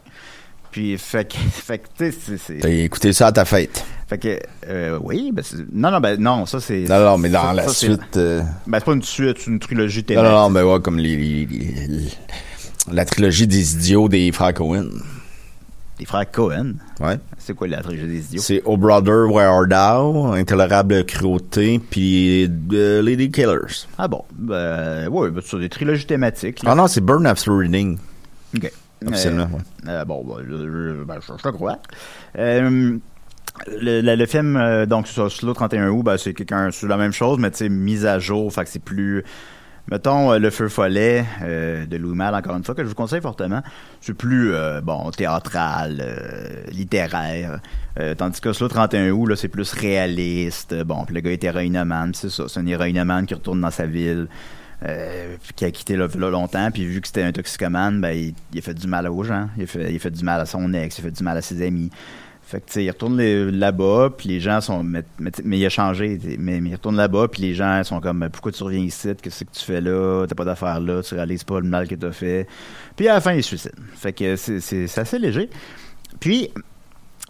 Puis, 0.71 0.99
fait 0.99 1.27
que, 1.27 1.37
fait 1.51 1.79
que, 1.79 1.87
tu 1.97 2.13
sais, 2.37 2.59
T'as 2.61 2.69
écouté 2.69 3.15
ça 3.15 3.29
à 3.29 3.33
ta 3.33 3.47
fête? 3.47 3.83
Fait 4.07 4.19
que, 4.19 4.39
euh, 4.69 4.99
oui, 5.03 5.31
ben, 5.33 5.43
non, 5.73 5.91
non, 5.91 6.01
ben, 6.01 6.21
non, 6.21 6.45
ça 6.45 6.61
c'est. 6.61 6.81
Non, 6.81 7.01
non, 7.03 7.17
mais 7.17 7.31
dans 7.31 7.41
ça- 7.43 7.53
la 7.55 7.63
ça, 7.69 7.73
suite. 7.73 8.19
euh, 8.19 8.43
Ben, 8.67 8.81
c'est 8.81 8.85
pas 8.85 8.93
une 8.93 9.03
suite, 9.03 9.39
c'est 9.39 9.51
une 9.51 9.61
trilogie 9.61 10.01
Non, 10.01 10.05
thématique. 10.05 10.31
non, 10.31 10.41
non, 10.43 10.51
mais 10.51 10.61
ouais, 10.61 10.81
comme 10.83 10.99
les, 10.99 11.17
les- 11.17 11.49
la 12.93 13.07
trilogie 13.07 13.47
des 13.47 13.75
idiots 13.77 14.11
des 14.11 14.31
frères 14.31 14.53
Cohen. 14.53 14.91
Des 16.03 16.07
frères 16.07 16.29
Cohen. 16.33 16.75
Ouais. 16.99 17.17
C'est 17.39 17.55
quoi 17.55 17.69
la 17.69 17.81
trilogie 17.81 18.09
des 18.09 18.25
idiots? 18.27 18.43
C'est 18.43 18.61
Oh 18.65 18.77
Brother, 18.77 19.31
Where 19.31 19.49
Art 19.53 19.69
Thou, 19.69 20.33
Intolérable 20.33 21.05
Cruauté, 21.07 21.81
puis 21.91 22.51
euh, 22.73 23.01
Lady 23.03 23.31
Killers. 23.31 23.87
Ah 23.97 24.09
bon, 24.09 24.25
ben, 24.37 25.07
ouais, 25.07 25.31
ben, 25.31 25.41
c'est 25.47 25.61
des 25.61 25.69
trilogies 25.69 26.07
thématiques. 26.07 26.65
là. 26.65 26.71
Ah 26.73 26.75
non, 26.75 26.89
c'est 26.89 27.01
Burn 27.01 27.25
After 27.25 27.53
Reading. 27.53 27.99
Ok. 28.57 28.73
Officiellement, 29.07 29.45
Euh, 29.45 29.57
ouais. 29.57 29.93
euh, 29.93 30.05
bon, 30.05 30.25
ben, 30.25 30.45
je, 30.49 31.05
ben, 31.05 31.19
je- 31.21 31.33
je 31.39 31.43
te 31.43 31.49
crois. 31.51 31.79
Euh, 32.37 32.99
le, 33.69 34.01
le- 34.01 34.15
le 34.17 34.27
film, 34.27 34.57
euh, 34.57 34.85
donc, 34.87 35.07
ça, 35.07 35.29
Slow 35.29 35.53
31 35.55 35.89
août, 35.91 36.03
ben, 36.03 36.17
c'est 36.17 36.35
quelqu'un, 36.35 36.71
c'est 36.73 36.89
la 36.89 36.97
même 36.97 37.13
chose, 37.13 37.39
mais 37.39 37.53
tu 37.53 37.59
sais, 37.59 37.69
mise 37.69 38.07
à 38.07 38.19
jour, 38.19 38.53
fait 38.53 38.65
que 38.65 38.71
c'est 38.71 38.83
plus. 38.83 39.23
Mettons, 39.91 40.33
euh, 40.33 40.39
Le 40.39 40.51
Feu 40.51 40.69
Follet 40.69 41.25
euh, 41.43 41.87
de 41.87 41.97
Louis 41.97 42.15
Malle, 42.15 42.35
encore 42.35 42.57
une 42.57 42.65
fois, 42.65 42.75
que 42.75 42.83
je 42.83 42.89
vous 42.89 42.95
conseille 42.95 43.21
fortement. 43.21 43.63
C'est 44.01 44.15
plus, 44.15 44.55
euh, 44.55 44.81
bon, 44.81 45.11
théâtral, 45.11 46.03
littéraire. 46.71 47.61
Tandis 48.17 48.41
que 48.41 48.53
Slow 48.53 48.69
31 48.69 49.11
août, 49.11 49.27
là, 49.27 49.37
c'est 49.37 49.49
plus 49.49 49.73
réaliste. 49.75 50.75
Bon, 50.85 51.05
puis 51.05 51.15
le 51.15 51.21
gars 51.21 51.31
est 51.31 51.45
héroïnomane, 51.45 52.15
c'est 52.15 52.31
ça. 52.31 52.45
C'est 52.49 52.61
un 52.61 52.67
héroïnomane 52.67 53.27
qui 53.27 53.35
retourne 53.35 53.61
dans 53.61 53.71
sa 53.71 53.87
ville. 53.87 54.29
qui 55.57 55.65
a 55.65 55.71
quitté 55.71 55.97
là, 55.97 56.09
là 56.19 56.31
longtemps, 56.31 56.71
puis 56.73 56.87
vu 56.87 57.01
que 57.01 57.07
c'était 57.07 57.23
un 57.23 57.33
toxicomane, 57.33 58.01
ben, 58.01 58.33
il, 58.53 58.59
a 58.59 58.63
fait 58.63 58.75
du 58.75 58.87
mal 58.87 59.07
aux 59.09 59.23
gens. 59.25 59.49
Il 59.59 59.67
fait, 59.67 59.93
il 59.93 59.97
a 59.97 59.99
fait 59.99 60.11
du 60.11 60.25
mal 60.25 60.41
à 60.41 60.47
son 60.47 60.73
ex, 60.73 60.97
il 60.99 61.01
a 61.03 61.05
fait 61.05 61.17
du 61.17 61.23
mal 61.23 61.37
à 61.37 61.43
ses 61.43 61.65
amis. 61.67 61.91
Fait 62.45 62.61
que, 62.61 62.71
tu 62.71 62.83
il 62.83 62.91
retourne 62.91 63.19
là-bas, 63.21 64.11
puis 64.17 64.29
les 64.29 64.41
gens 64.41 64.61
sont... 64.61 64.83
Mais, 64.83 65.03
mais, 65.19 65.59
il 65.59 65.65
a 65.65 65.71
changé, 65.71 66.19
mais, 66.39 66.59
il 66.59 66.73
retourne 66.73 66.97
là-bas, 66.97 67.29
puis 67.29 67.43
les 67.43 67.55
gens 67.55 67.83
sont 67.85 68.01
comme, 68.01 68.29
pourquoi 68.31 68.53
tu 68.53 68.63
reviens 68.63 68.81
ici? 68.81 69.09
Qu'est-ce 69.23 69.45
que 69.45 69.53
tu 69.53 69.65
fais 69.65 69.81
là? 69.81 70.27
T'as 70.27 70.35
pas 70.35 70.45
d'affaires 70.45 70.81
là, 70.81 71.03
tu 71.03 71.15
réalises 71.15 71.45
pas 71.45 71.61
le 71.61 71.67
mal 71.67 71.89
que 71.89 71.95
t'as 71.95 72.13
fait. 72.13 72.47
Puis 72.97 73.09
à 73.09 73.15
la 73.15 73.21
fin, 73.21 73.33
il 73.33 73.43
se 73.43 73.49
suicide. 73.49 73.75
Fait 73.95 74.13
que 74.13 74.37
c'est 74.37 74.99
assez 74.99 75.19
léger. 75.19 75.49
Puis, 76.21 76.51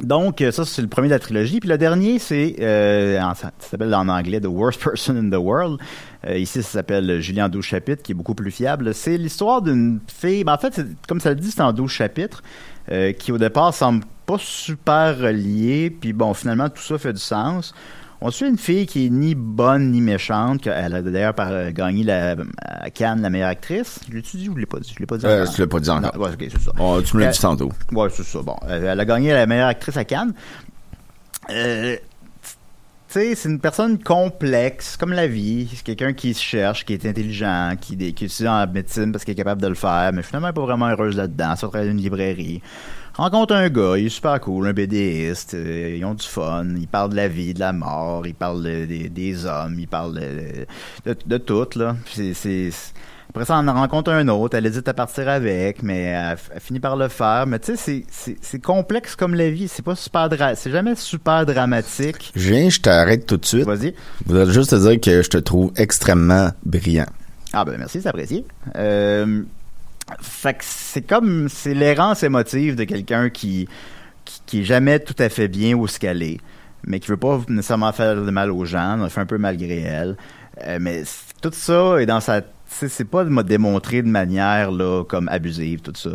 donc, 0.00 0.42
ça, 0.50 0.64
c'est 0.64 0.82
le 0.82 0.88
premier 0.88 1.08
de 1.08 1.12
la 1.12 1.18
trilogie. 1.18 1.60
Puis 1.60 1.68
le 1.68 1.78
dernier, 1.78 2.18
c'est, 2.18 2.56
euh, 2.60 3.20
ça 3.34 3.52
s'appelle 3.58 3.94
en 3.94 4.08
anglais 4.08 4.40
The 4.40 4.46
Worst 4.46 4.82
Person 4.82 5.16
in 5.16 5.30
the 5.30 5.40
World. 5.40 5.78
Euh, 6.26 6.38
ici, 6.38 6.62
ça 6.62 6.70
s'appelle 6.70 7.20
Julien 7.20 7.46
en 7.46 7.48
12 7.48 7.64
chapitres, 7.64 8.02
qui 8.02 8.12
est 8.12 8.14
beaucoup 8.14 8.34
plus 8.34 8.50
fiable. 8.50 8.94
C'est 8.94 9.18
l'histoire 9.18 9.60
d'une 9.62 10.00
fille, 10.08 10.44
ben, 10.44 10.54
en 10.54 10.58
fait, 10.58 10.80
comme 11.06 11.20
ça 11.20 11.30
le 11.30 11.36
dit, 11.36 11.50
c'est 11.50 11.60
en 11.60 11.72
12 11.72 11.90
chapitres, 11.90 12.42
euh, 12.90 13.12
qui 13.12 13.32
au 13.32 13.38
départ 13.38 13.74
semble 13.74 14.04
pas 14.26 14.36
super 14.38 15.18
reliée. 15.18 15.90
Puis 15.90 16.12
bon, 16.12 16.34
finalement, 16.34 16.68
tout 16.68 16.82
ça 16.82 16.98
fait 16.98 17.12
du 17.12 17.20
sens. 17.20 17.74
On 18.24 18.30
suit 18.30 18.48
une 18.48 18.56
fille 18.58 18.86
qui 18.86 19.06
est 19.06 19.10
ni 19.10 19.34
bonne 19.34 19.90
ni 19.90 20.00
méchante. 20.00 20.66
Elle 20.68 20.94
a 20.94 21.02
d'ailleurs 21.02 21.34
euh, 21.40 21.72
gagné 21.72 22.04
la, 22.04 22.36
à 22.60 22.88
Cannes 22.90 23.20
la 23.20 23.30
meilleure 23.30 23.48
actrice. 23.48 23.98
Je 24.08 24.14
l'ai-tu 24.14 24.36
dit 24.36 24.48
ou 24.48 24.54
je 24.54 24.60
l'ai 24.60 24.66
pas 24.66 24.78
dit? 24.78 24.92
Je 24.94 25.00
l'ai 25.00 25.06
pas 25.06 25.16
dit 25.18 25.26
Euh, 25.26 25.42
encore. 25.42 25.54
tu 25.54 25.60
l'as 25.60 25.66
pas 25.66 25.80
dit 25.80 25.90
encore. 25.90 26.16
Ouais, 26.20 26.28
ok, 26.30 26.38
c'est 26.52 26.60
ça. 26.60 26.70
Oh, 26.78 27.00
tu 27.04 27.16
me 27.16 27.22
l'as 27.22 27.28
Euh, 27.28 27.32
dit 27.32 27.40
tantôt. 27.40 27.72
Ouais, 27.90 28.08
c'est 28.12 28.22
ça. 28.22 28.40
Bon, 28.42 28.56
euh, 28.68 28.92
elle 28.92 29.00
a 29.00 29.04
gagné 29.04 29.32
la 29.32 29.44
meilleure 29.46 29.66
actrice 29.68 29.96
à 29.96 30.04
Cannes. 30.04 30.34
Euh, 31.50 31.96
tu 32.44 32.48
sais, 33.08 33.34
c'est 33.34 33.48
une 33.48 33.58
personne 33.58 33.98
complexe, 34.02 34.96
comme 34.96 35.12
la 35.12 35.26
vie. 35.26 35.68
C'est 35.74 35.82
quelqu'un 35.82 36.12
qui 36.12 36.32
se 36.32 36.42
cherche, 36.42 36.84
qui 36.84 36.92
est 36.94 37.04
intelligent, 37.04 37.74
qui, 37.80 37.96
qui 37.96 38.24
étudie 38.24 38.46
en 38.48 38.66
médecine 38.68 39.10
parce 39.10 39.24
qu'il 39.24 39.32
est 39.32 39.36
capable 39.36 39.60
de 39.60 39.66
le 39.68 39.74
faire, 39.74 40.12
mais 40.14 40.22
finalement, 40.22 40.46
elle 40.48 40.54
n'est 40.54 40.60
pas 40.60 40.66
vraiment 40.66 40.88
heureuse 40.88 41.16
là-dedans. 41.16 41.56
Ça 41.56 41.66
travaille 41.68 41.88
dans 41.88 41.92
une 41.92 42.00
librairie. 42.00 42.62
Rencontre 43.14 43.54
un 43.54 43.68
gars, 43.68 43.94
il 43.98 44.06
est 44.06 44.08
super 44.08 44.40
cool, 44.40 44.66
un 44.68 44.72
BDiste. 44.72 45.54
euh, 45.54 45.96
ils 45.98 46.04
ont 46.04 46.14
du 46.14 46.26
fun. 46.26 46.64
Ils 46.76 46.88
parlent 46.88 47.10
de 47.10 47.16
la 47.16 47.28
vie, 47.28 47.52
de 47.52 47.60
la 47.60 47.72
mort. 47.72 48.26
Ils 48.26 48.34
parlent 48.34 48.62
de- 48.62 48.86
des- 48.86 49.08
des 49.10 49.44
hommes. 49.44 49.76
Ils 49.78 49.86
parlent 49.88 50.18
de, 51.04 51.38
tout, 51.38 51.66
là. 51.76 51.96
C'est- 52.06 52.70
après 53.28 53.44
ça, 53.44 53.58
on 53.58 53.68
en 53.68 53.74
rencontre 53.74 54.10
un 54.10 54.28
autre. 54.28 54.56
Elle 54.56 54.64
hésite 54.66 54.88
à 54.88 54.94
partir 54.94 55.28
avec, 55.28 55.82
mais 55.82 56.00
elle, 56.04 56.38
elle 56.54 56.60
finit 56.60 56.80
par 56.80 56.96
le 56.96 57.08
faire. 57.08 57.46
Mais 57.46 57.58
tu 57.58 57.76
sais, 57.76 58.04
c'est- 58.10 58.58
complexe 58.60 59.14
comme 59.14 59.34
la 59.34 59.50
vie. 59.50 59.68
C'est 59.68 59.84
pas 59.84 59.94
super 59.96 60.28
c'est 60.56 60.70
jamais 60.70 60.94
super 60.94 61.44
dramatique. 61.44 62.32
Je 62.34 62.50
viens, 62.50 62.68
je 62.70 62.80
t'arrête 62.80 63.26
tout 63.26 63.36
de 63.36 63.44
suite. 63.44 63.64
Vas-y. 63.66 63.94
Je 64.26 64.32
voudrais 64.32 64.52
juste 64.52 64.70
te 64.70 64.76
dire 64.88 64.98
que 65.00 65.22
je 65.22 65.28
te 65.28 65.38
trouve 65.38 65.70
extrêmement 65.76 66.48
brillant. 66.64 67.06
Ah 67.54 67.64
ben 67.66 67.76
merci, 67.78 68.00
c'est 68.00 68.08
apprécié. 68.08 68.46
Euh, 68.76 69.42
fait 70.20 70.54
que 70.54 70.64
c'est 70.64 71.02
comme 71.02 71.48
c'est 71.48 71.74
l'errance 71.74 72.22
émotive 72.22 72.76
de 72.76 72.84
quelqu'un 72.84 73.30
qui, 73.30 73.68
qui 74.46 74.60
est 74.60 74.64
jamais 74.64 75.00
tout 75.00 75.16
à 75.18 75.28
fait 75.28 75.48
bien 75.48 75.74
où 75.74 75.86
ce 75.86 75.98
qu'elle 75.98 76.22
est, 76.22 76.38
mais 76.84 77.00
qui 77.00 77.08
veut 77.08 77.16
pas 77.16 77.40
nécessairement 77.48 77.92
faire 77.92 78.16
de 78.16 78.30
mal 78.30 78.50
aux 78.50 78.64
gens, 78.64 78.98
on 79.00 79.08
fait 79.08 79.20
un 79.20 79.26
peu 79.26 79.38
malgré 79.38 79.80
elle. 79.80 80.16
Euh, 80.66 80.78
mais 80.80 81.04
tout 81.40 81.50
ça 81.52 81.96
est 82.00 82.06
dans 82.06 82.20
sa 82.20 82.42
c'est 82.74 83.04
pas 83.04 83.22
de 83.22 83.28
me 83.28 83.42
démontrer 83.42 84.00
de 84.00 84.08
manière 84.08 84.70
là 84.70 85.04
comme 85.04 85.28
abusive 85.28 85.80
tout 85.82 85.92
ça. 85.94 86.10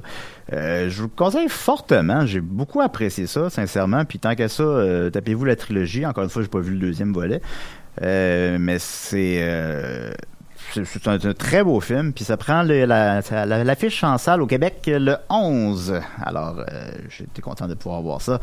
Euh, 0.54 0.90
je 0.90 1.04
vous 1.04 1.10
conseille 1.10 1.50
fortement, 1.50 2.26
j'ai 2.26 2.42
beaucoup 2.42 2.82
apprécié 2.82 3.28
ça 3.28 3.52
sincèrement, 3.52 4.06
puis 4.06 4.18
tant 4.18 4.34
qu'à 4.34 4.50
ça, 4.50 4.64
euh, 4.64 5.12
tapez-vous 5.12 5.46
la 5.46 5.56
trilogie. 5.56 6.04
Encore 6.04 6.24
une 6.24 6.32
fois, 6.32 6.42
j'ai 6.42 6.48
pas 6.48 6.60
vu 6.60 6.74
le 6.74 6.80
deuxième 6.80 7.14
volet, 7.14 7.42
mais 8.02 8.80
c'est 8.80 10.16
c'est 10.74 11.08
un, 11.08 11.18
très 11.34 11.64
beau 11.64 11.80
film, 11.80 12.14
puis 12.14 12.24
ça 12.24 12.38
prend 12.38 12.62
la- 12.64 13.22
l'affiche 13.22 14.04
en 14.04 14.18
salle 14.18 14.42
au 14.42 14.48
Québec 14.48 14.82
le 14.88 15.16
11. 15.30 16.02
Alors, 16.22 16.60
euh, 16.60 16.90
j'étais 17.10 17.42
content 17.42 17.68
de 17.68 17.74
pouvoir 17.74 18.02
voir 18.02 18.22
ça. 18.22 18.40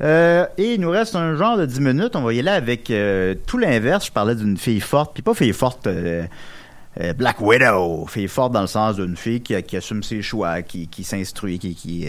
Euh, 0.00 0.46
et 0.56 0.74
il 0.74 0.80
nous 0.80 0.90
reste 0.90 1.14
un 1.14 1.36
genre 1.36 1.58
de 1.58 1.66
10 1.66 1.80
minutes. 1.80 2.16
On 2.16 2.22
va 2.22 2.32
y 2.32 2.38
aller 2.38 2.50
avec 2.50 2.90
euh, 2.90 3.34
tout 3.46 3.58
l'inverse. 3.58 4.06
Je 4.06 4.12
parlais 4.12 4.34
d'une 4.34 4.56
fille 4.56 4.80
forte, 4.80 5.12
puis 5.12 5.22
pas 5.22 5.34
fille 5.34 5.52
forte 5.52 5.88
Black 7.18 7.40
Widow. 7.40 8.06
Fille 8.06 8.28
forte 8.28 8.52
dans 8.52 8.62
le 8.62 8.66
sens 8.66 8.96
d'une 8.96 9.16
fille 9.16 9.42
qui, 9.42 9.76
assume 9.76 10.02
ses 10.02 10.22
choix, 10.22 10.62
qui, 10.62 10.88
s'instruit, 11.04 11.58
qui, 11.58 12.08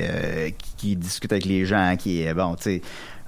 qui 0.78 0.96
discute 0.96 1.32
avec 1.32 1.46
les 1.46 1.66
gens, 1.66 1.96
qui 1.98 2.24
est, 2.24 2.34
bon, 2.34 2.56
tu 2.56 2.64
sais, 2.64 2.82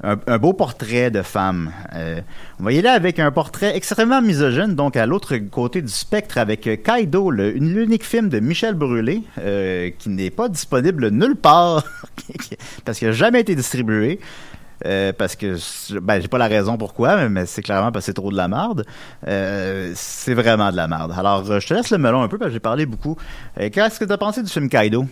un, 0.04 0.18
un 0.28 0.38
beau 0.38 0.54
portrait 0.54 1.10
de 1.10 1.22
femme. 1.22 1.72
Euh, 1.96 2.22
on 2.60 2.64
va 2.64 2.74
y 2.74 2.80
aller 2.80 2.90
avec 2.90 3.20
un 3.20 3.32
portrait 3.32 3.76
extrêmement 3.76 4.22
misogyne, 4.22 4.76
donc 4.76 4.98
à 4.98 5.06
l'autre 5.06 5.38
côté 5.38 5.82
du 5.82 5.92
spectre, 5.92 6.38
avec 6.38 6.84
Kaido, 6.84 7.32
l'unique 7.32 8.06
film 8.06 8.30
de 8.30 8.40
Michel 8.40 8.76
Brûlé, 8.76 9.24
euh, 9.40 9.90
qui 9.98 10.10
n'est 10.10 10.30
pas 10.30 10.50
disponible 10.50 11.10
nulle 11.10 11.36
part, 11.36 11.86
parce 12.86 13.00
qu'il 13.00 13.08
n'a 13.08 13.14
jamais 13.14 13.42
été 13.42 13.56
distribué. 13.56 14.20
Euh, 14.86 15.14
parce 15.18 15.36
que 15.38 15.56
ben 16.02 16.22
j'ai 16.22 16.28
pas 16.28 16.38
la 16.38 16.48
raison 16.48 16.76
pourquoi 16.78 17.16
mais, 17.16 17.30
mais 17.30 17.46
c'est 17.46 17.62
clairement 17.62 17.92
parce 17.94 18.04
que 18.04 18.08
c'est 18.08 18.14
trop 18.14 18.32
de 18.32 18.36
la 18.36 18.50
merde 18.50 18.86
Euh, 19.28 19.94
c'est 19.96 20.34
vraiment 20.34 20.72
de 20.72 20.76
la 20.76 20.88
merde 20.90 21.14
alors 21.18 21.50
euh, 21.50 21.60
je 21.62 21.68
te 21.68 21.74
laisse 21.74 21.90
le 21.90 21.98
melon 21.98 22.22
un 22.22 22.28
peu 22.28 22.38
parce 22.38 22.50
que 22.50 22.54
j'ai 22.54 22.60
parlé 22.60 22.86
beaucoup 22.86 23.16
Euh, 23.60 23.70
qu'est-ce 23.72 23.98
que 24.00 24.04
t'as 24.06 24.18
pensé 24.18 24.44
du 24.44 24.50
film 24.50 24.68
Kaido? 24.68 25.06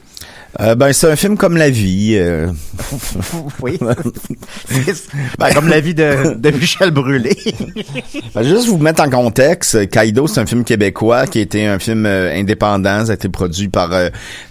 Ben, 0.59 0.91
c'est 0.91 1.09
un 1.09 1.15
film 1.15 1.37
comme 1.37 1.55
la 1.55 1.69
vie. 1.69 2.19
oui 3.61 3.79
ben, 5.39 5.53
comme 5.53 5.67
la 5.69 5.79
vie 5.79 5.93
de, 5.95 6.35
de 6.35 6.49
Michel 6.51 6.91
Brûlé 6.91 7.35
Ben, 8.35 8.43
juste 8.43 8.67
vous 8.67 8.77
mettre 8.77 9.01
en 9.01 9.09
contexte, 9.09 9.89
Kaido, 9.89 10.27
c'est 10.27 10.41
un 10.41 10.45
film 10.45 10.63
québécois 10.65 11.27
qui 11.27 11.39
a 11.39 11.41
été 11.41 11.65
un 11.67 11.79
film 11.79 12.05
indépendant. 12.05 13.05
Ça 13.05 13.11
a 13.11 13.15
été 13.15 13.29
produit 13.29 13.69
par 13.69 13.89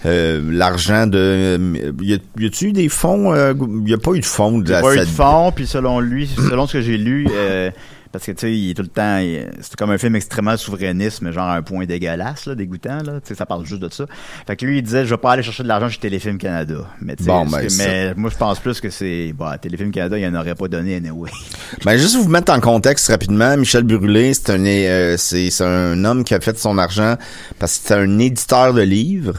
l'argent 0.04 1.06
de... 1.06 1.60
y 2.02 2.14
a- 2.14 2.18
y 2.38 2.46
a-tu 2.46 2.66
eu 2.68 2.72
des 2.72 2.88
fonds? 2.88 3.32
euh, 3.34 3.52
y 3.86 3.92
a 3.94 3.98
pas 3.98 4.12
eu 4.12 4.20
de 4.20 4.24
fonds 4.24 4.58
de 4.58 4.66
Il 4.66 4.70
la 4.72 4.78
a 4.78 4.82
de 5.04 5.09
fond, 5.10 5.52
puis 5.54 5.66
selon 5.66 6.00
lui, 6.00 6.26
selon 6.26 6.66
ce 6.66 6.74
que 6.74 6.80
j'ai 6.80 6.96
lu, 6.96 7.26
euh, 7.30 7.70
parce 8.12 8.24
que 8.26 8.32
tu 8.32 8.38
sais, 8.40 8.52
il 8.52 8.70
est 8.70 8.74
tout 8.74 8.82
le 8.82 8.88
temps, 8.88 9.20
c'est 9.60 9.76
comme 9.76 9.90
un 9.90 9.98
film 9.98 10.16
extrêmement 10.16 10.56
souverainiste, 10.56 11.22
mais 11.22 11.32
genre 11.32 11.48
un 11.50 11.62
point 11.62 11.86
dégueulasse, 11.86 12.46
là, 12.46 12.54
dégoûtant, 12.54 12.98
là. 13.04 13.20
Tu 13.20 13.28
sais, 13.28 13.34
ça 13.34 13.46
parle 13.46 13.64
juste 13.66 13.82
de 13.82 13.88
ça. 13.88 14.06
Fait 14.46 14.56
que 14.56 14.66
lui, 14.66 14.78
il 14.78 14.82
disait, 14.82 15.04
je 15.04 15.10
vais 15.10 15.16
pas 15.20 15.32
aller 15.32 15.42
chercher 15.42 15.62
de 15.62 15.68
l'argent 15.68 15.88
chez 15.88 15.98
Téléfilm 16.00 16.38
Canada. 16.38 16.74
Mais, 17.00 17.16
tu 17.16 17.24
sais, 17.24 17.30
Bon, 17.30 17.46
ben, 17.46 17.66
que- 17.66 17.78
mais 17.78 18.14
moi, 18.14 18.30
je 18.30 18.36
pense 18.36 18.58
plus 18.58 18.80
que 18.80 18.90
c'est, 18.90 19.32
bah, 19.38 19.58
Téléfilm 19.58 19.90
Canada, 19.92 20.18
il 20.18 20.26
en 20.26 20.34
aurait 20.40 20.54
pas 20.54 20.68
donné 20.68 20.96
anyway. 20.96 21.30
Ben, 21.84 21.96
juste 21.96 22.16
vous 22.16 22.28
mettre 22.28 22.52
en 22.52 22.60
contexte 22.60 23.08
rapidement, 23.08 23.56
Michel 23.56 23.84
Brûlé, 23.84 24.34
c'est 24.34 24.50
un 24.50 24.64
euh, 24.66 25.16
c'est 25.16 25.50
c'est 25.50 25.64
un 25.64 26.04
homme 26.04 26.24
qui 26.24 26.34
a 26.34 26.40
fait 26.40 26.58
son 26.58 26.76
argent 26.78 27.16
parce 27.58 27.78
que 27.78 27.88
c'est 27.88 27.94
un 27.94 28.18
éditeur 28.18 28.74
de 28.74 28.82
livres. 28.82 29.34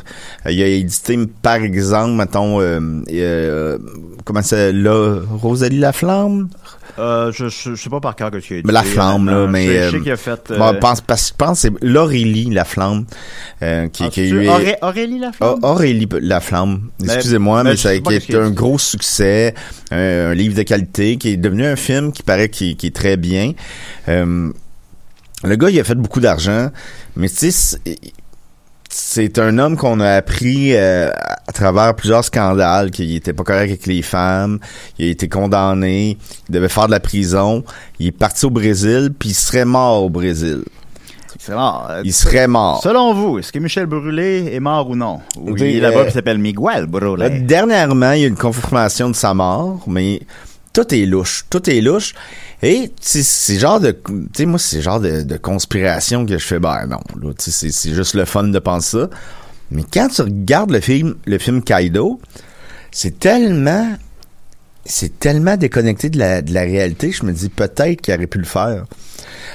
Euh, 0.45 0.51
il 0.51 0.61
a 0.63 0.67
édité 0.67 1.17
par 1.41 1.55
exemple, 1.55 2.13
mettons 2.15 2.59
euh, 2.61 2.80
euh, 3.11 3.78
comment 4.26 4.41
c'est 4.41 4.72
là 4.72 5.19
Rosalie 5.30 5.80
Laflamme? 5.80 6.49
Euh, 6.99 7.31
je, 7.31 7.47
je, 7.49 7.75
je 7.75 7.81
sais 7.81 7.89
pas 7.89 7.99
par 7.99 8.15
cœur 8.15 8.31
que 8.31 8.37
tu 8.37 8.53
as 8.53 8.57
dit. 8.57 8.63
Mais 8.65 8.73
la 8.73 8.83
flamme, 8.83 9.29
là, 9.29 9.47
mais, 9.47 9.65
Je, 9.65 9.71
euh, 9.71 9.91
sais 9.91 9.99
qu'il 10.01 10.11
a 10.11 10.17
fait, 10.17 10.51
euh, 10.51 10.57
Bon, 10.57 10.73
pense 10.79 11.01
parce 11.01 11.29
je 11.29 11.33
pense 11.37 11.61
que 11.61 11.69
c'est 11.69 11.83
Laurélie 11.85 12.49
Laflamme 12.49 13.05
euh, 13.63 13.87
qui 13.89 14.09
qui 14.09 14.21
a 14.21 14.23
eu 14.25 14.47
Auré- 14.47 14.77
Aurélie 14.81 15.19
la 15.19 15.31
flamme? 15.31 15.59
Aurélie 15.63 16.07
Laflamme, 16.21 16.89
Mais- 17.01 17.13
excusez-moi, 17.13 17.63
mais 17.63 17.71
mais, 17.71 17.75
je 17.77 17.81
ça 17.81 17.89
a 17.89 17.93
été 17.93 18.35
un 18.35 18.51
gros 18.51 18.77
succès, 18.79 19.53
un, 19.91 19.97
un 20.31 20.33
livre 20.33 20.55
de 20.55 20.63
qualité 20.63 21.17
qui 21.17 21.29
est 21.29 21.37
devenu 21.37 21.65
un 21.65 21.75
film 21.75 22.11
qui 22.11 22.23
paraît 22.23 22.49
qui, 22.49 22.75
qui 22.75 22.87
est 22.87 22.95
très 22.95 23.17
bien. 23.17 23.53
Euh, 24.09 24.51
le 25.43 25.55
gars, 25.55 25.69
il 25.69 25.79
a 25.79 25.83
fait 25.83 25.95
beaucoup 25.95 26.19
d'argent, 26.19 26.69
mais 27.15 27.27
tu 27.29 27.51
sais, 27.51 27.79
c'est- 28.93 29.39
un 29.39 29.57
homme 29.57 29.77
qu'on 29.77 29.99
a 29.99 30.11
appris 30.15 30.75
euh, 30.75 31.09
à 31.47 31.51
travers 31.53 31.95
plusieurs 31.95 32.23
scandales 32.25 32.91
qu'il 32.91 33.15
était 33.15 33.33
pas 33.33 33.43
correct 33.43 33.69
avec 33.69 33.85
les 33.85 34.01
femmes, 34.01 34.59
il 34.99 35.07
a 35.07 35.11
été 35.11 35.27
condamné, 35.29 36.17
il 36.49 36.51
devait 36.53 36.69
faire 36.69 36.87
de 36.87 36.91
la 36.91 36.99
prison, 36.99 37.63
il 37.99 38.07
est 38.07 38.11
parti 38.11 38.45
au 38.45 38.49
Brésil, 38.49 39.11
puis 39.17 39.29
il 39.29 39.33
serait 39.33 39.65
mort 39.65 40.03
au 40.03 40.09
Brésil. 40.09 40.63
C'est 41.39 41.53
mort. 41.53 41.87
Euh, 41.89 42.01
Il 42.05 42.13
serait 42.13 42.47
mort. 42.47 42.81
Selon 42.83 43.13
vous, 43.15 43.39
est-ce 43.39 43.51
que 43.51 43.57
Michel 43.57 43.87
Brûlé 43.87 44.51
est 44.53 44.59
mort 44.59 44.87
ou 44.89 44.95
non? 44.95 45.21
Ou 45.39 45.55
il 45.57 45.63
Oui, 45.63 45.77
est 45.77 45.79
là-bas 45.79 46.01
euh, 46.01 46.05
qui 46.05 46.11
s'appelle 46.11 46.37
Miguel 46.37 46.85
Brûlé. 46.85 47.29
dernièrement, 47.39 48.11
il 48.11 48.21
y 48.21 48.23
a 48.25 48.27
une 48.27 48.35
confirmation 48.35 49.09
de 49.09 49.15
sa 49.15 49.33
mort, 49.33 49.79
mais 49.87 50.19
tout 50.74 50.93
est 50.93 51.05
louche. 51.05 51.45
Tout 51.49 51.69
est 51.69 51.82
louche. 51.82 52.13
Et 52.63 52.91
c'est 52.99 53.59
genre 53.59 53.80
de... 53.80 53.91
Tu 53.91 54.28
sais, 54.36 54.45
moi, 54.45 54.59
c'est 54.59 54.82
genre 54.82 54.99
de, 54.99 55.24
de 55.24 55.38
conspiration 55.38 56.26
que 56.26 56.38
je 56.38 56.45
fais, 56.45 56.59
ben 56.59 56.86
non, 56.88 56.99
c'est 57.38 57.93
juste 57.93 58.13
le 58.13 58.26
fun 58.26 58.43
de 58.43 58.59
penser 58.59 58.99
ça. 58.99 59.09
Mais 59.72 59.84
quand 59.91 60.09
tu 60.09 60.22
regardes 60.22 60.72
le 60.72 60.80
film, 60.80 61.15
le 61.26 61.38
film 61.38 61.63
Kaido, 61.63 62.19
c'est 62.91 63.19
tellement... 63.19 63.95
C'est 64.84 65.19
tellement 65.19 65.57
déconnecté 65.57 66.09
de 66.09 66.17
la, 66.17 66.41
de 66.41 66.53
la 66.53 66.61
réalité, 66.61 67.11
je 67.11 67.24
me 67.24 67.32
dis 67.32 67.49
peut-être 67.49 68.01
qu'il 68.01 68.15
aurait 68.15 68.26
pu 68.26 68.39
le 68.39 68.45
faire. 68.45 68.86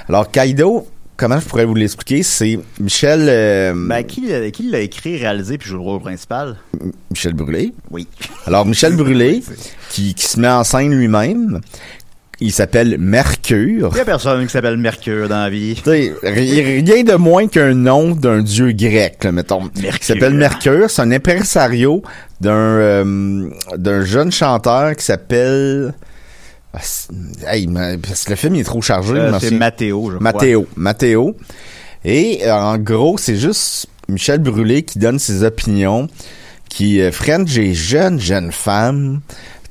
Alors, 0.07 0.31
Kaido, 0.31 0.87
comment 1.17 1.39
je 1.39 1.45
pourrais 1.45 1.65
vous 1.65 1.75
l'expliquer? 1.75 2.23
C'est 2.23 2.59
Michel... 2.79 3.25
euh, 3.27 3.73
Ben, 3.75 4.03
qui, 4.03 4.27
l'a- 4.27 4.49
qui 4.51 4.69
l'a 4.69 4.79
écrit, 4.79 5.17
réalisé 5.17 5.57
puis 5.57 5.67
joue 5.69 5.75
le 5.77 5.81
rôle 5.81 5.99
principal? 6.01 6.55
Michel 7.11 7.33
Brûlé. 7.33 7.73
Oui. 7.91 8.07
Alors, 8.45 8.65
Michel 8.65 8.95
Brûlé, 8.95 9.43
qui, 9.89 10.13
qui 10.13 10.25
se 10.25 10.39
met 10.39 10.47
en 10.47 10.63
scène 10.63 10.95
lui-même, 10.95 11.59
il 12.39 12.51
s'appelle 12.51 12.97
Mercure. 12.99 13.89
Il 13.93 13.97
y 13.97 14.01
a 14.01 14.05
personne 14.05 14.45
qui 14.45 14.51
s'appelle 14.51 14.77
Mercure 14.77 15.27
dans 15.27 15.41
la 15.41 15.49
vie. 15.49 15.73
Tu 15.75 15.81
sais, 15.89 16.13
ri- 16.21 16.81
rien 16.83 17.03
de 17.03 17.15
moins 17.15 17.47
qu'un 17.47 17.73
nom 17.73 18.11
d'un 18.11 18.43
dieu 18.43 18.71
grec, 18.73 19.23
là, 19.23 19.31
mettons. 19.31 19.63
Mercure. 19.81 19.97
Il 19.99 20.05
s'appelle 20.05 20.33
Mercure. 20.35 20.87
C'est 20.89 21.01
un 21.01 21.11
impresario 21.11 22.03
d'un 22.39 22.51
euh, 22.53 23.49
d'un 23.75 24.05
jeune 24.05 24.31
chanteur 24.31 24.95
qui 24.95 25.03
s'appelle... 25.03 25.93
Ah, 27.45 27.55
Hey, 27.55 27.67
parce 28.01 28.23
que 28.25 28.31
le 28.31 28.35
film 28.35 28.55
il 28.55 28.61
est 28.61 28.63
trop 28.65 28.81
chargé. 28.81 29.13
Euh, 29.13 29.31
c'est. 29.39 29.55
Mathéo, 29.57 30.11
je 30.11 30.17
crois. 30.17 30.31
Mathéo. 30.33 30.67
Mathéo. 30.75 31.35
Et 32.05 32.41
euh, 32.45 32.53
en 32.55 32.77
gros, 32.77 33.17
c'est 33.17 33.35
juste 33.37 33.87
Michel 34.07 34.39
Brûlé 34.39 34.83
qui 34.83 34.99
donne 34.99 35.19
ses 35.19 35.43
opinions, 35.43 36.07
qui 36.69 37.01
euh, 37.01 37.11
French 37.11 37.53
des 37.53 37.73
jeunes, 37.73 38.19
jeunes 38.19 38.51
femmes. 38.51 39.21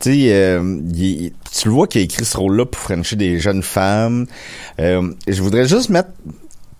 Euh, 0.06 0.80
il- 0.94 1.32
tu 1.52 1.68
le 1.68 1.74
vois 1.74 1.86
qu'il 1.86 2.02
a 2.02 2.04
écrit 2.04 2.24
ce 2.24 2.36
rôle-là 2.36 2.66
pour 2.66 2.80
Frencher 2.80 3.16
des 3.16 3.38
jeunes 3.40 3.62
femmes. 3.62 4.26
Euh, 4.78 5.10
je 5.26 5.40
voudrais 5.42 5.66
juste 5.66 5.88
mettre 5.88 6.10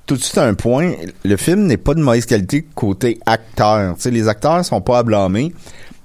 tout 0.04 0.16
de 0.16 0.22
suite 0.22 0.36
un 0.38 0.52
point. 0.54 0.92
Le 1.24 1.36
film 1.38 1.62
n'est 1.66 1.78
pas 1.78 1.94
de 1.94 2.00
mauvaise 2.00 2.26
qualité 2.26 2.66
côté 2.74 3.18
acteur. 3.24 3.96
Les 4.04 4.28
acteurs 4.28 4.62
sont 4.66 4.82
pas 4.82 4.98
à 4.98 5.02
blâmer, 5.02 5.54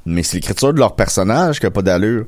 mais 0.05 0.23
c'est 0.23 0.37
l'écriture 0.37 0.73
de 0.73 0.79
leur 0.79 0.95
personnage 0.95 1.59
qui 1.59 1.65
a 1.65 1.71
pas 1.71 1.81
d'allure. 1.81 2.25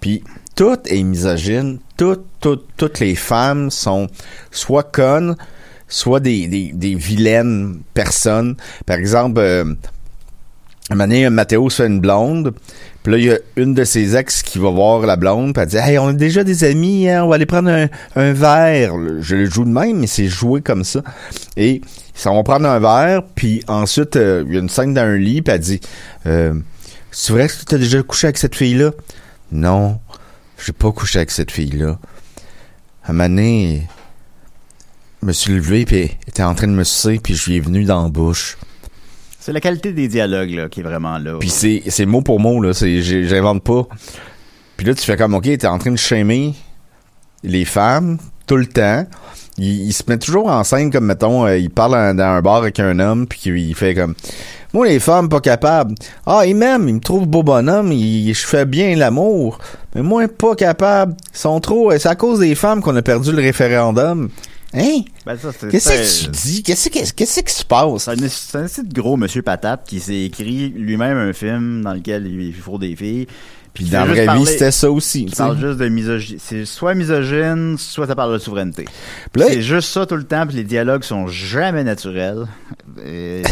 Puis 0.00 0.22
tout 0.56 0.78
est 0.86 1.02
misogyne. 1.02 1.78
Toutes, 1.96 2.24
toutes, 2.40 2.66
toutes 2.76 2.98
les 2.98 3.14
femmes 3.14 3.70
sont 3.70 4.08
soit 4.50 4.90
connes, 4.90 5.36
soit 5.86 6.18
des, 6.18 6.48
des, 6.48 6.72
des 6.72 6.94
vilaines 6.94 7.80
personnes. 7.94 8.56
Par 8.86 8.96
exemple, 8.96 9.38
euh, 9.38 9.64
un 10.90 10.94
moment 10.94 11.30
Mathéo 11.30 11.68
se 11.68 11.82
fait 11.82 11.88
une 11.88 12.00
blonde. 12.00 12.54
Puis 13.02 13.12
là, 13.12 13.18
il 13.18 13.24
y 13.24 13.30
a 13.30 13.38
une 13.56 13.74
de 13.74 13.84
ses 13.84 14.16
ex 14.16 14.42
qui 14.42 14.58
va 14.58 14.70
voir 14.70 15.00
la 15.00 15.16
blonde. 15.16 15.52
Puis 15.52 15.62
elle 15.62 15.68
dit 15.68 15.76
Hey, 15.76 15.98
on 15.98 16.08
a 16.08 16.12
déjà 16.12 16.42
des 16.42 16.64
amis, 16.64 17.08
hein, 17.08 17.24
on 17.24 17.28
va 17.28 17.36
aller 17.36 17.46
prendre 17.46 17.70
un, 17.70 17.88
un 18.16 18.32
verre. 18.32 18.94
Je 19.20 19.36
le 19.36 19.46
joue 19.46 19.64
de 19.64 19.70
même, 19.70 19.98
mais 19.98 20.06
c'est 20.06 20.26
joué 20.26 20.62
comme 20.62 20.84
ça. 20.84 21.02
Et 21.56 21.82
ils 21.82 22.20
s'en 22.20 22.34
vont 22.34 22.44
prendre 22.44 22.66
un 22.68 22.78
verre. 22.78 23.22
Puis 23.34 23.62
ensuite, 23.68 24.16
euh, 24.16 24.44
il 24.46 24.54
y 24.54 24.56
a 24.56 24.60
une 24.60 24.68
scène 24.68 24.94
dans 24.94 25.02
un 25.02 25.16
lit. 25.16 25.42
Puis 25.42 25.54
elle 25.54 25.60
dit 25.60 25.80
euh, 26.26 26.54
C'est 27.10 27.32
vrai 27.32 27.48
que 27.48 27.52
tu 27.68 27.74
as 27.74 27.78
déjà 27.78 28.02
couché 28.02 28.28
avec 28.28 28.38
cette 28.38 28.54
fille-là 28.54 28.92
Non, 29.52 29.98
j'ai 30.64 30.72
pas 30.72 30.92
couché 30.92 31.18
avec 31.18 31.30
cette 31.30 31.50
fille-là. 31.50 31.98
Un 33.08 33.12
moment 33.12 33.28
donné, 33.28 33.86
je 35.22 35.26
me 35.26 35.32
suis 35.32 35.52
levé. 35.52 35.84
Puis 35.84 35.96
elle 35.96 36.10
était 36.28 36.42
en 36.42 36.54
train 36.54 36.66
de 36.66 36.72
me 36.72 36.84
sucer. 36.84 37.20
Puis 37.22 37.34
je 37.34 37.50
lui 37.50 37.56
ai 37.56 37.60
venu 37.60 37.84
dans 37.84 38.02
la 38.02 38.08
bouche. 38.08 38.56
C'est 39.46 39.52
la 39.52 39.60
qualité 39.60 39.92
des 39.92 40.08
dialogues 40.08 40.50
là, 40.50 40.68
qui 40.68 40.80
est 40.80 40.82
vraiment 40.82 41.18
là. 41.18 41.36
Puis 41.38 41.50
c'est 41.50 41.84
c'est 41.86 42.04
mot 42.04 42.20
pour 42.20 42.40
mot 42.40 42.60
là, 42.60 42.74
c'est 42.74 43.00
j'invente 43.00 43.62
pas. 43.62 43.86
Puis 44.76 44.84
là 44.84 44.92
tu 44.92 45.04
fais 45.04 45.16
comme 45.16 45.34
OK, 45.34 45.44
t'es 45.44 45.66
en 45.68 45.78
train 45.78 45.92
de 45.92 45.96
shamer 45.96 46.52
les 47.44 47.64
femmes 47.64 48.18
tout 48.48 48.56
le 48.56 48.66
temps. 48.66 49.06
Il, 49.56 49.86
il 49.86 49.92
se 49.92 50.02
met 50.08 50.18
toujours 50.18 50.48
en 50.48 50.64
scène 50.64 50.90
comme 50.90 51.04
mettons 51.06 51.46
euh, 51.46 51.58
il 51.58 51.70
parle 51.70 52.16
dans 52.16 52.24
un 52.24 52.42
bar 52.42 52.56
avec 52.56 52.80
un 52.80 52.98
homme 52.98 53.28
puis 53.28 53.38
qu'il 53.38 53.74
fait 53.76 53.94
comme 53.94 54.16
moi 54.72 54.88
les 54.88 54.98
femmes 54.98 55.28
pas 55.28 55.38
capables. 55.38 55.94
Ah, 56.26 56.42
il 56.44 56.56
m'aime, 56.56 56.88
il 56.88 56.96
me 56.96 57.00
trouve 57.00 57.28
beau 57.28 57.44
bonhomme, 57.44 57.92
il, 57.92 58.34
je 58.34 58.44
fais 58.44 58.64
bien 58.64 58.96
l'amour. 58.96 59.60
Mais 59.96 60.02
moi 60.02 60.28
pas 60.28 60.54
capable, 60.54 61.16
ils 61.34 61.38
sont 61.38 61.58
trop 61.60 61.90
c'est 61.98 62.08
à 62.08 62.14
cause 62.14 62.40
des 62.40 62.54
femmes 62.54 62.82
qu'on 62.82 62.94
a 62.96 63.02
perdu 63.02 63.32
le 63.32 63.38
référendum. 63.40 64.28
Hein? 64.74 65.00
Ben, 65.24 65.36
Qu'est-ce 65.70 65.88
que 65.88 66.24
tu 66.24 66.30
dis? 66.30 66.62
Qu'est-ce 66.62 66.90
que 66.90 67.12
qu'est-ce 67.12 67.40
qui 67.40 67.52
se 67.52 67.64
passe? 67.64 68.10
C'est 68.28 68.58
un, 68.58 68.64
un 68.64 68.68
gros 68.92 69.16
monsieur 69.16 69.40
patate 69.42 69.84
qui 69.86 70.00
s'est 70.00 70.24
écrit 70.24 70.68
lui-même 70.68 71.16
un 71.16 71.32
film 71.32 71.82
dans 71.82 71.94
lequel 71.94 72.26
il 72.26 72.52
fourre 72.54 72.78
des 72.78 72.94
filles. 72.94 73.26
Puis 73.72 73.84
dans 73.86 74.06
la 74.06 74.06
vraie 74.06 74.38
vie, 74.38 74.46
c'était 74.46 74.70
ça 74.70 74.90
aussi. 74.90 75.26
Tu 75.26 75.36
juste 75.60 75.78
de. 75.78 76.18
C'est 76.38 76.64
soit 76.64 76.94
misogyne, 76.94 77.76
soit 77.78 78.06
ça 78.06 78.14
parle 78.14 78.32
de 78.32 78.38
souveraineté. 78.38 78.86
C'est 79.36 79.60
juste 79.60 79.90
ça 79.90 80.06
tout 80.06 80.16
le 80.16 80.24
temps, 80.24 80.46
puis 80.46 80.56
les 80.56 80.64
dialogues 80.64 81.04
sont 81.04 81.26
jamais 81.26 81.84
naturels. 81.84 82.46
Et- 83.04 83.42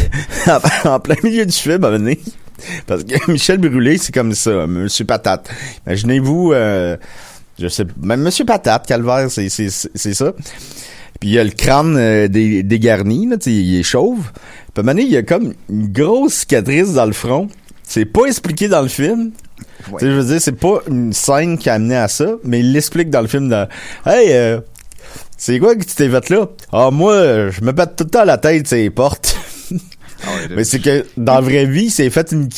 en 0.84 0.98
plein 1.00 1.16
milieu 1.22 1.44
du 1.44 1.52
film, 1.52 1.84
à 1.84 1.90
donné, 1.90 2.18
Parce 2.86 3.04
que 3.04 3.30
Michel 3.30 3.58
Brûlé, 3.58 3.98
c'est 3.98 4.12
comme 4.12 4.34
ça, 4.34 4.66
Monsieur 4.66 5.04
Patate. 5.04 5.48
Imaginez-vous, 5.86 6.52
euh, 6.52 6.96
je 7.58 7.68
sais, 7.68 7.84
même 8.02 8.20
Monsieur 8.22 8.44
Patate, 8.44 8.86
Calvaire, 8.86 9.30
c'est 9.30 9.48
c'est 9.48 9.68
c'est 9.70 10.14
ça. 10.14 10.32
Puis 11.20 11.30
il 11.30 11.32
y 11.34 11.38
a 11.38 11.44
le 11.44 11.50
crâne 11.50 11.96
euh, 11.96 12.28
dé- 12.28 12.62
dégarni, 12.62 13.26
là, 13.28 13.36
il 13.46 13.78
est 13.78 13.82
chauve. 13.82 14.30
Puis 14.74 14.80
à 14.80 14.82
il 15.04 15.12
y 15.12 15.16
a 15.16 15.22
comme 15.22 15.54
une 15.70 15.88
grosse 15.92 16.34
cicatrice 16.34 16.92
dans 16.94 17.06
le 17.06 17.12
front. 17.12 17.48
C'est 17.82 18.06
pas 18.06 18.24
expliqué 18.26 18.66
dans 18.68 18.82
le 18.82 18.88
film. 18.88 19.30
Ouais. 19.92 19.98
Je 20.00 20.06
veux 20.08 20.24
dire, 20.24 20.40
c'est 20.40 20.58
pas 20.58 20.80
une 20.88 21.12
scène 21.12 21.58
qui 21.58 21.68
a 21.70 21.74
amené 21.74 21.96
à 21.96 22.08
ça, 22.08 22.26
mais 22.44 22.60
il 22.60 22.72
l'explique 22.72 23.10
dans 23.10 23.20
le 23.20 23.28
film. 23.28 23.48
Dans, 23.48 23.68
hey, 24.06 24.32
euh, 24.32 24.60
c'est 25.36 25.58
quoi 25.58 25.76
que 25.76 25.84
tu 25.84 25.94
t'es 25.94 26.08
fait 26.08 26.30
là? 26.30 26.48
Ah, 26.72 26.90
moi, 26.90 27.50
je 27.50 27.60
me 27.60 27.72
bats 27.72 27.86
tout 27.86 28.04
le 28.04 28.10
temps 28.10 28.20
à 28.20 28.24
la 28.24 28.38
tête, 28.38 28.66
ces 28.66 28.88
portes. 28.90 29.36
Ah 30.26 30.30
Mais 30.54 30.64
c'est 30.64 30.80
que 30.80 31.04
dans 31.16 31.34
la 31.34 31.40
vraie 31.40 31.66
vie, 31.66 31.84
il 31.84 31.90
s'est 31.90 32.10
fait 32.10 32.32
une. 32.32 32.48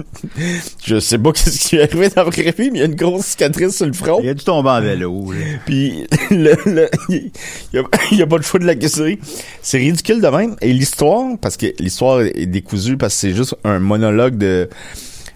je 0.84 0.98
sais 1.00 1.18
pas 1.18 1.32
qu'est-ce 1.32 1.58
qui 1.68 1.76
est 1.76 1.82
arrivé 1.82 2.08
dans 2.08 2.24
la 2.24 2.30
vraie 2.30 2.54
vie, 2.56 2.70
mais 2.70 2.78
il 2.78 2.80
y 2.80 2.82
a 2.82 2.86
une 2.86 2.94
grosse 2.94 3.26
cicatrice 3.26 3.76
sur 3.76 3.86
le 3.86 3.92
front. 3.92 4.20
Il 4.22 4.28
a 4.28 4.34
dû 4.34 4.44
tomber 4.44 4.70
en 4.70 4.80
vélo. 4.80 5.32
là. 5.32 5.38
Puis 5.66 6.06
le, 6.30 6.56
le- 6.66 6.88
il 7.08 7.30
y 7.72 7.78
a, 7.78 7.82
il 8.12 8.18
y 8.18 8.22
a 8.22 8.26
pas 8.26 8.38
de 8.38 8.44
choix 8.44 8.60
de 8.60 8.64
l'accuser. 8.66 9.18
C'est 9.62 9.78
ridicule 9.78 10.20
de 10.20 10.28
même. 10.28 10.56
Et 10.60 10.72
l'histoire, 10.72 11.36
parce 11.40 11.56
que 11.56 11.66
l'histoire 11.78 12.20
est 12.22 12.46
décousue 12.46 12.96
parce 12.96 13.14
que 13.14 13.20
c'est 13.20 13.34
juste 13.34 13.56
un 13.64 13.78
monologue 13.78 14.36
de 14.36 14.68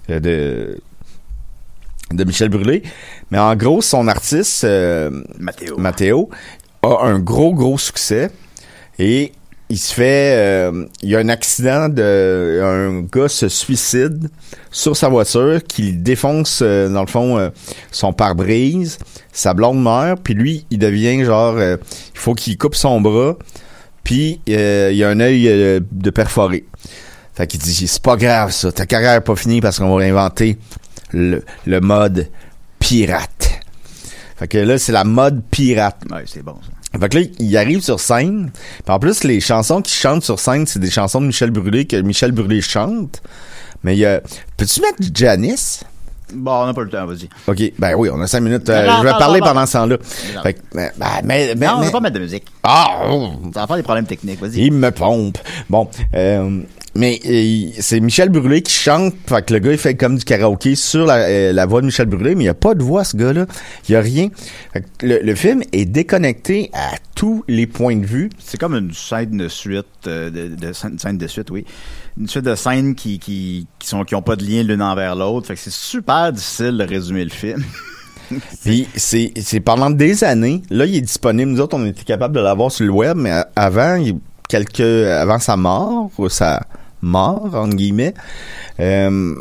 de 0.09 0.79
de 2.13 2.25
Michel 2.25 2.49
Brûlé. 2.49 2.83
Mais 3.31 3.39
en 3.39 3.55
gros, 3.55 3.81
son 3.83 4.09
artiste 4.09 4.65
euh, 4.65 5.11
Mathéo. 5.39 5.77
Mathéo 5.79 6.31
a 6.83 7.05
un 7.07 7.19
gros 7.21 7.55
gros 7.55 7.79
succès 7.79 8.31
et 8.99 9.33
il 9.71 9.79
se 9.79 9.95
fait 9.95 10.35
euh, 10.37 10.85
il 11.01 11.09
y 11.09 11.17
a 11.17 11.21
un 11.21 11.29
accident 11.29 11.89
de 11.89 12.61
un 12.63 13.03
gars 13.03 13.29
se 13.29 13.49
suicide 13.49 14.29
sur 14.71 14.97
sa 14.97 15.09
voiture 15.09 15.61
qui 15.67 15.93
défonce 15.93 16.61
euh, 16.63 16.89
dans 16.89 17.03
le 17.03 17.07
fond 17.07 17.39
euh, 17.39 17.51
son 17.93 18.13
pare-brise 18.13 18.99
sa 19.33 19.55
blonde 19.55 19.81
meurt 19.81 20.21
puis 20.23 20.35
lui 20.35 20.67
il 20.71 20.79
devient 20.79 21.25
genre 21.25 21.55
euh, 21.57 21.77
il 22.15 22.19
faut 22.19 22.35
qu'il 22.35 22.59
coupe 22.59 22.75
son 22.75 23.01
bras 23.01 23.37
puis 24.03 24.41
euh, 24.49 24.89
il 24.91 24.99
y 24.99 25.05
a 25.05 25.09
un 25.09 25.21
œil 25.21 25.47
euh, 25.49 25.81
de 25.93 26.11
perforé. 26.11 26.65
Fait 27.35 27.47
qu'il 27.47 27.61
dit 27.61 27.87
c'est 27.87 28.03
pas 28.03 28.17
grave 28.17 28.51
ça. 28.51 28.73
Ta 28.73 28.87
carrière 28.87 29.15
est 29.15 29.21
pas 29.21 29.37
finie 29.37 29.61
parce 29.61 29.79
qu'on 29.79 29.95
va 29.95 30.05
inventer 30.05 30.59
le, 31.13 31.45
le 31.67 31.81
mode 31.81 32.29
pirate. 32.79 33.61
Fait 34.37 34.49
que 34.49 34.59
là 34.59 34.79
c'est 34.79 34.93
la 34.93 35.05
mode 35.05 35.43
pirate. 35.51 36.03
Ouais, 36.11 36.25
c'est 36.27 36.43
bon, 36.43 36.57
ça. 36.63 36.80
Fait 36.99 37.09
que 37.09 37.19
là, 37.19 37.25
il 37.39 37.57
arrive 37.57 37.83
sur 37.83 38.01
scène. 38.01 38.51
Puis 38.85 38.95
en 38.95 38.99
plus, 38.99 39.25
les 39.25 39.41
chansons 39.41 39.83
qu'il 39.83 39.95
chante 39.95 40.25
sur 40.25 40.41
scène, 40.41 40.67
c'est 40.67 40.81
des 40.81 40.91
chansons 40.91 41.21
de 41.21 41.27
Michel 41.27 41.51
Brûlé 41.51 41.87
que 41.87 41.97
Michel 41.97 42.33
Brûlé 42.33 42.61
chante. 42.61 43.23
Mais 43.85 43.97
il 43.97 44.01
y 44.01 44.07
a... 44.07 44.21
Peux-tu 44.57 44.81
mettre 44.81 44.99
Janice? 45.15 45.85
Bon, 46.35 46.53
on 46.63 46.67
n'a 46.67 46.75
pas 46.75 46.83
le 46.83 46.89
temps, 46.91 47.07
vas-y. 47.07 47.29
OK. 47.47 47.73
Ben 47.79 47.95
oui, 47.97 48.09
on 48.13 48.21
a 48.21 48.27
cinq 48.27 48.41
minutes. 48.41 48.69
Euh, 48.69 48.87
Non, 48.87 48.99
je 48.99 49.03
vais 49.05 49.13
non, 49.13 49.19
parler 49.19 49.41
non, 49.41 49.47
pendant 49.47 49.67
ce 49.67 49.73
temps-là. 49.75 49.97
Fait 50.43 50.55
que, 50.55 50.61
ben, 50.75 50.91
ben, 50.99 51.07
mais, 51.25 51.55
mais, 51.57 51.67
non, 51.67 51.73
on 51.77 51.81
mais- 51.81 51.87
va 51.87 51.93
pas 51.93 52.01
mettre 52.01 52.15
de 52.17 52.21
musique. 52.21 52.45
Ah! 52.63 53.03
oh, 53.11 53.31
Ça 53.55 53.61
va 53.61 53.67
faire 53.67 53.77
des 53.77 53.83
problèmes 53.83 54.07
techniques, 54.07 54.41
vas-y. 54.41 54.67
il 54.67 54.73
me 54.73 54.91
pompe. 54.91 55.39
Bon, 55.69 55.89
euh, 56.15 56.61
mais 56.95 57.21
euh, 57.27 57.71
c'est 57.81 58.01
Michel 58.01 58.29
Brûlé 58.31 58.63
qui 58.63 58.73
chante. 58.75 59.15
Fait 59.27 59.45
que 59.45 59.53
le 59.55 59.61
gars, 59.61 59.73
il 59.73 59.79
fait 59.79 59.95
comme 59.95 60.17
du 60.19 60.25
karaoké 60.25 60.75
sur 60.75 61.07
la, 61.07 61.15
euh, 61.17 61.53
la 61.53 61.67
voix 61.67 61.81
de 61.81 61.87
Michel 61.87 62.07
Brûlé, 62.07 62.35
mais 62.35 62.43
il 62.43 62.47
n'y 62.47 62.49
a 62.49 62.55
pas 62.55 62.75
de 62.75 62.83
voix, 62.83 63.05
ce 63.05 63.17
gars-là. 63.17 63.47
Il 63.89 63.93
n'y 63.93 63.97
a 63.97 64.01
rien. 64.01 64.29
Fait 64.73 64.85
que 64.99 65.07
le, 65.07 65.21
le 65.23 65.35
film 65.35 65.63
est 65.73 65.85
déconnecté 65.85 66.71
à 66.75 66.97
tous 67.15 67.45
les 67.49 67.67
points 67.67 67.97
de 67.97 68.07
vue. 68.07 68.31
C'est 68.39 68.59
comme 68.59 68.75
une 68.75 68.93
scène 68.93 69.37
de 69.37 69.49
suite, 69.49 69.87
de, 70.07 70.73
scène 70.73 71.19
de 71.19 71.27
suite, 71.27 71.51
oui. 71.51 71.65
Une 72.19 72.29
suite 72.29 72.45
de 72.45 72.55
scènes 72.55 72.95
qui, 72.95 73.19
qui, 73.19 73.67
sont, 73.83 74.05
qui 74.05 74.15
ont 74.15 74.23
pas 74.23 74.37
de 74.37 74.45
lien 74.45 74.63
l'une 74.63 74.83
envers 74.83 75.15
l'autre. 75.17 75.47
Fait 75.47 75.55
que 75.55 75.61
c'est 75.61 75.73
super 75.73 76.33
difficile 76.33 76.77
de 76.77 76.85
résumer 76.85 77.25
le 77.25 77.31
film. 77.31 77.65
Puis 78.65 78.89
c'est 78.95 79.33
c'est 79.41 79.61
pendant 79.61 79.91
des 79.91 80.23
années, 80.23 80.63
là 80.71 80.87
il 80.87 80.97
est 80.97 81.01
disponible. 81.01 81.51
Nous 81.51 81.61
autres 81.61 81.77
on 81.77 81.85
était 81.87 82.05
capable 82.05 82.35
de 82.35 82.41
l'avoir 82.41 82.71
sur 82.71 82.87
le 82.87 82.93
web, 82.93 83.17
mais 83.17 83.33
avant 83.57 84.01
quelques 84.49 84.81
avant 84.81 85.39
sa 85.41 85.57
mort 85.57 86.11
ou 86.17 86.29
sa 86.29 86.63
mort 87.03 87.51
entre 87.55 87.75
guillemets, 87.75 88.15
euh, 88.79 89.35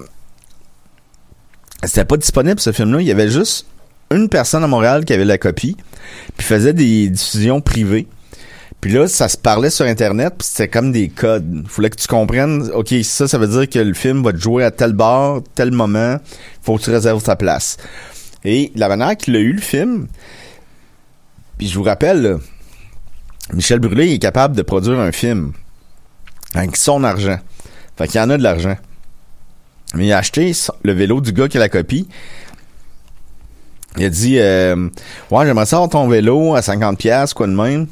c'était 1.83 2.05
pas 2.05 2.17
disponible 2.17 2.59
ce 2.59 2.71
film-là. 2.71 3.01
Il 3.01 3.07
y 3.07 3.11
avait 3.11 3.29
juste 3.29 3.67
une 4.11 4.27
personne 4.27 4.63
à 4.63 4.67
Montréal 4.67 5.05
qui 5.05 5.13
avait 5.13 5.25
la 5.25 5.37
copie, 5.37 5.77
puis 6.35 6.47
faisait 6.47 6.73
des 6.73 7.09
diffusions 7.09 7.61
privées. 7.61 8.07
Puis 8.81 8.93
là, 8.93 9.07
ça 9.07 9.27
se 9.27 9.37
parlait 9.37 9.69
sur 9.69 9.85
Internet, 9.85 10.35
puis 10.37 10.47
c'était 10.47 10.69
comme 10.69 10.91
des 10.91 11.09
codes. 11.09 11.65
Fallait 11.67 11.89
que 11.89 11.97
tu 11.97 12.07
comprennes, 12.07 12.69
OK, 12.73 12.93
ça, 13.03 13.27
ça 13.27 13.37
veut 13.37 13.47
dire 13.47 13.67
que 13.67 13.79
le 13.79 13.93
film 13.93 14.23
va 14.23 14.31
te 14.31 14.37
jouer 14.37 14.63
à 14.63 14.71
tel 14.71 14.93
bar, 14.93 15.41
tel 15.53 15.71
moment, 15.71 16.17
faut 16.61 16.77
que 16.77 16.83
tu 16.83 16.89
réserves 16.89 17.21
ta 17.21 17.35
place. 17.35 17.77
Et 18.45 18.71
la 18.75 18.87
manière 18.87 19.17
qu'il 19.17 19.35
a 19.35 19.39
eu 19.39 19.51
le 19.51 19.61
film, 19.61 20.07
puis 21.57 21.67
je 21.67 21.77
vous 21.77 21.83
rappelle, 21.83 22.37
Michel 23.53 23.79
Brûlé 23.79 24.13
est 24.13 24.19
capable 24.19 24.55
de 24.55 24.61
produire 24.61 24.99
un 24.99 25.11
film 25.11 25.51
avec 26.53 26.77
son 26.77 27.03
argent. 27.03 27.39
Fait 27.97 28.07
qu'il 28.07 28.21
y 28.21 28.23
en 28.23 28.29
a 28.29 28.37
de 28.37 28.43
l'argent. 28.43 28.77
Mais 29.93 30.07
il 30.07 30.13
a 30.13 30.19
acheté 30.19 30.53
le 30.83 30.93
vélo 30.93 31.19
du 31.19 31.33
gars 31.33 31.49
qui 31.49 31.57
a 31.57 31.59
la 31.59 31.67
copie. 31.67 32.07
Il 33.97 34.05
a 34.05 34.09
dit 34.09 34.39
euh, 34.39 34.89
Ouais, 35.31 35.45
j'aimerais 35.45 35.65
ça 35.65 35.85
ton 35.91 36.07
vélo 36.07 36.55
à 36.55 36.61
50$, 36.61 36.95
piastres, 36.95 37.35
quoi 37.35 37.47
de 37.47 37.53
même. 37.53 37.87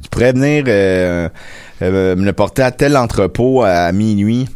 Tu 0.00 0.08
pourrais 0.10 0.32
venir 0.32 0.64
euh, 0.68 1.28
euh, 1.82 2.16
me 2.16 2.24
le 2.24 2.32
porter 2.32 2.62
à 2.62 2.70
tel 2.70 2.96
entrepôt 2.96 3.62
à 3.62 3.92
minuit. 3.92 4.48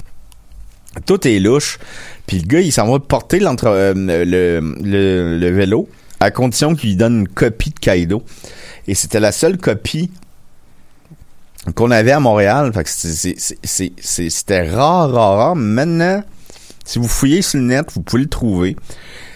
Tout 1.05 1.27
est 1.29 1.39
louche. 1.39 1.79
Puis 2.27 2.39
le 2.39 2.47
gars, 2.47 2.61
il 2.61 2.73
s'en 2.73 2.91
va 2.91 2.99
porter 2.99 3.41
euh, 3.43 3.93
le, 3.95 4.61
le, 4.83 5.39
le 5.39 5.51
vélo 5.51 5.89
à 6.21 6.31
condition 6.31 6.75
qu'il 6.75 6.91
lui 6.91 6.97
donne 6.97 7.21
une 7.21 7.29
copie 7.29 7.71
de 7.71 7.79
Kaido. 7.79 8.23
Et 8.89 8.95
c'était 8.95 9.21
la 9.21 9.33
seule 9.33 9.59
copie 9.59 10.11
qu'on 11.75 11.91
avait 11.91 12.13
à 12.13 12.21
Montréal. 12.21 12.73
Fait 12.73 12.85
que 12.85 12.91
c'était 12.91 14.71
rare, 14.71 15.11
rare, 15.11 15.37
rare. 15.37 15.57
Maintenant, 15.57 16.23
si 16.85 16.99
vous 16.99 17.09
fouillez 17.09 17.43
sur 17.43 17.59
le 17.59 17.67
net, 17.67 17.87
vous 17.93 18.01
pouvez 18.01 18.23
le 18.23 18.29
trouver. 18.29 18.77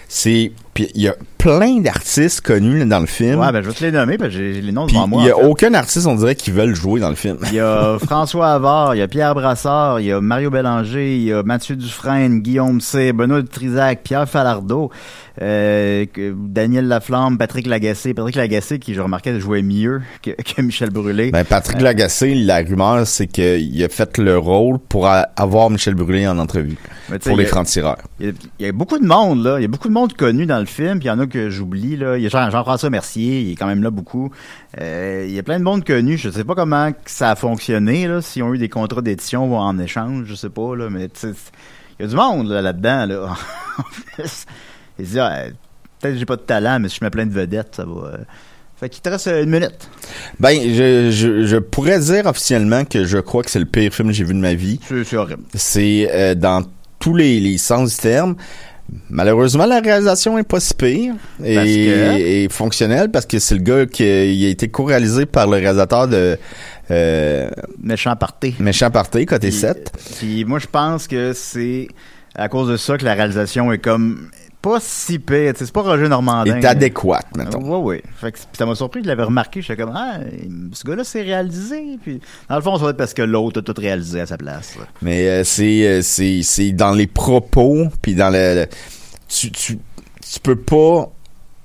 C'est 0.07 0.51
puis 0.73 0.89
il 0.95 1.01
y 1.01 1.07
a 1.07 1.15
plein 1.37 1.79
d'artistes 1.79 2.41
connus 2.41 2.79
là, 2.79 2.85
dans 2.85 2.99
le 2.99 3.07
film. 3.07 3.39
Ouais, 3.39 3.51
ben 3.51 3.63
je 3.63 3.69
vais 3.69 3.73
te 3.73 3.83
les 3.83 3.91
nommer, 3.91 4.17
parce 4.17 4.29
que 4.29 4.37
j'ai 4.37 4.61
les 4.61 4.71
noms 4.71 4.85
devant 4.85 5.07
moi. 5.07 5.23
il 5.23 5.27
y 5.27 5.31
a 5.31 5.35
en 5.35 5.39
fait. 5.39 5.45
aucun 5.45 5.73
artiste, 5.73 6.05
on 6.05 6.15
dirait, 6.15 6.35
qui 6.35 6.51
veulent 6.51 6.75
jouer 6.75 6.99
dans 6.99 7.09
le 7.09 7.15
film. 7.15 7.37
Il 7.47 7.55
y 7.55 7.59
a 7.59 7.97
François 8.05 8.53
Havard, 8.53 8.95
il 8.95 8.99
y 8.99 9.01
a 9.01 9.07
Pierre 9.07 9.33
Brassard, 9.33 9.99
il 9.99 10.05
y 10.07 10.11
a 10.11 10.21
Mario 10.21 10.51
Bélanger, 10.51 11.15
il 11.15 11.23
y 11.23 11.33
a 11.33 11.41
Mathieu 11.41 11.75
Dufresne, 11.75 12.41
Guillaume 12.41 12.79
C, 12.79 13.11
Benoît 13.11 13.41
Trizac, 13.41 14.01
Pierre 14.03 14.29
Falardeau, 14.29 14.91
euh, 15.41 16.05
Daniel 16.15 16.87
Laflamme, 16.87 17.37
Patrick 17.39 17.65
Lagacé. 17.65 18.13
Patrick 18.13 18.35
Lagacé, 18.35 18.77
qui, 18.77 18.93
je 18.93 19.01
remarquais, 19.01 19.39
jouait 19.39 19.63
mieux 19.63 20.01
que, 20.21 20.31
que 20.31 20.61
Michel 20.61 20.91
Brûlé. 20.91 21.31
Ben, 21.31 21.43
Patrick 21.43 21.81
Lagacé, 21.81 22.35
la 22.35 22.57
rumeur, 22.57 23.07
c'est 23.07 23.27
qu'il 23.27 23.83
a 23.83 23.89
fait 23.89 24.17
le 24.19 24.37
rôle 24.37 24.77
pour 24.77 25.07
avoir 25.07 25.71
Michel 25.71 25.95
Brûlé 25.95 26.27
en 26.27 26.37
entrevue. 26.37 26.77
Pour 27.23 27.35
les 27.35 27.45
francs-tireurs. 27.45 27.97
Il 28.19 28.27
y, 28.27 28.29
a, 28.29 28.33
il 28.59 28.65
y 28.67 28.69
a 28.69 28.71
beaucoup 28.71 28.99
de 28.99 29.05
monde, 29.05 29.43
là. 29.43 29.57
Il 29.57 29.63
y 29.63 29.65
a 29.65 29.67
beaucoup 29.67 29.87
de 29.87 29.93
monde 29.93 30.13
connu 30.13 30.45
dans 30.45 30.60
le 30.61 30.67
film, 30.67 30.99
puis 30.99 31.07
il 31.07 31.09
y 31.09 31.11
en 31.11 31.19
a 31.19 31.27
que 31.27 31.49
j'oublie, 31.49 31.97
là. 31.97 32.17
Il 32.17 32.23
y 32.23 32.25
a 32.25 32.29
Jean- 32.29 32.49
Jean-François 32.49 32.89
Mercier, 32.89 33.41
il 33.41 33.51
est 33.51 33.55
quand 33.55 33.67
même 33.67 33.83
là 33.83 33.91
beaucoup. 33.91 34.31
Euh, 34.79 35.25
il 35.27 35.33
y 35.33 35.39
a 35.39 35.43
plein 35.43 35.59
de 35.59 35.63
monde 35.63 35.83
connu. 35.85 36.17
Je 36.17 36.29
sais 36.29 36.43
pas 36.43 36.55
comment 36.55 36.91
ça 37.05 37.31
a 37.31 37.35
fonctionné, 37.35 38.07
là, 38.07 38.21
s'ils 38.21 38.43
ont 38.43 38.53
eu 38.53 38.57
des 38.57 38.69
contrats 38.69 39.01
d'édition 39.01 39.51
ou 39.51 39.55
en 39.55 39.77
échange, 39.79 40.25
je 40.27 40.35
sais 40.35 40.49
pas, 40.49 40.75
là, 40.75 40.89
mais 40.89 41.07
il 41.23 41.33
y 41.99 42.03
a 42.03 42.07
du 42.07 42.15
monde, 42.15 42.47
là, 42.49 42.61
là-dedans, 42.61 43.05
là. 43.05 43.35
En 43.77 43.83
plus, 43.83 44.45
il 44.99 45.05
se 45.05 45.11
dit, 45.11 45.19
ah, 45.19 45.43
peut-être 45.99 46.13
que 46.13 46.19
j'ai 46.19 46.25
pas 46.25 46.35
de 46.35 46.41
talent, 46.41 46.79
mais 46.79 46.89
si 46.89 46.97
je 46.99 47.05
mets 47.05 47.09
plein 47.09 47.25
de 47.25 47.33
vedettes, 47.33 47.75
ça 47.75 47.85
va... 47.85 47.91
euh. 48.07 48.17
Fait 48.79 48.89
qu'il 48.89 49.01
te 49.03 49.09
reste 49.09 49.27
euh, 49.27 49.43
une 49.43 49.51
minute. 49.51 49.89
Ben, 50.39 50.57
je, 50.59 51.11
je, 51.11 51.45
je 51.45 51.57
pourrais 51.57 51.99
dire 51.99 52.25
officiellement 52.25 52.83
que 52.83 53.05
je 53.05 53.19
crois 53.19 53.43
que 53.43 53.51
c'est 53.51 53.59
le 53.59 53.65
pire 53.65 53.93
film 53.93 54.07
que 54.07 54.13
j'ai 54.15 54.23
vu 54.23 54.33
de 54.33 54.39
ma 54.39 54.55
vie. 54.55 54.79
C'est 54.87 55.03
c'est 55.03 55.17
horrible. 55.17 55.43
C'est 55.53 56.09
euh, 56.11 56.33
dans 56.33 56.63
tous 56.97 57.15
les, 57.15 57.39
les 57.39 57.59
sens 57.59 57.91
du 57.91 57.97
terme. 57.97 58.35
Malheureusement, 59.09 59.65
la 59.65 59.79
réalisation 59.79 60.37
est 60.37 60.43
pas 60.43 60.59
si 60.59 60.73
pire 60.73 61.13
et, 61.43 61.55
Parce 61.55 61.67
que? 61.67 62.17
et 62.19 62.47
fonctionnelle 62.49 63.09
parce 63.09 63.25
que 63.25 63.39
c'est 63.39 63.55
le 63.55 63.61
gars 63.61 63.85
qui 63.85 64.03
a, 64.03 64.25
il 64.25 64.45
a 64.45 64.49
été 64.49 64.67
co-réalisé 64.69 65.25
par 65.25 65.47
le 65.47 65.57
réalisateur 65.57 66.07
de 66.07 66.37
euh, 66.91 67.49
Méchant 67.81 68.15
parté. 68.17 68.53
Méchant 68.59 68.91
Party, 68.91 69.25
côté 69.25 69.47
Puis- 69.49 69.57
7. 69.57 69.91
Puis 70.19 70.43
moi, 70.45 70.59
je 70.59 70.67
pense 70.67 71.07
que 71.07 71.31
c'est 71.33 71.87
à 72.35 72.49
cause 72.49 72.69
de 72.69 72.75
ça 72.77 72.97
que 72.97 73.05
la 73.05 73.13
réalisation 73.13 73.71
est 73.71 73.77
comme 73.79 74.29
pas 74.61 74.79
si 74.79 75.17
pire. 75.19 75.53
C'est 75.55 75.71
pas 75.71 75.81
Roger 75.81 76.07
Normandin. 76.07 76.55
est 76.59 76.65
adéquate, 76.65 77.25
mettons. 77.35 77.59
Ouais, 77.61 77.95
ouais. 77.95 78.03
Fait 78.15 78.31
que 78.31 78.37
ça 78.53 78.65
m'a 78.65 78.75
surpris, 78.75 79.01
je 79.03 79.07
l'avais 79.07 79.23
remarqué. 79.23 79.61
J'étais 79.61 79.81
comme, 79.81 79.93
ah, 79.95 80.19
ce 80.73 80.83
gars-là, 80.85 81.03
c'est 81.03 81.21
réalisé. 81.23 81.97
Puis 82.01 82.21
dans 82.49 82.55
le 82.57 82.61
fond, 82.61 82.77
ça 82.77 82.83
va 82.85 82.89
être 82.91 82.97
parce 82.97 83.13
que 83.13 83.21
l'autre 83.23 83.59
a 83.59 83.63
tout 83.63 83.73
réalisé 83.77 84.21
à 84.21 84.25
sa 84.25 84.37
place. 84.37 84.77
Mais 85.01 85.27
euh, 85.27 85.43
c'est 85.43 85.87
euh, 85.87 86.01
c'est 86.01 86.41
c'est 86.43 86.71
dans 86.71 86.91
les 86.93 87.07
propos 87.07 87.87
puis 88.01 88.13
dans 88.15 88.29
le, 88.29 88.55
le- 88.61 88.67
tu 89.27 89.51
tu 89.51 89.79
tu 90.21 90.39
peux 90.41 90.55
pas 90.55 91.09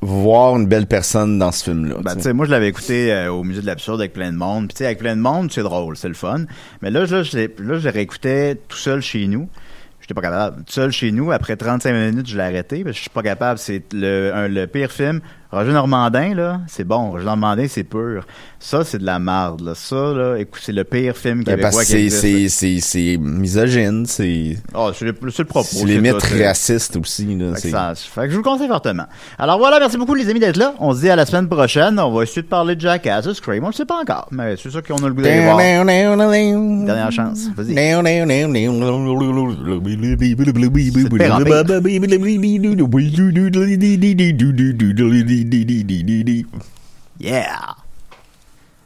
voir 0.03 0.57
une 0.57 0.67
belle 0.67 0.87
personne 0.87 1.39
dans 1.39 1.51
ce 1.53 1.65
film 1.65 1.87
là. 1.89 1.97
Ben, 2.03 2.15
tu 2.17 2.23
sais, 2.23 2.33
moi, 2.33 2.45
je 2.47 2.51
l'avais 2.51 2.69
écouté 2.69 3.13
euh, 3.13 3.33
au 3.33 3.43
Musée 3.45 3.63
de 3.63 3.67
l'Absurde 3.67 4.01
avec 4.01 4.13
plein 4.13 4.31
de 4.31 4.37
monde. 4.37 4.67
Puis, 4.69 4.75
tu 4.75 4.79
sais, 4.79 4.87
avec 4.87 4.99
plein 4.99 5.17
de 5.17 5.21
monde, 5.21 5.51
c'est 5.51 5.63
drôle, 5.63 5.97
c'est 5.97 6.09
le 6.09 6.15
fun. 6.15 6.45
Mais 6.83 6.91
là, 6.91 7.07
là, 7.07 7.23
je 7.23 7.37
l'ai- 7.37 7.55
là, 7.59 7.79
je 7.79 7.85
le 7.89 7.91
réécoutais 7.91 8.57
tout 8.69 8.77
seul 8.77 9.01
chez 9.01 9.27
nous. 9.27 9.49
J'étais 10.07 10.15
pas 10.15 10.23
capable. 10.23 10.63
Seul 10.69 10.93
chez 10.93 11.11
nous, 11.11 11.33
après 11.33 11.57
35 11.57 11.93
minutes, 11.93 12.29
je 12.29 12.37
l'ai 12.37 12.45
arrêté 12.45 12.85
parce 12.85 12.93
que 12.93 12.99
je 12.99 13.01
suis 13.01 13.11
pas 13.11 13.25
capable. 13.25 13.59
C'est 13.59 13.83
le, 13.93 14.47
le 14.47 14.67
pire 14.67 14.93
film. 14.93 15.21
Roger 15.57 15.73
Normandin, 15.73 16.35
là, 16.35 16.61
c'est 16.67 16.85
bon. 16.85 17.11
Roger 17.13 17.25
Normandin, 17.25 17.67
c'est 17.69 17.85
pur. 17.85 18.25
Ça, 18.59 18.85
c'est 18.85 18.99
de 18.99 19.07
la 19.07 19.19
marde, 19.19 19.61
là. 19.63 19.73
Ça, 19.75 19.95
là, 20.15 20.37
écoute, 20.39 20.61
c'est 20.65 20.73
le 20.73 20.85
pire 20.85 21.17
film 21.17 21.39
Ben, 21.45 21.45
québécois 21.57 21.71
parce 21.71 21.85
que 21.85 21.93
c'est, 22.49 22.49
c'est, 22.81 23.17
misogyne, 23.19 24.05
c'est, 24.07 24.57
Oh, 24.75 24.91
c'est 24.95 25.05
le, 25.05 25.15
le 25.21 25.45
propos. 25.45 25.67
c'est 25.71 25.85
limite 25.87 26.13
raciste 26.47 26.97
aussi, 26.97 27.27
là. 27.37 27.49
Fait 27.49 27.55
que, 27.55 27.61
c'est- 27.61 27.71
ça- 27.71 27.93
fait 27.95 28.23
que 28.23 28.29
je 28.29 28.33
vous 28.37 28.43
le 28.43 28.49
conseille 28.49 28.69
fortement. 28.69 29.05
Alors 29.39 29.59
voilà, 29.59 29.79
merci 29.79 29.97
beaucoup 29.97 30.15
les 30.15 30.29
amis 30.29 30.41
d'être 30.41 30.57
là. 30.57 30.75
On 30.81 30.93
se 30.95 31.01
dit 31.01 31.11
à 31.11 31.17
la 31.17 31.27
semaine 31.27 31.49
prochaine. 31.49 31.99
On 31.99 32.13
va 32.13 32.23
essayer 32.25 32.43
de 32.43 32.47
parler 32.49 32.77
de 32.77 32.81
Jackass, 32.81 33.33
Scream. 33.33 33.65
On 33.65 33.69
le 33.69 33.73
sait 33.73 33.85
pas 33.85 34.01
encore, 34.01 34.29
mais 34.31 34.57
c'est 34.57 34.71
sûr 34.71 34.83
qu'on 34.83 34.97
a 34.97 35.09
le 35.09 35.15
goût 35.15 35.23
d'aller 35.23 35.37
voir. 35.45 35.57
Dernière 36.87 37.13
chance. 37.13 37.49
Vas-y. 37.57 37.75
D 45.49 45.65
D 45.65 45.83
D 45.85 46.03
D 46.03 46.23
D. 46.23 46.47
Yeah. 47.19 47.86